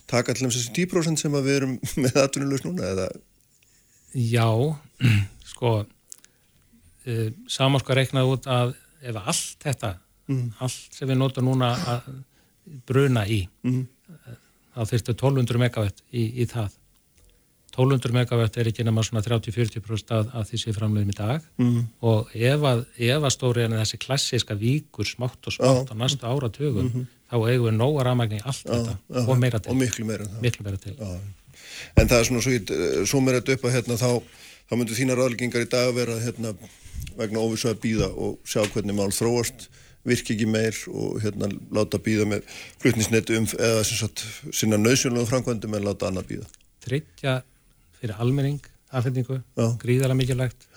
[0.08, 3.08] taka allir um þessi 10% sem við erum með aðtunulegs núna eða?
[4.18, 4.48] Já,
[5.52, 8.74] sko uh, samanskar reiknaði út að
[9.08, 9.94] ef allt þetta,
[10.28, 10.46] mm.
[10.64, 12.10] allt sem við notum núna að
[12.86, 14.36] bruna í mm -hmm.
[14.76, 16.76] þá þurftu 1200 megawatt í, í það
[17.78, 21.68] 1200 megawatt er ekki nema svona 30-40% af, af því sem framleiðum í dag mm
[21.68, 21.84] -hmm.
[22.00, 22.84] og ef að,
[23.14, 27.06] að stóri en þessi klassiska víkur smátt og smátt á næstu áratögun mm -hmm.
[27.30, 30.24] þá eigum við nóga rafmægni allt já, þetta já, og meira til, og miklu meira,
[30.42, 30.96] miklu meira til.
[31.96, 34.22] en það er svona svo, þetta upp að hérna, þá,
[34.70, 36.54] þá myndur þína ráðleggingar í dag vera hérna,
[37.16, 39.68] vegna óvissu að býða og sjá hvernig mál þróast
[40.08, 45.78] virki ekki meir og hérna láta býða með flutnisnetu um eða sagt, sinna nöðsjónlega framkvæmdum
[45.78, 46.50] en láta annað býða.
[46.84, 47.38] Tryggja
[47.98, 48.60] fyrir almenning,
[48.94, 49.40] afhendingu,
[49.82, 50.68] gríðala mikilvægt,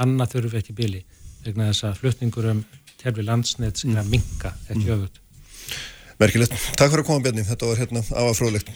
[0.00, 1.02] annað þurfu ekki bíli
[1.44, 2.60] vegna þess að flutningur um
[3.00, 4.94] terfi landsnett sem er að minka ekki mm.
[4.96, 5.20] öfut.
[6.20, 6.52] Merkilegt.
[6.76, 8.68] Takk fyrir að koma Bjarni, þetta var hérna afafróðlegt.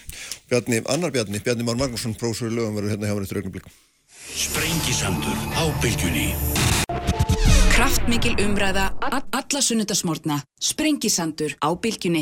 [0.49, 3.73] Bjarni, annar Bjarni, Bjarni Már Magnússon, í lögum, verður hérna hjá hann eftir augnum blikum.
[7.75, 8.85] Kraftmikil umræða,
[9.35, 12.21] alla sunnudasmórna, sprengisandur á bylgjunni.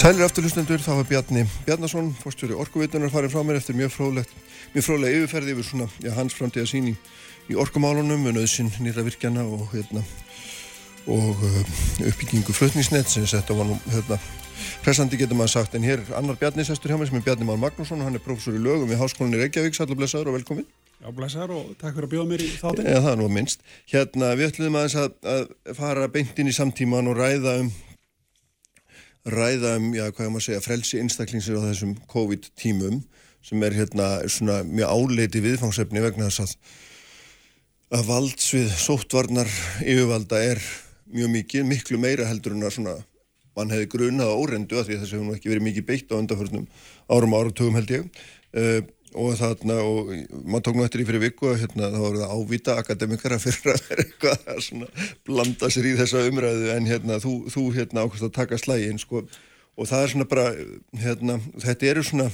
[0.00, 4.32] Sælir afturlustendur, þá var Bjarni Bjarnason, fórstjóri orkuveitunar, farin frá mér eftir mjög fróðlegt,
[4.72, 6.94] mjög fróðlega yfirferði yfir svona, já, hans framtíða sín í,
[7.52, 10.06] í orkumálunum, með nöðsinn nýra virkjana og, hérna,
[11.04, 11.60] og uh,
[12.08, 14.20] uppbyggingu flutningsnett sem þetta var nú, hérna,
[14.88, 17.44] hressandi getur maður sagt, en hér er annar Bjarni sestur hjá mig sem er Bjarni
[17.44, 20.70] Már Magnússon og hann er prófessor í lögum við Háskólinni Reykjavík, blessaður og velkomin.
[20.96, 22.86] Já, blessar og takk fyrir að bjóða mér í þáttin.
[22.88, 23.66] Já, það er nú að minnst.
[23.92, 27.68] Hérna, við ætlum aðeins að, að fara beint inn í samtíman og ræða um,
[29.36, 33.02] ræða um, já, hvað er maður að segja, frelsi einstaklingsir á þessum COVID-tímum
[33.44, 36.56] sem er hérna svona mjög áleiti viðfangsefni vegna þess að,
[37.98, 39.52] að valdsvið sóttvarnar
[39.84, 40.64] yfirvalda er
[41.12, 42.96] mjög mikið, miklu meira heldur en að svona
[43.56, 46.10] mann hefði grunað á órendu að því að þessi hefur nú ekki verið mikið beitt
[46.12, 46.66] á undanförnum
[47.12, 48.22] árum ára tögum held ég.
[48.56, 48.80] Uh,
[49.16, 50.10] og þarna og
[50.44, 53.74] maður tók nú eftir í fyrir viku og hérna þá voru það ávita akademikara fyrir
[53.74, 58.04] að vera eitthvað að svona blanda sér í þessa umræðu en hérna þú, þú hérna
[58.04, 59.22] ákvæmst að taka slægin sko
[59.76, 60.46] og það er svona bara
[61.04, 62.28] hérna þetta eru svona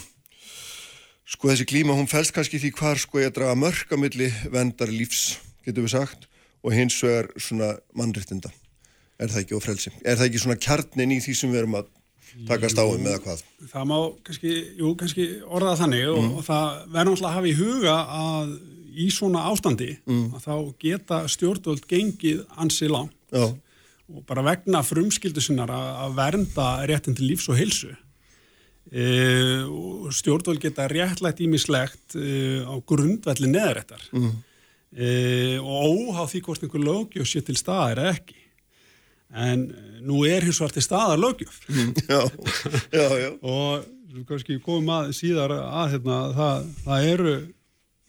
[1.33, 5.39] sko þessi klíma hún fælst kannski því hvar sko ég að draga mörgamilli vendar lífs
[5.67, 6.29] getur við sagt
[6.63, 8.53] og hins vegar svona mannrittinda
[9.23, 9.93] Er það ekki og frelsi?
[10.03, 11.91] Er það ekki svona kjarnin í því sem við erum að
[12.49, 13.43] takast á um eða hvað?
[13.73, 13.97] Það má
[14.27, 16.13] kannski, jú, kannski orða þannig mm.
[16.13, 18.55] og, og það verður náttúrulega að hafa í huga að
[18.93, 20.25] í svona ástandi mm.
[20.37, 20.55] að þá
[20.85, 23.49] geta stjórnvöld gengið ansi langt Já.
[23.49, 27.93] og bara vegna frumskildu sinnar að vernda réttin til lífs og hilsu
[28.93, 29.05] e,
[29.65, 34.31] og stjórnvöld geta réttlægt ímislegt e, á grundvelli neðaréttar mm.
[34.93, 35.09] e,
[35.63, 38.42] og óháð því hvort einhver lögjöf sé til staðir eða ekki
[39.33, 39.65] en
[40.05, 42.21] nú er hins vegar til staðar lögjöf mm, já,
[42.93, 43.89] já, já og
[44.29, 47.35] kannski komum að síðar að hérna, það, það eru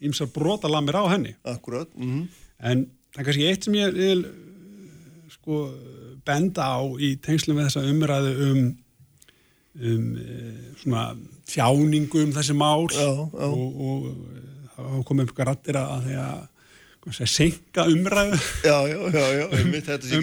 [0.04, 2.26] ymsar brotalamir á henni Akkurat mm -hmm.
[2.60, 4.24] en það er kannski eitt sem ég vil
[5.30, 5.74] sko
[6.24, 8.76] benda á í tengslum við þessa umræðu um
[9.74, 10.18] um
[10.78, 13.10] svona tjáningu um þessi mál já.
[13.10, 14.00] og, og
[14.76, 16.42] það komið um rættir að því að
[17.12, 18.38] senka umræðu?
[18.64, 19.72] Já, já, já, já, um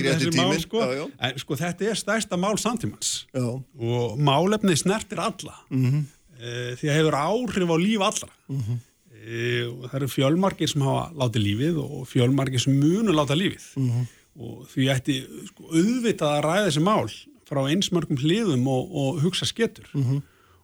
[0.06, 0.86] þessi mál sko.
[1.20, 3.12] en sko þetta er stærsta mál samtímans.
[3.38, 5.56] Og málefni snertir alla.
[5.70, 6.04] Mm -hmm.
[6.40, 8.30] e, því að hefur áhrif á líf allra.
[8.48, 8.80] Mm -hmm.
[9.14, 13.66] e, og það eru fjölmargir sem hafa látið lífið og fjölmargir sem munu láta lífið.
[13.76, 14.06] Mm -hmm.
[14.40, 17.10] og því ætti sko, auðvitað að ræða þessi mál
[17.46, 19.86] frá einsmörgum hliðum og, og hugsa skettur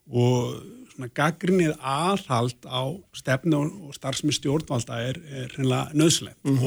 [0.08, 0.77] og svona
[1.18, 2.84] gaggrinnið aðhald á
[3.16, 6.66] stefnu og starfsmi stjórnvalda er, er hreinlega nöðslegt mm -hmm.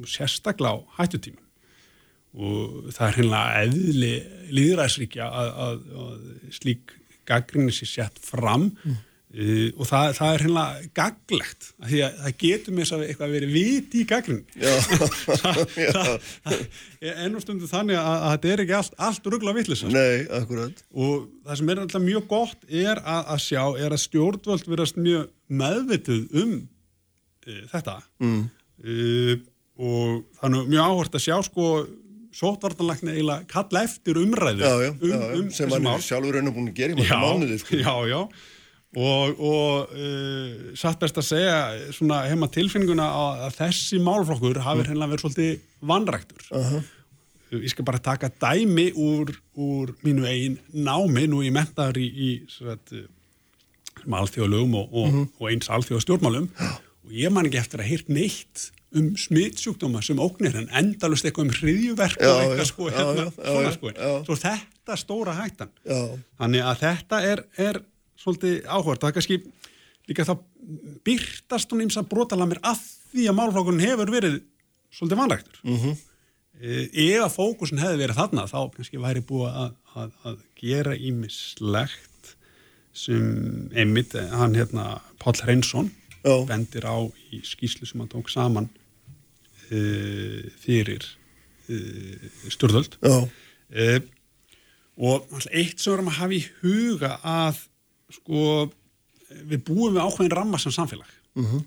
[0.00, 1.42] og sérstaklega á hættutíma
[2.36, 4.14] og það er hreinlega eðli
[4.56, 6.96] líðræðsríkja að, að, að slík
[7.26, 8.96] gaggrinni sé sett fram mm.
[9.26, 13.48] Uh, og það, það er hérna gaglegt því að það getur svo eitthvað að vera
[13.50, 14.44] viti í gaglinn
[16.46, 16.62] það
[17.02, 20.80] er ennum stundu þannig að, að þetta er ekki allt, allt ruggla vittlisast Nei, akkurat.
[20.94, 25.02] Og það sem er alltaf mjög gott er að, að sjá er að stjórnvöld verðast
[25.02, 25.28] mjög
[25.64, 27.98] meðvitið um uh, þetta.
[28.22, 28.40] Mm.
[28.86, 29.36] uh,
[29.76, 31.70] og er mjög áhört að sjá sko
[32.36, 36.50] sótvartanlækni eiginlega kalla eftir umræðu já, já, um, já, um sem hann er sjálfur raun
[36.52, 37.80] og búin að gera í mjög mánuði sko.
[37.80, 38.20] Já, já
[38.96, 41.56] og, og uh, satt best að segja
[41.94, 44.90] svona heima tilfinninguna að, að þessi málflokkur hafi mm.
[44.90, 45.58] hennilega verið svolítið
[45.90, 46.86] vanræktur uh -huh.
[47.60, 52.30] ég skal bara taka dæmi úr, úr mínu eigin námi nú í mentaður í, í
[54.06, 55.28] alþjóðlögum og, og, mm -hmm.
[55.38, 56.48] og eins alþjóðstjórnmálum
[57.04, 61.48] og ég man ekki eftir að hýrt neitt um smittsjúkdóma sem óknir en endalust eitthvað
[61.48, 64.24] um hriðjuverk og eitthvað sko hérna, já, já, svona sko já.
[64.24, 66.00] svo þetta stóra hættan Já.
[66.38, 67.80] þannig að þetta er, er
[68.20, 69.38] svolítið áhvert, það er kannski
[70.06, 70.34] líka þá
[71.06, 72.82] byrtast hún eins að brotalamir að
[73.12, 74.38] því að málflokkurinn hefur verið
[74.94, 75.96] svolítið vanræktur mm -hmm.
[77.06, 82.36] ef að fókusin hefði verið þarna þá kannski væri búið að, að, að gera ímislegt
[82.96, 85.90] sem einmitt, hann hérna Páll Hreinsson
[86.24, 86.46] Já.
[86.48, 86.96] bendir á
[87.30, 88.70] í skýslu sem hann tók saman
[89.70, 91.04] uh, fyrir
[91.68, 93.28] uh, stjórnvöld Já.
[93.28, 94.00] uh,
[94.96, 97.66] og eitt sem við erum að hafa í huga að
[98.16, 98.68] sko
[99.46, 101.10] við búum við ákveðin ramma sem samfélag.
[101.36, 101.64] Mm -hmm.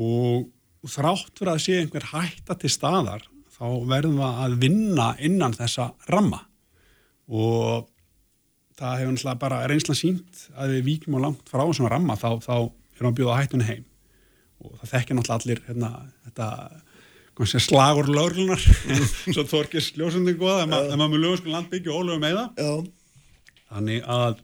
[0.00, 3.22] og þrátt fyrir að sé einhver hætta til staðar
[3.54, 6.40] þá verðum við að vinna innan þessa ramma.
[7.28, 7.88] Og
[8.78, 12.40] það hefur náttúrulega bara reynslan sínt að við víkjum á langt frá þessum ramma þá,
[12.40, 13.84] þá erum við að bjóða hættunni heim.
[14.60, 15.90] Og það þekkir náttúrulega allir hérna,
[16.24, 16.48] þetta
[17.46, 18.60] slagur löglunar
[19.34, 22.44] svo þorkist ljósundin goða ef maður með lögum sko landbyggju og ólögum eða
[23.70, 24.42] þannig að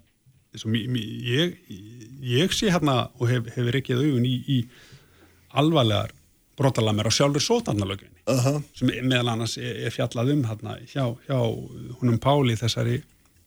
[0.64, 1.56] ég,
[2.22, 4.58] ég sé hérna og hef, hefur ekki auðvun í, í
[5.56, 6.14] alvarlegar
[6.56, 8.62] brotalamir á sjálfur sótarnalöginni uh -huh.
[8.74, 11.38] sem meðal annars er, er fjallað um hérna hjá, hjá
[12.00, 13.02] húnum Páli þessari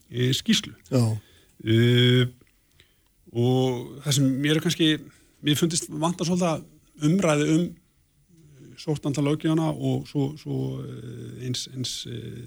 [0.10, 2.26] e, skýslu uh,
[3.34, 4.98] og það sem mér er kannski
[5.42, 6.64] mér fundist vant að svolítið
[7.10, 7.76] umræði um
[8.80, 10.80] sótarnalöginna og svo, svo
[11.44, 12.46] eins, eins e,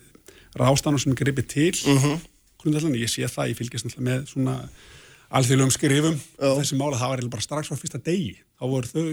[0.56, 1.76] rástanum sem gripir til.
[1.86, 2.31] Uh -huh
[2.62, 4.56] grundallan, ég sé það, ég fylgjast með svona
[5.32, 6.16] alþjóðlegum skrifum.
[6.36, 6.48] Já.
[6.60, 8.34] þessi mála, það var bara strax á fyrsta degi.
[8.60, 9.04] Þá voru þau,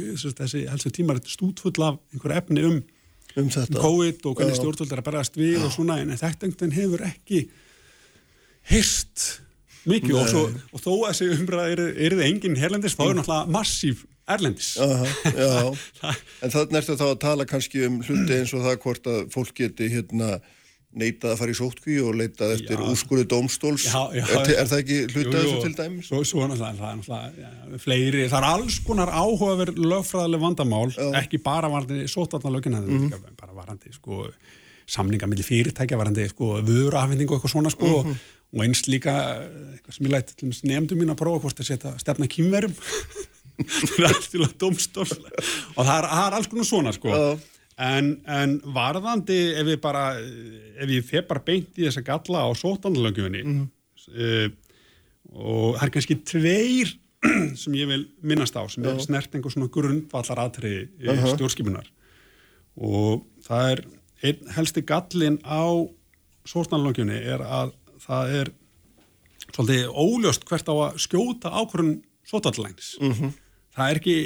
[0.41, 2.79] þessi helstu tímar stútfull af einhver efni um
[3.37, 3.79] um þetta.
[3.79, 5.65] COVID og hvernig stjórnvöld er að berast við Já.
[5.65, 7.43] og svona, en þetta hefur ekki
[8.69, 9.25] hyrst
[9.89, 10.15] mikið.
[10.19, 13.53] Og, svo, og þó að þessi umræð er, er það enginn herlendis, þá er náttúrulega
[13.55, 14.71] massív erlendis.
[14.77, 15.51] Já,
[16.43, 19.53] en þannig ertu þá að tala kannski um hluti eins og það hvort að fólk
[19.61, 20.39] geti hérna
[20.99, 23.87] neitað að fara í sótkví og leitað eftir úrskurðu dómstóls.
[23.89, 26.09] Já, já, er, er það ekki hlutað þessu til dæmis?
[26.09, 27.19] Svo, svo náttúrulega,
[27.69, 31.09] er fleiri, það er alls konar áhugaverð lögfræðileg vandamál, já.
[31.21, 33.35] ekki bara varandi sótarnalögin, mm -hmm.
[33.39, 34.27] bara varandi sko,
[34.87, 38.17] samninga millir fyrirtækja varandi sko, vöruafhending og eitthvað svona sko, mm -hmm.
[38.53, 39.13] og einst líka
[39.73, 42.73] eitthvað sem ég lætt nefndum mín að prófa hvort að setja stefna kýmverum
[43.67, 45.07] það er allt til að dómstól
[45.75, 47.15] og það er, það er alls konar svona sko
[47.79, 52.49] en, en varðandi ef ég bara ef ég fef bara beint í þessa galla á
[52.57, 53.67] sótandalöngjufinni mm -hmm.
[54.19, 54.49] uh,
[55.29, 56.95] og það er kannski tveir
[57.61, 61.33] sem ég vil minnast á sem er snert einhver svona grundvallar aðtriði uh -huh.
[61.35, 61.87] stjórnskipunar
[62.75, 63.85] og það er
[64.23, 65.63] einn helsti gallin á
[66.45, 68.51] sótandalöngjufinni er að það er
[69.53, 73.31] svolítið óljóst hvert á að skjóta ákvörðun sótandalagnis mm -hmm.
[73.75, 74.17] það er ekki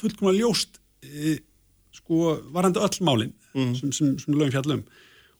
[0.00, 1.38] fullkomlega ljóst e,
[1.92, 3.74] sko varandi öll málinn mm.
[3.78, 4.84] sem, sem, sem lögum fjallum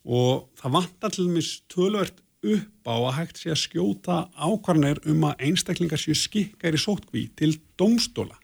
[0.02, 5.28] og það vantar til dæmis tölvert upp á að hægt sé að skjóta ákvarnir um
[5.28, 8.34] að einstaklingar séu skikkar í sótkví til domstóla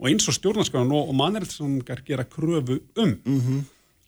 [0.00, 3.64] og eins og stjórnarskjáðan og, og mannreitsangar gera kröfu um mm -hmm.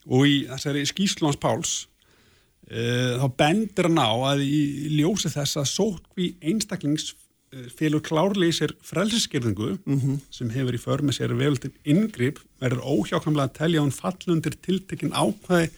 [0.07, 1.87] og í þessari skýslans Páls
[2.67, 2.79] e,
[3.19, 7.13] þá bendir hann á að í ljósi þess að sótkví einstaklings
[7.77, 10.19] félur klárlega í sér frelseskerðingu mm -hmm.
[10.31, 15.13] sem hefur í för með sér vefaldinn yngripp verður óhjákamlega að telja hún fallundir tiltekinn
[15.13, 15.69] ákvæði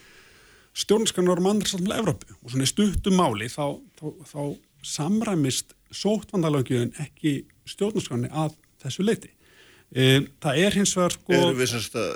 [0.76, 4.42] stjórnskannar um andra svolítið Evrópu og svona í stuttum máli þá, þá, þá
[4.86, 9.32] samræmist sótvandalögjöðun ekki stjórnarskanni að þessu leiti.
[9.96, 11.34] E, það er hins vegar sko...
[11.38, 12.12] Erum við semst að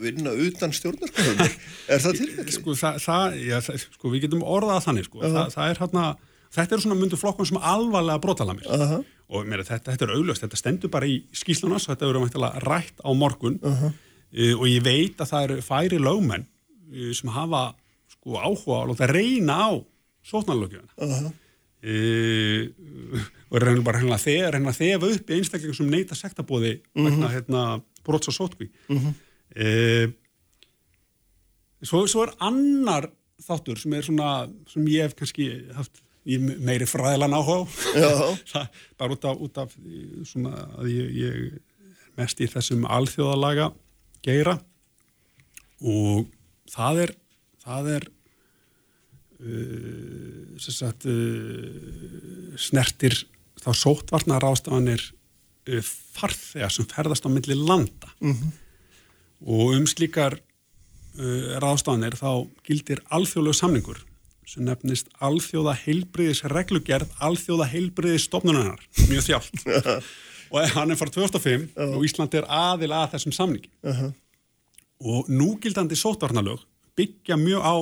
[0.00, 1.54] vinna utan stjórnarskannar?
[1.92, 2.56] er það tilfelli?
[2.56, 5.22] Sko, það, það, já, það, sko við getum orðað þannig sko.
[5.22, 5.52] -huh.
[5.54, 6.06] það er hérna
[6.54, 9.04] þetta eru svona myndu flokkun sem alvarlega brotalamir uh -huh.
[9.28, 12.62] og mér, þetta, þetta er auglöst, þetta stendur bara í skíslunas og þetta eru mættilega
[12.66, 13.92] rætt á morgun uh -huh.
[13.92, 16.46] uh, og ég veit að það eru færi lögmenn
[16.92, 17.74] uh, sem hafa
[18.08, 19.70] sko áhuga að láta reyna á
[20.22, 21.32] sótnarlögjuna -huh.
[23.50, 27.28] og er reynilega bara reynilega þegar reynilega þegar upp í einstaklega sem neyta sektabóði vegna
[27.28, 28.68] hérna brots og sótkví
[31.82, 33.10] svo, svo er annar
[33.40, 37.56] þáttur sem er svona sem ég hef kannski haft meiri fræðilega náhá
[39.00, 39.72] bara út af, út af
[40.28, 41.36] svona að ég, ég
[42.18, 43.70] mest í þessum alþjóðalaga
[44.24, 44.58] geira.
[45.80, 46.28] Og
[46.70, 47.14] það er
[47.64, 48.08] það er
[49.40, 53.16] uh, sagt, uh, snertir
[53.60, 55.02] þá sótvarnar ástafanir
[55.70, 55.80] uh,
[56.16, 58.12] farþegar sem ferðast á milli landa.
[58.20, 58.52] Mm -hmm.
[59.46, 64.04] og um slíkar uh, ráðstafanir þá gildir alþjóðlegu samningur
[64.50, 69.62] sem nefnist alþjóða heilbriðis reglugerð alþjóða heilbriðis stofnunarinnar mjög þjált.
[70.50, 71.92] Og hann er farið 2005 uh -huh.
[71.94, 73.70] og Ísland er aðil að þessum samningi.
[73.86, 74.12] Uh -huh.
[75.00, 76.60] og núgildandi sótvarnalög
[76.96, 77.74] byggja mjög á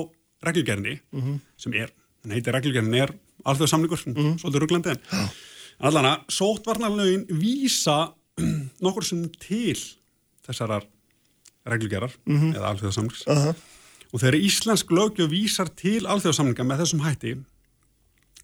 [0.45, 1.39] reglugerðinni uh -huh.
[1.57, 1.89] sem er,
[2.23, 3.13] hann heitir reglugerðin er
[3.43, 3.99] alþjóða samningur,
[4.37, 4.99] svolítið rugglandi en
[5.79, 8.13] allan að sótvarnalögin vísa
[8.83, 9.79] nokkur sem til
[10.47, 10.85] þessarar
[11.65, 13.25] reglugerðar eða alþjóða samnings
[14.09, 17.35] og þegar íslensk lögjöf vísar til alþjóðsamlinga með þessum hætti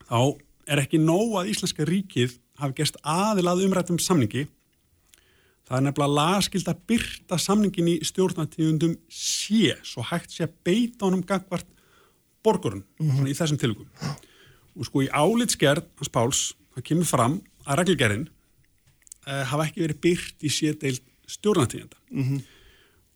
[0.06, 0.20] þá
[0.70, 4.46] er ekki nóg að íslenska ríkið hafi gest aðil að umrættum samningi
[5.66, 11.08] það er nefnilega lagaskild að byrta samningin í stjórnatíðundum sé, svo hægt sé að beita
[11.08, 11.68] honum gangvart
[12.46, 13.30] borgurinn mm -hmm.
[13.30, 13.90] í þessum tilugum
[14.76, 16.42] og sko í álitsgerð hans Páls
[16.76, 18.28] það kemur fram að reglgerðin
[19.28, 22.42] uh, hafa ekki verið byrt í séteild stjórnatíðanda mm -hmm.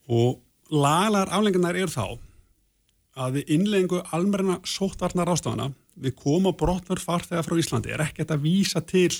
[0.07, 2.17] og lagalar aflengarnar eru þá
[3.17, 8.31] að við innleggingu almerina sóttvarnar ástafana við komum á brotnur farþega frá Íslandi er ekkert
[8.35, 9.11] að vísa til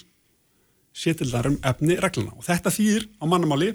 [0.96, 3.74] sétildarum efni regluna og þetta þýðir á mannamáli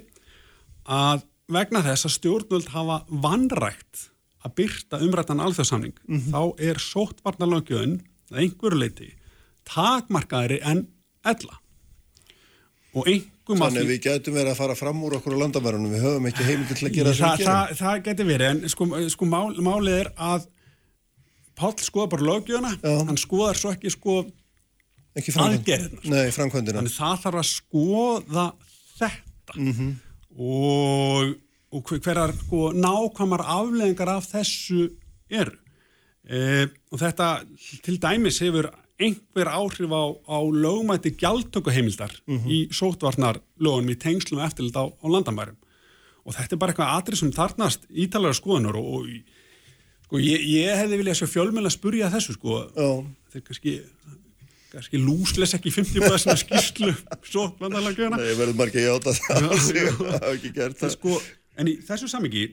[0.84, 4.08] að vegna þess að stjórnvöld hafa vanrægt
[4.44, 6.32] að byrta umrættan alþjóðsamning mm -hmm.
[6.32, 8.00] þá er sóttvarnarlögjöðun
[8.32, 9.10] að einhverju leiti
[9.64, 10.86] takmarkaðri en
[11.24, 11.60] ella
[12.94, 16.04] og einhverjum Þannig að við getum verið að fara fram úr okkur á landamærunum, við
[16.06, 19.28] höfum ekki heimil til að gera það sem það, það getur verið, en sko, sko
[19.28, 20.46] mál, málið er að
[21.54, 24.24] Páll skoða bara lögjöfuna, hann skoðar svo ekki sko
[25.14, 26.00] aðgerðina.
[26.10, 26.80] Nei, framkvæmdina.
[26.80, 28.46] Þannig það þarf að skoða
[28.98, 29.92] þetta mm -hmm.
[30.48, 31.34] og,
[31.70, 34.88] og hverjar sko, nákvæmar afleðingar af þessu
[35.30, 35.54] eru.
[36.24, 37.28] E, og þetta
[37.84, 42.50] til dæmis hefur einhver áhrif á, á lögmætti gjaldtökuheimildar mm -hmm.
[42.50, 45.56] í sótvarnarlögunum í tengslum eftirlit á, á landamærum.
[46.24, 49.06] Og þetta er bara eitthvað atrið sem þarnast ítalara skoðunar og, og
[50.06, 52.70] sko, ég, ég hefði viljað sjá fjölmenn að spurja þessu sko.
[52.76, 53.04] Oh.
[53.28, 53.72] þetta er kannski,
[54.72, 56.94] kannski lúsles ekki 50% skýrslu
[57.32, 59.58] sótvarnarlöguna Nei, verður margir hjáta það.
[59.98, 60.94] Það hafa ekki gert það.
[60.96, 61.18] Sko
[61.54, 62.44] En í þessu samingi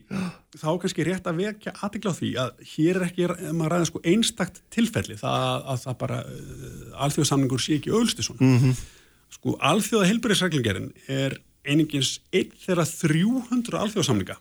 [0.53, 4.01] þá kannski rétt að vekja aðtikla á því að hér er ekki maður ræðið sko
[4.11, 8.45] einstakt tilfelli það að það bara uh, alþjóðsamningur sé ekki öllstu svona.
[8.45, 8.83] Mm -hmm.
[9.31, 14.37] Sko alþjóða heilbyrðisreglingerinn er einingins einn þeirra 300 alþjóðsamninga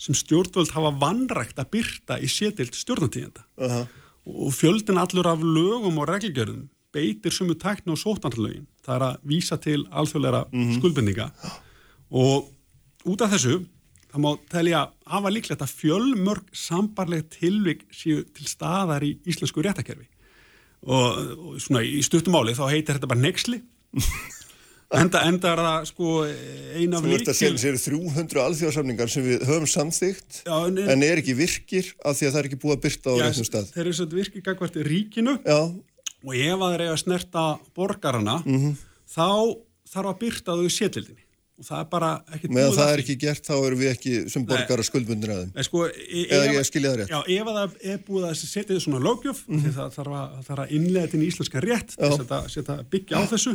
[0.00, 3.86] sem stjórnvöld hafa vanrægt að byrta í sétild stjórnatíðenda uh -huh.
[4.24, 8.66] og fjöldin allur af lögum og reglingerðum beitir sumu tækni og sótanlögin.
[8.84, 10.78] Það er að vísa til alþjóðleira mm -hmm.
[10.78, 11.30] skuldbendinga
[12.10, 12.50] og
[13.04, 13.66] út af þessu
[14.14, 14.80] það má telja
[15.10, 20.06] hafa líklegt að fjölmörg sambarleg tilvik séu til staðar í íslensku réttakerfi
[20.84, 23.60] og, og svona í stuttumáli þá heitir þetta bara nexli.
[24.94, 29.24] Enda, enda er það sko eina af líkil Þú veist að séu 300 alþjóðsamningar sem
[29.26, 32.58] við höfum samþygt já, en, en er ekki virkir af því að það er ekki
[32.62, 33.72] búið að byrta á réttum stað.
[33.72, 35.34] Þeir eru svona virkir gagvært í ríkinu.
[35.42, 35.58] Já.
[36.28, 38.76] og ef að þeir eiga að snerta borgarana mm -hmm.
[39.16, 39.30] þá
[39.96, 41.23] þarf að byrta þau sétildinni
[41.54, 44.46] og það er bara ekki meðan það er ekki gert þá erum við ekki sem
[44.48, 45.66] borgar að skuldbundir að þeim.
[45.68, 47.12] Sko, e eða ég skilja það rétt.
[47.14, 49.76] Já, ef það er búið að setja þið svona lögjöf mm -hmm.
[49.78, 53.54] það þarf að, þarf að innlega þetta í íslenska rétt þess að byggja á þessu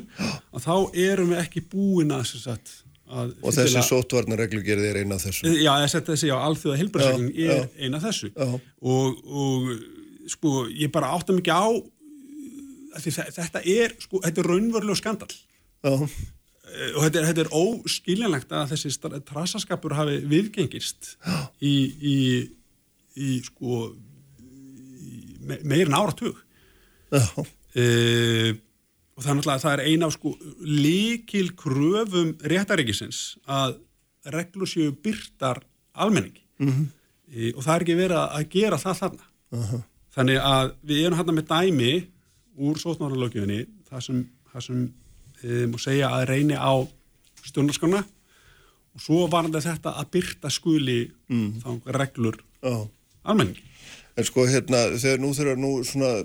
[0.53, 0.75] að þá
[1.09, 2.73] erum við ekki búin að, að,
[3.09, 5.55] að og þessi sótvarnarreglugerði er eina af þessu.
[5.59, 8.31] Já, þessi alþjóða helbærsregling er eina af þessu.
[8.79, 9.71] Og, og
[10.29, 11.67] sko ég bara átta mikið á
[12.97, 15.93] þetta er sko, þetta er raunverulega skandal já.
[15.93, 16.19] Eh,
[16.95, 18.91] og þetta þetta er óskiljanlegt að þessi
[19.27, 21.15] trasaskapur hafi viðgengist
[21.61, 22.17] í, í,
[23.19, 23.89] í sko
[25.45, 26.37] me, meirin áratug.
[27.09, 27.85] E,
[29.13, 30.33] og það er náttúrulega það er eina af sko
[30.65, 33.79] líkil kröfum réttaríkisins að
[34.33, 35.63] reglur séu byrtar
[35.93, 36.43] almenningi.
[36.59, 36.87] Mm -hmm.
[37.33, 39.25] e, og það er ekki verið að gera það þarna.
[39.49, 39.81] Uh -huh.
[40.13, 41.93] þannig að við erum hérna með dæmi
[42.59, 44.17] úr sótnáralögjöfinni það sem,
[44.51, 44.93] það sem
[45.43, 46.73] um, og segja að reyni á
[47.47, 48.03] stjórnarskona
[48.95, 51.49] og svo var þetta að byrta skuli mm.
[51.63, 52.87] þá reglur oh.
[53.23, 53.63] almenningi.
[54.17, 56.15] En sko hérna þegar nú þegar nú svona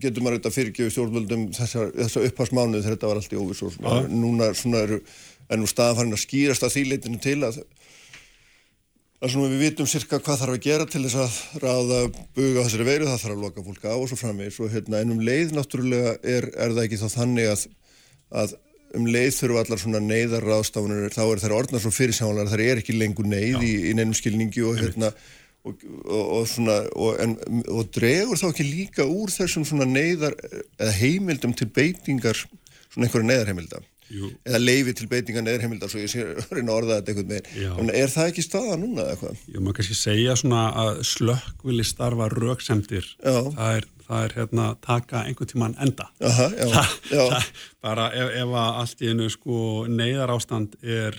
[0.00, 3.74] getur maður þetta fyrirgeðu stjórnvöldum þessar, þessar upphásmánuð þegar þetta var allt í óvis og
[3.74, 4.08] svona, ah.
[4.10, 5.00] núna svona eru
[5.50, 7.60] ennum staðan að skýrast að því leitinu til að
[9.20, 11.98] að svona við vitum cirka hvað þarf að gera til þess að ráða
[12.36, 15.20] buga þessari veiru, það þarf að loka fólk á og svo framvegis og hérna ennum
[15.24, 17.66] leið náttúrulega er, er það ekki þá þannig að
[18.30, 18.56] að
[18.98, 22.96] um leið þurfa allar svona neyðarraðstafunir þá er það orðnað svo fyrirsjálar það er ekki
[22.96, 25.12] lengur neyð í, í neinum skilningi og hérna
[25.66, 27.36] og, og, og svona og, en,
[27.70, 30.34] og dregur þá ekki líka úr þessum svona neyðar
[30.80, 32.38] eða heimildum til beitingar
[32.90, 33.84] svona einhverja neyðarheimilda?
[34.10, 34.26] Jú.
[34.42, 37.92] eða leifi til beitingar neyðarheimilda svo ég sé reyna að orða þetta einhvern veginn.
[37.94, 39.44] Er það ekki staða núna eða hvað?
[39.46, 45.24] Jú, maður kannski segja svona að slökkvili starfa rauksendir það er það er hérna taka
[45.24, 47.22] einhvern tíman enda Aha, já, það, já.
[47.34, 47.50] Það,
[47.86, 49.60] bara ef, ef allt í einu sko
[49.90, 51.16] neyðar ástand er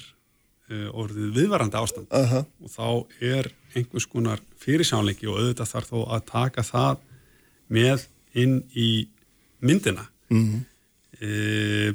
[0.72, 2.44] uh, orðið viðvarandi ástand Aha.
[2.60, 2.88] og þá
[3.32, 7.04] er einhvers konar fyrirsjánleiki og auðvitað þarf þó að taka það
[7.72, 8.08] með
[8.38, 8.92] inn í
[9.64, 10.62] myndina mm -hmm.
[11.22, 11.94] e,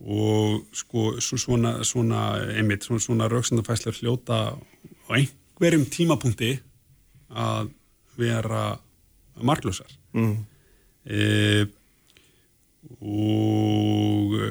[0.00, 6.54] og sko svona, svona einmitt, svona, svona rauksandafæslar hljóta á einhverjum tímapunkti
[7.28, 7.70] að
[8.16, 8.78] vera
[9.46, 10.34] marglösar mm.
[11.06, 11.66] e,
[13.00, 14.50] og e,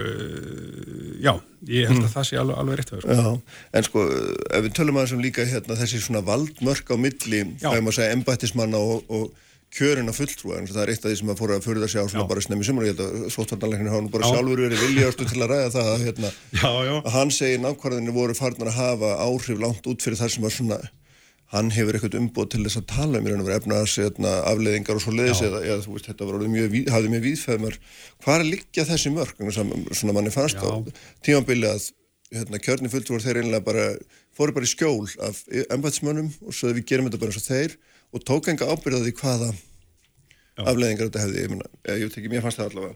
[1.23, 1.33] já,
[1.67, 2.13] ég held að mm.
[2.13, 3.35] það sé alveg, alveg rétt að vera sko.
[3.75, 4.07] En sko,
[4.55, 7.95] ef við tölum aðeins um líka hérna, þessi svona valdmörk á milli það er maður
[7.95, 11.31] að segja embættismanna og, og kjörin að fulltrúa, en það er eitt af því sem
[11.31, 12.29] að fóra að fyrir það sjá svona já.
[12.31, 14.31] bara snemmi sumar og ég held að svóttvartanleikinu hafa nú bara já.
[14.33, 16.31] sjálfur verið viljastu til að ræða það að, hérna,
[16.63, 20.47] já, að hann segir nákvæðinni voru farnar að hafa áhrif langt út fyrir það sem
[20.47, 20.79] var svona
[21.53, 25.13] hann hefur eitthvað umbúð til þess að tala um í efnaðs hérna, afleðingar og svo
[25.15, 27.77] leiðis eða, eða þú veist, þetta var mjög, hafði mjög víðfæðmar
[28.25, 30.77] hvað er liggja þessi mörg svona manni fannst á
[31.25, 31.87] tímanbili að
[32.35, 33.87] hérna, kjörni fulltrúar þeir einlega bara
[34.37, 35.41] fóru bara í skjól af
[35.73, 37.75] ennbætsmönnum og svo við gerum þetta bara eins og þeir
[38.13, 40.63] og tók enga ábyrðaði hvaða Já.
[40.69, 42.95] afleðingar þetta hefði, ég, mena, ég veit ekki, mér fannst það allavega.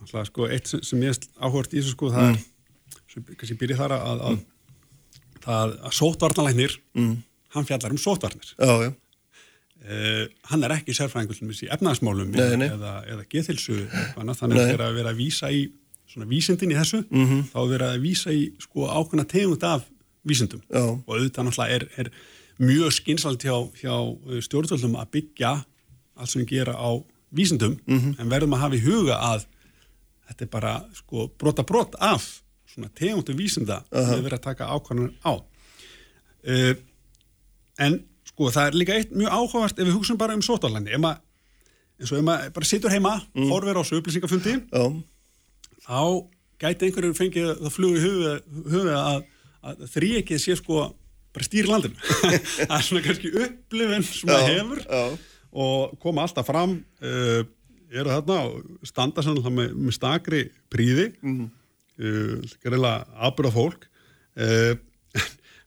[0.00, 2.34] Alltaf, sko, eitt sem ég áhört í þessu sko, það mm.
[2.34, 4.42] er, sem kannski byrja þar að, að,
[5.44, 5.96] að, að
[7.54, 13.80] hann fjallar um sótvarnir uh, hann er ekki sérfræðingum í efnaðsmálum eða, eða geðhilsu
[14.14, 15.66] þannig að vera að vera að vísa í
[16.10, 17.42] svona vísindin í þessu mm -hmm.
[17.52, 19.88] þá vera að vísa í sko ákveðna tegund af
[20.24, 20.84] vísindum Já.
[20.84, 22.10] og auðvitað náttúrulega er, er
[22.58, 23.94] mjög skynsalt hjá, hjá
[24.46, 25.52] stjórnvöldum að byggja
[26.14, 26.90] allt sem gera á
[27.34, 28.20] vísindum mm -hmm.
[28.20, 29.46] en verðum að hafa í huga að
[30.28, 34.14] þetta er bara sko brota brot af svona tegundum vísinda uh -huh.
[34.16, 36.74] við verðum að taka ákvæmlega á uh,
[37.82, 42.10] en sko það er líka eitt mjög áhugavert ef við hugsaum bara um sótalandi eins
[42.10, 43.50] og ef maður bara situr heima mm.
[43.52, 44.98] horfir á þessu upplýsingafundi oh.
[45.86, 46.00] þá
[46.62, 49.26] gæti einhverjum fengið það flug í huga að,
[49.62, 50.88] að þrý ekki sé sko
[51.34, 51.98] bara stýri landinu
[52.68, 55.02] það er svona kannski upplifin sem það hefur já.
[55.64, 57.40] og koma alltaf fram uh,
[57.94, 61.42] eru þarna og standa með, með stakri príði mm.
[62.02, 63.88] uh, gerðilega aðbyrða fólk
[64.42, 64.74] uh,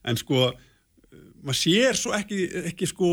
[0.08, 0.50] en sko
[1.42, 3.08] maður sér svo ekki, ekki sko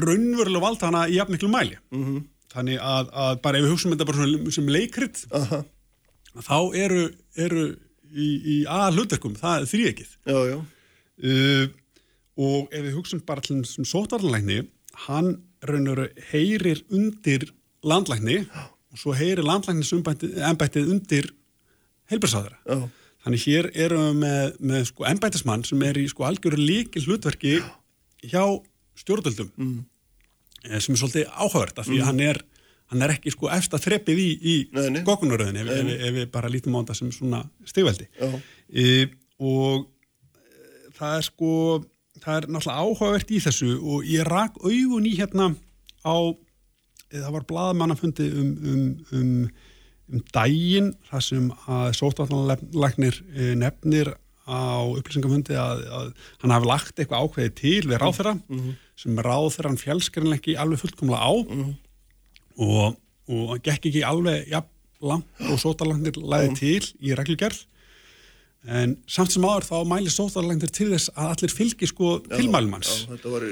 [0.00, 1.78] raunverulega vald hana í jafn miklu mæli.
[1.90, 2.24] Mm -hmm.
[2.54, 5.64] þannig að, að bara ef við hugsaum þetta bara sem leikrit uh -huh.
[6.48, 7.04] þá eru,
[7.36, 7.64] eru
[8.10, 11.66] í, í aðal hlutverkum, það er þrýekið uh,
[12.40, 14.62] og ef við hugsun bara til þessum sótvarnlækni
[15.06, 17.50] hann raun og veru heyrir undir
[17.82, 18.46] landlækni
[18.90, 21.30] og svo heyrir landlæknisembættið undir
[22.10, 22.58] heilbjörnsáðara
[23.24, 27.58] þannig hér erum við með, með sko embættismann sem er í sko algjöru líkil hlutverki
[28.30, 28.44] hjá
[29.00, 29.50] stjórnvöldum.
[29.56, 29.78] Mm.
[30.76, 32.08] sem er svolítið áhugavert af því mm.
[32.08, 32.42] hann er
[32.90, 34.54] hann er ekki sko eftir að þreppið í, í
[35.06, 38.08] gókunaröðin ef, ef, ef við bara lítum á þetta sem svona stigveldi.
[38.18, 39.06] E,
[39.38, 41.52] og e, það er sko
[42.20, 45.52] það er náttúrulega áhugavert í þessu og ég rak augun í hérna
[46.02, 46.16] á
[47.10, 48.84] það var bladmannafundi um, um,
[49.16, 49.46] um,
[50.10, 54.14] um dægin þar sem að sótvallanlegnir e, nefnir
[54.50, 56.08] á upplýsingafundi að, að
[56.42, 58.74] hann hafi lagt eitthvað ákveði til við ráðferða mm -hmm.
[58.98, 61.32] sem ráðferðan fjálskerinlega ekki alveg fullkomlega á.
[61.46, 61.78] Mm -hmm
[62.60, 62.98] og,
[63.30, 64.62] og gekk ekki alveg ja,
[65.04, 67.64] langt og sótarlandir læði til í reglugjörð
[68.68, 73.32] en samt sem áður þá mæli sótarlandir til þess að allir fylgi sko tilmælmanns þetta
[73.32, 73.46] var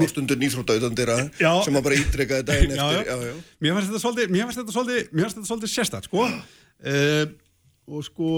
[0.00, 3.34] ástundur nýþróttauðandira sem að bara ítreka þetta einn eftir já, já.
[3.60, 7.26] mér finnst þetta svolítið mér finnst þetta svolítið, sérstætt sko uh,
[7.92, 8.30] og sko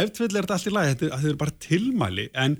[0.00, 2.56] eftir er þetta allt í lagi þetta, er bara tilmæli en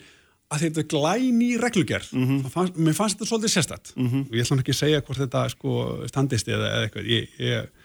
[0.52, 2.52] að þetta er glæn í reglugjörð mm -hmm.
[2.52, 4.28] fannst, mér fannst þetta svolítið sérstatt mm -hmm.
[4.28, 5.72] og ég ætla ekki að segja hvort þetta sko,
[6.12, 7.75] standist eða, eða eitthvað ég, ég,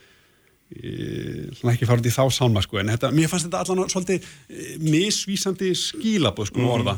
[0.72, 4.76] ekki fara út í þá sálma sko, en þetta, mér fannst þetta allan svolítið eh,
[4.82, 6.98] misvísandi skílabóð sko, mm orða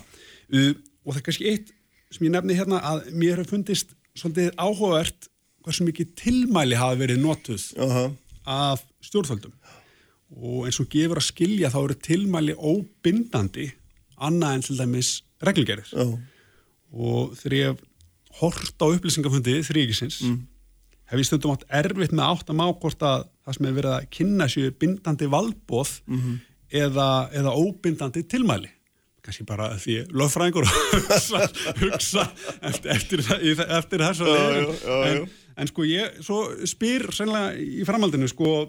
[0.54, 0.74] uh,
[1.04, 1.72] og það er kannski eitt
[2.14, 5.30] sem ég nefni hérna að mér hefur fundist svolítið áhugavert
[5.64, 8.12] hversu mikið tilmæli hafa verið notuð uh -huh.
[8.46, 9.54] af stjórnföldum
[10.34, 13.72] og eins og gefur að skilja þá eru tilmæli óbindandi
[14.18, 16.20] annað en til dæmis reglugerir oh.
[16.92, 17.84] og þegar ég
[18.40, 20.40] hort á upplýsingafundi þrýgisins mm.
[21.12, 23.96] Hef ég stundum átt erfitt með átt að má hvort að það sem hefur verið
[23.98, 26.40] að kynna sér bindandi valbóð mm -hmm.
[26.84, 28.72] eða, eða óbindandi tilmæli
[29.24, 30.68] kannski bara því löffræðingur
[31.08, 31.46] hugsa,
[31.80, 32.28] hugsa
[32.62, 33.24] eftir, eftir,
[33.80, 36.18] eftir þess en, en sko ég
[36.68, 38.68] spyr sennilega í framhaldinu sko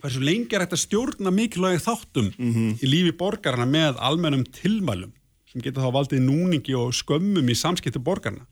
[0.00, 2.72] hversu lengi er þetta stjórna mikilvægi þáttum mm -hmm.
[2.80, 5.12] í lífi borgarna með almennum tilmælum
[5.50, 8.46] sem getur þá valdið núningi og skömmum í samskiptu borgarna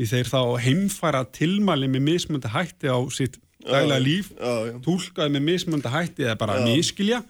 [0.00, 4.30] því þeir þá heimfæra tilmæli með mismönda hætti á sitt dæla líf,
[4.84, 7.20] tólkaði með mismönda hætti eða bara miskilja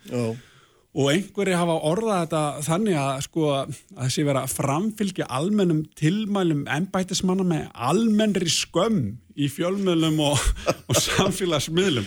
[0.91, 7.47] og einhverju hafa orðað þetta þannig að sko að þessi vera framfylgja almennum tilmælum ennbætismanna
[7.47, 10.43] með almennri skömm í fjölmiðlum og,
[10.91, 12.07] og samfélagsmiðlum.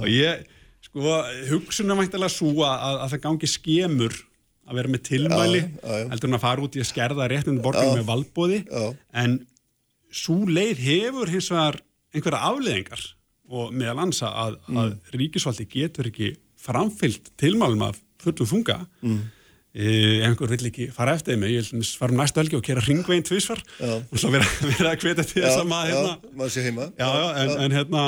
[0.00, 0.46] Og ég
[0.88, 1.18] sko
[1.50, 4.16] hugsunum væntilega svo að, að það gangi skemur
[4.62, 8.08] að vera með tilmæli heldur hann að fara út í að skerða réttinu borgarna með
[8.08, 8.60] valbóði
[9.18, 9.40] en
[10.14, 11.80] svo leið hefur hins vegar
[12.12, 13.04] einhverja afleðingar
[13.52, 14.80] og meðal ansa að, mm.
[14.82, 16.32] að ríkisvaldi getur ekki
[16.62, 19.22] framfyllt tilmælum af fullum þunga mm.
[19.74, 19.86] e,
[20.28, 23.26] einhver vill ekki fara eftir mig ég vil fara um næstu helgi og kera ringveginn
[23.26, 26.12] tvísvar og svo vera, vera að hveta til þess að maður hérna,
[27.00, 28.04] já, já, en, en hérna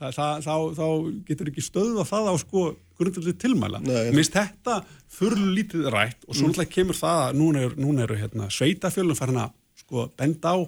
[0.00, 0.86] það, það, þá, þá
[1.28, 2.66] getur ekki stöðu að það á sko
[3.00, 3.80] grundlega tilmæla.
[4.16, 6.52] Mist þetta fyrir lítið rætt og svo mm.
[6.52, 10.58] náttúrulega kemur það að núna eru, núna eru hérna, sveitafjölum farin að sko benda á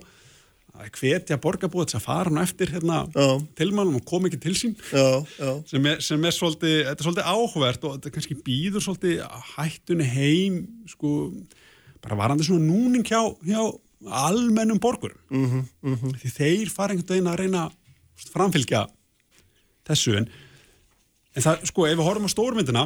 [0.83, 2.99] að hvetja borgarbúið þess að fara hann eftir hérna,
[3.59, 5.51] tilmælum og koma ekki til sín já, já.
[5.71, 9.23] Sem, er, sem er svolítið, þetta er svolítið áhugavert og þetta kannski býður svolítið
[9.55, 10.59] hættunni heim
[10.91, 11.13] sko
[12.03, 13.63] bara varandi svona núning hjá, hjá
[14.27, 16.17] almennum borgurum mm -hmm, mm -hmm.
[16.21, 17.71] því þeir fara einhvern veginn að reyna
[18.33, 18.87] framfylgja
[19.87, 20.29] þessu en,
[21.35, 22.85] en það, sko, ef við horfum á stórmyndina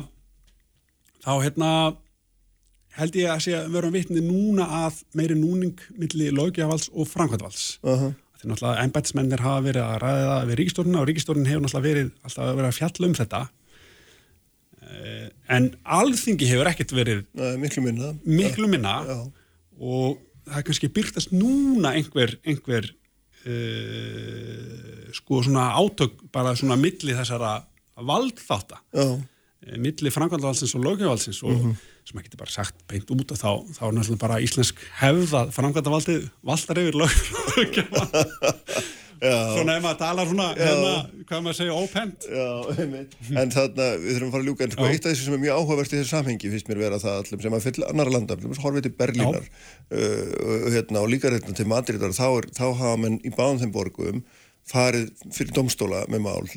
[1.24, 1.70] þá hérna
[2.96, 7.78] held ég að sé að verum vitni núna að meiri núning millir lögjavals og framkvæmdvals
[7.82, 8.12] uh -huh.
[8.40, 12.10] því náttúrulega ennbætsmennir hafa verið að ræða það við ríkistórnuna og ríkistórnun hefur náttúrulega verið
[12.24, 13.40] alltaf vera að fjalla um þetta
[14.82, 19.18] eh, en alþingi hefur ekkert verið Nei, miklu minna, miklu minna ja.
[19.78, 22.94] og það er kannski byrtast núna einhver, einhver
[23.46, 27.66] uh, sko svona átök bara svona milli þessara
[27.96, 29.18] valdþáta uh,
[29.76, 31.76] milli framkvæmdavalsins og lögjövalsins og uh mhm.
[32.06, 36.28] Sem ekki bara sagt beint út og þá, þá er náttúrulega bara íslensk hefða framkvæmdavaldið
[36.46, 40.92] valdar yfir lögjövalsins svona ef maður talar svona hérna,
[41.28, 42.26] hvað maður segja, ópent.
[43.32, 44.66] En þarna, við þurfum að fara að ljúka.
[44.66, 47.00] En sko, eitt af þessu sem er mjög áhugavert í þessu samhengi finnst mér vera
[47.02, 49.48] það allum sem að fylla annar landa horfið til Berlínar.
[49.88, 53.74] Uh, hérna, og líka hérna til Madridar þá, er, þá hafa menn í báðum þeim
[53.74, 54.22] borgum
[54.66, 56.48] farið fyrir domstóla með mál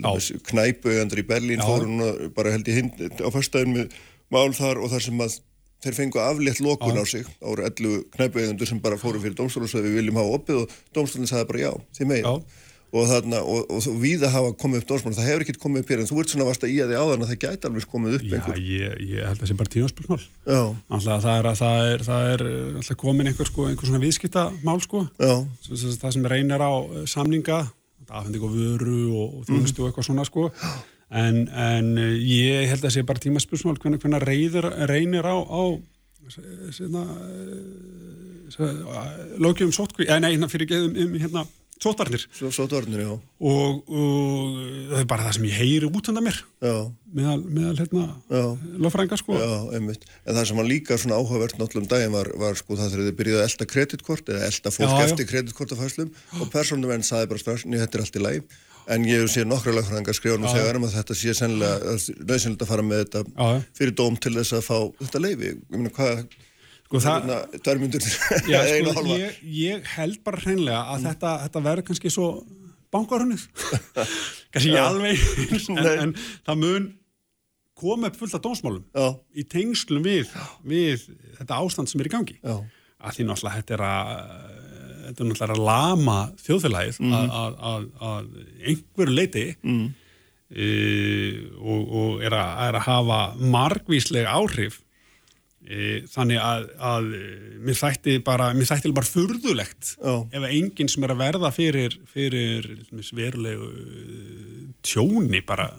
[0.49, 1.99] knæpuðandur í Berlín fórum
[2.33, 3.99] bara held í hind á förstæðin með
[4.33, 5.37] mál þar og þar sem að
[5.83, 7.27] þeir fengu aflétt lokun á sig.
[7.39, 10.63] Ára 11 knæpuegundur sem bara fóru fyrir domstólun og svo við viljum hafa opið.
[10.63, 12.43] Og domstólun sagði bara já, þið megin
[12.89, 15.83] og þarna, og, og, og við að hafa komið upp dómsmál, það hefur ekkert komið
[15.83, 17.69] upp hér en þú ert svona vast að í að því áðan að það gæti
[17.69, 18.61] alveg komið upp Já, einhver.
[18.65, 20.61] ég, ég held að það sé bara tíðanspörsmál Já,
[20.97, 24.01] Alltaf það er, að það er, það er uh, alltaf komin einhver, sko, einhver svona
[24.01, 25.03] viðskiptamál sko.
[25.21, 25.35] já,
[26.01, 27.59] það sem reynir á uh, samninga
[28.09, 30.47] afhending og vöru og, þjónustu og eitthvað svona sko.
[31.09, 35.63] En, en uh, ég held að sé bara tímaspörsmál hvernig, hvernig reyður, reynir á, á
[36.73, 37.05] svona
[39.39, 41.45] lögjum sótkví, eða nei, hérna fyrir geðum um, hérna,
[42.51, 44.55] svo dörnir, já, og, og
[44.89, 46.39] það er bara það sem ég heyri út undan mér.
[46.59, 46.73] Já,
[47.15, 48.43] meðal, meðal hérna já.
[48.83, 49.37] lögfrænga sko.
[49.39, 49.53] Já.
[49.79, 49.87] En
[50.35, 53.19] það sem var líka svona áhugavert náttúrulega um daginn var, var sko það þegar þið
[53.21, 56.11] byrjuði að elda kreditkort eða elda fólk Já, eftir kreditkortafæslum
[56.41, 58.43] og persónumenn saði bara strax, þetta er allt í lagi
[58.95, 62.65] en ég hef séð nokkra lagfræðingar skrifa nú þegar um að þetta sé sennilega nöðsynlega
[62.65, 65.91] að fara með þetta Já, fyrir dóm til þess að fá þetta leifi ég meina
[65.97, 66.23] hvað
[66.89, 67.35] Sko, það- hérna,
[67.65, 72.29] tvær myndur sko, ég, ég held bara hreinlega að þetta, þetta verður kannski svo
[72.89, 73.43] bankarunnið
[74.53, 75.27] kannski ekki alveg
[75.75, 76.15] en, en
[76.47, 76.87] það mun
[77.79, 79.05] koma upp fullt af dómsmálum Já.
[79.37, 80.33] í tengslum við,
[80.67, 81.05] við
[81.37, 82.35] þetta ástand sem er í gangi.
[82.41, 82.57] Já.
[82.99, 84.58] að því náttúrulega þetta er að
[85.09, 87.15] þetta er náttúrulega að lama þjóðfélagið Mm.
[88.09, 88.29] að,
[88.69, 89.87] einhverju leiti mm.
[91.61, 93.19] og, og er, að, er að hafa
[93.53, 94.79] margvísleg áhrif
[95.69, 97.21] e, þannig að, að e,
[97.67, 100.15] mér þætti bara mér þætti bara furðulegt Já.
[100.39, 102.71] ef enginn sem er að verða fyrir, fyrir
[103.13, 105.71] verulegu eh, tjóni bara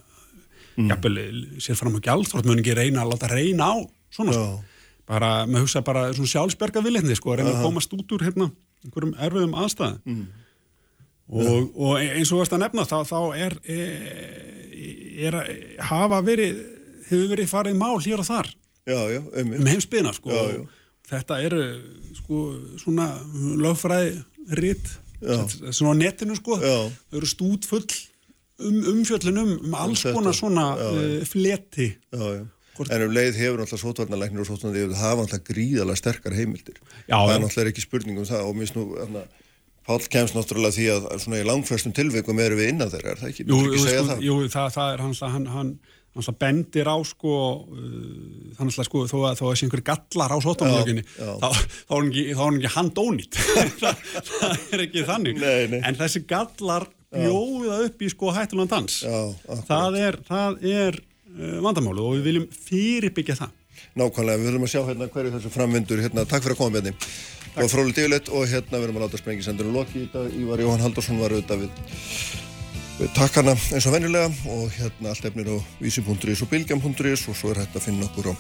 [0.79, 0.87] Mm.
[0.87, 1.17] jafnvel,
[1.61, 3.77] sér fram á gjaldþrótt mun ekki reyna að láta reyna á
[4.15, 4.61] svona sko.
[5.05, 8.47] bara, maður hugsa bara svona sjálfsberga viljandi sko, reyna að komast út úr hérna
[8.85, 10.01] einhverjum erfiðum aðstæðum.
[10.05, 10.27] Mm.
[11.31, 15.41] og, og eins og varst að nefna þá, þá er, er, er
[15.91, 16.65] hafa verið
[17.11, 18.53] hefur verið farið mál hér og þar.
[18.89, 20.37] Já, já, um einmitt heimsbyðina sko
[21.11, 21.65] þetta eru
[22.19, 22.41] sko
[22.81, 23.09] svona
[23.61, 24.21] lögfræði
[24.61, 24.89] ritt
[25.21, 26.57] svona á netinu sko.
[26.61, 27.85] Þau eru stút full
[28.61, 30.15] um umfjöllun um, um alls þetta.
[30.17, 31.91] konar svona uh, fleti.
[32.13, 32.43] Já, já.
[32.81, 36.81] Hvort- En um leið hefur náttúrulega sótvarnalæknir og sótvarnalæknir hafa náttúrulega gríðalega sterkar heimildir.
[37.05, 39.25] Já, það er náttúrulega ekki spurning um það og minnst nú, þarna,
[39.91, 43.31] Páll kemst náttúrulega því að svona í langflestum tilveikum eru við innan þeirra, er það
[43.33, 43.47] ekki?
[43.49, 44.21] Jú, jú, ekki segja sko, það?
[44.29, 45.71] jú það, það er hans að hann, hann,
[46.15, 47.33] hans að bendir á sko
[47.65, 47.81] uh,
[48.59, 50.39] þannig að sko þó að þó að sé einhver gallar á
[51.17, 51.31] já.
[51.43, 51.49] þá,
[51.89, 53.41] þá er hann ekki, handónýtt
[53.83, 55.81] það, það er ekki þannig Nei, nei.
[55.81, 59.17] en þessi gallar bjóða upp í sko hættulegan dans Já,
[59.49, 59.65] akkurat.
[59.73, 61.10] það er, það er uh,
[61.65, 63.57] vandamálu og við viljum fyrirbyggja það.
[63.97, 66.89] Nákvæmlega, við höfum að sjá hérna hverju þessu framvindur, hérna, takk fyrir að koma með
[66.91, 66.93] því.
[67.51, 70.29] Það var fróðilegt yfirleitt og hérna við erum að láta sprengisendurinn loki í dag.
[70.39, 71.89] Ívar Jóhann Haldursson var auðvitað við,
[73.01, 74.29] við takkana eins og venjulega.
[74.55, 78.31] Og hérna allt efnir á vísi.is og bilgjam.is og svo er hægt að finna okkur
[78.31, 78.35] á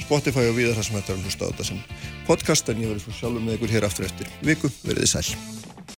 [0.00, 1.86] Spotify og viðar þar sem hægt er að hlusta á þetta sem
[2.26, 2.74] podcast.
[2.74, 5.36] En ég verður svo sjálfur með ykkur hér aftur eftir viku, verið.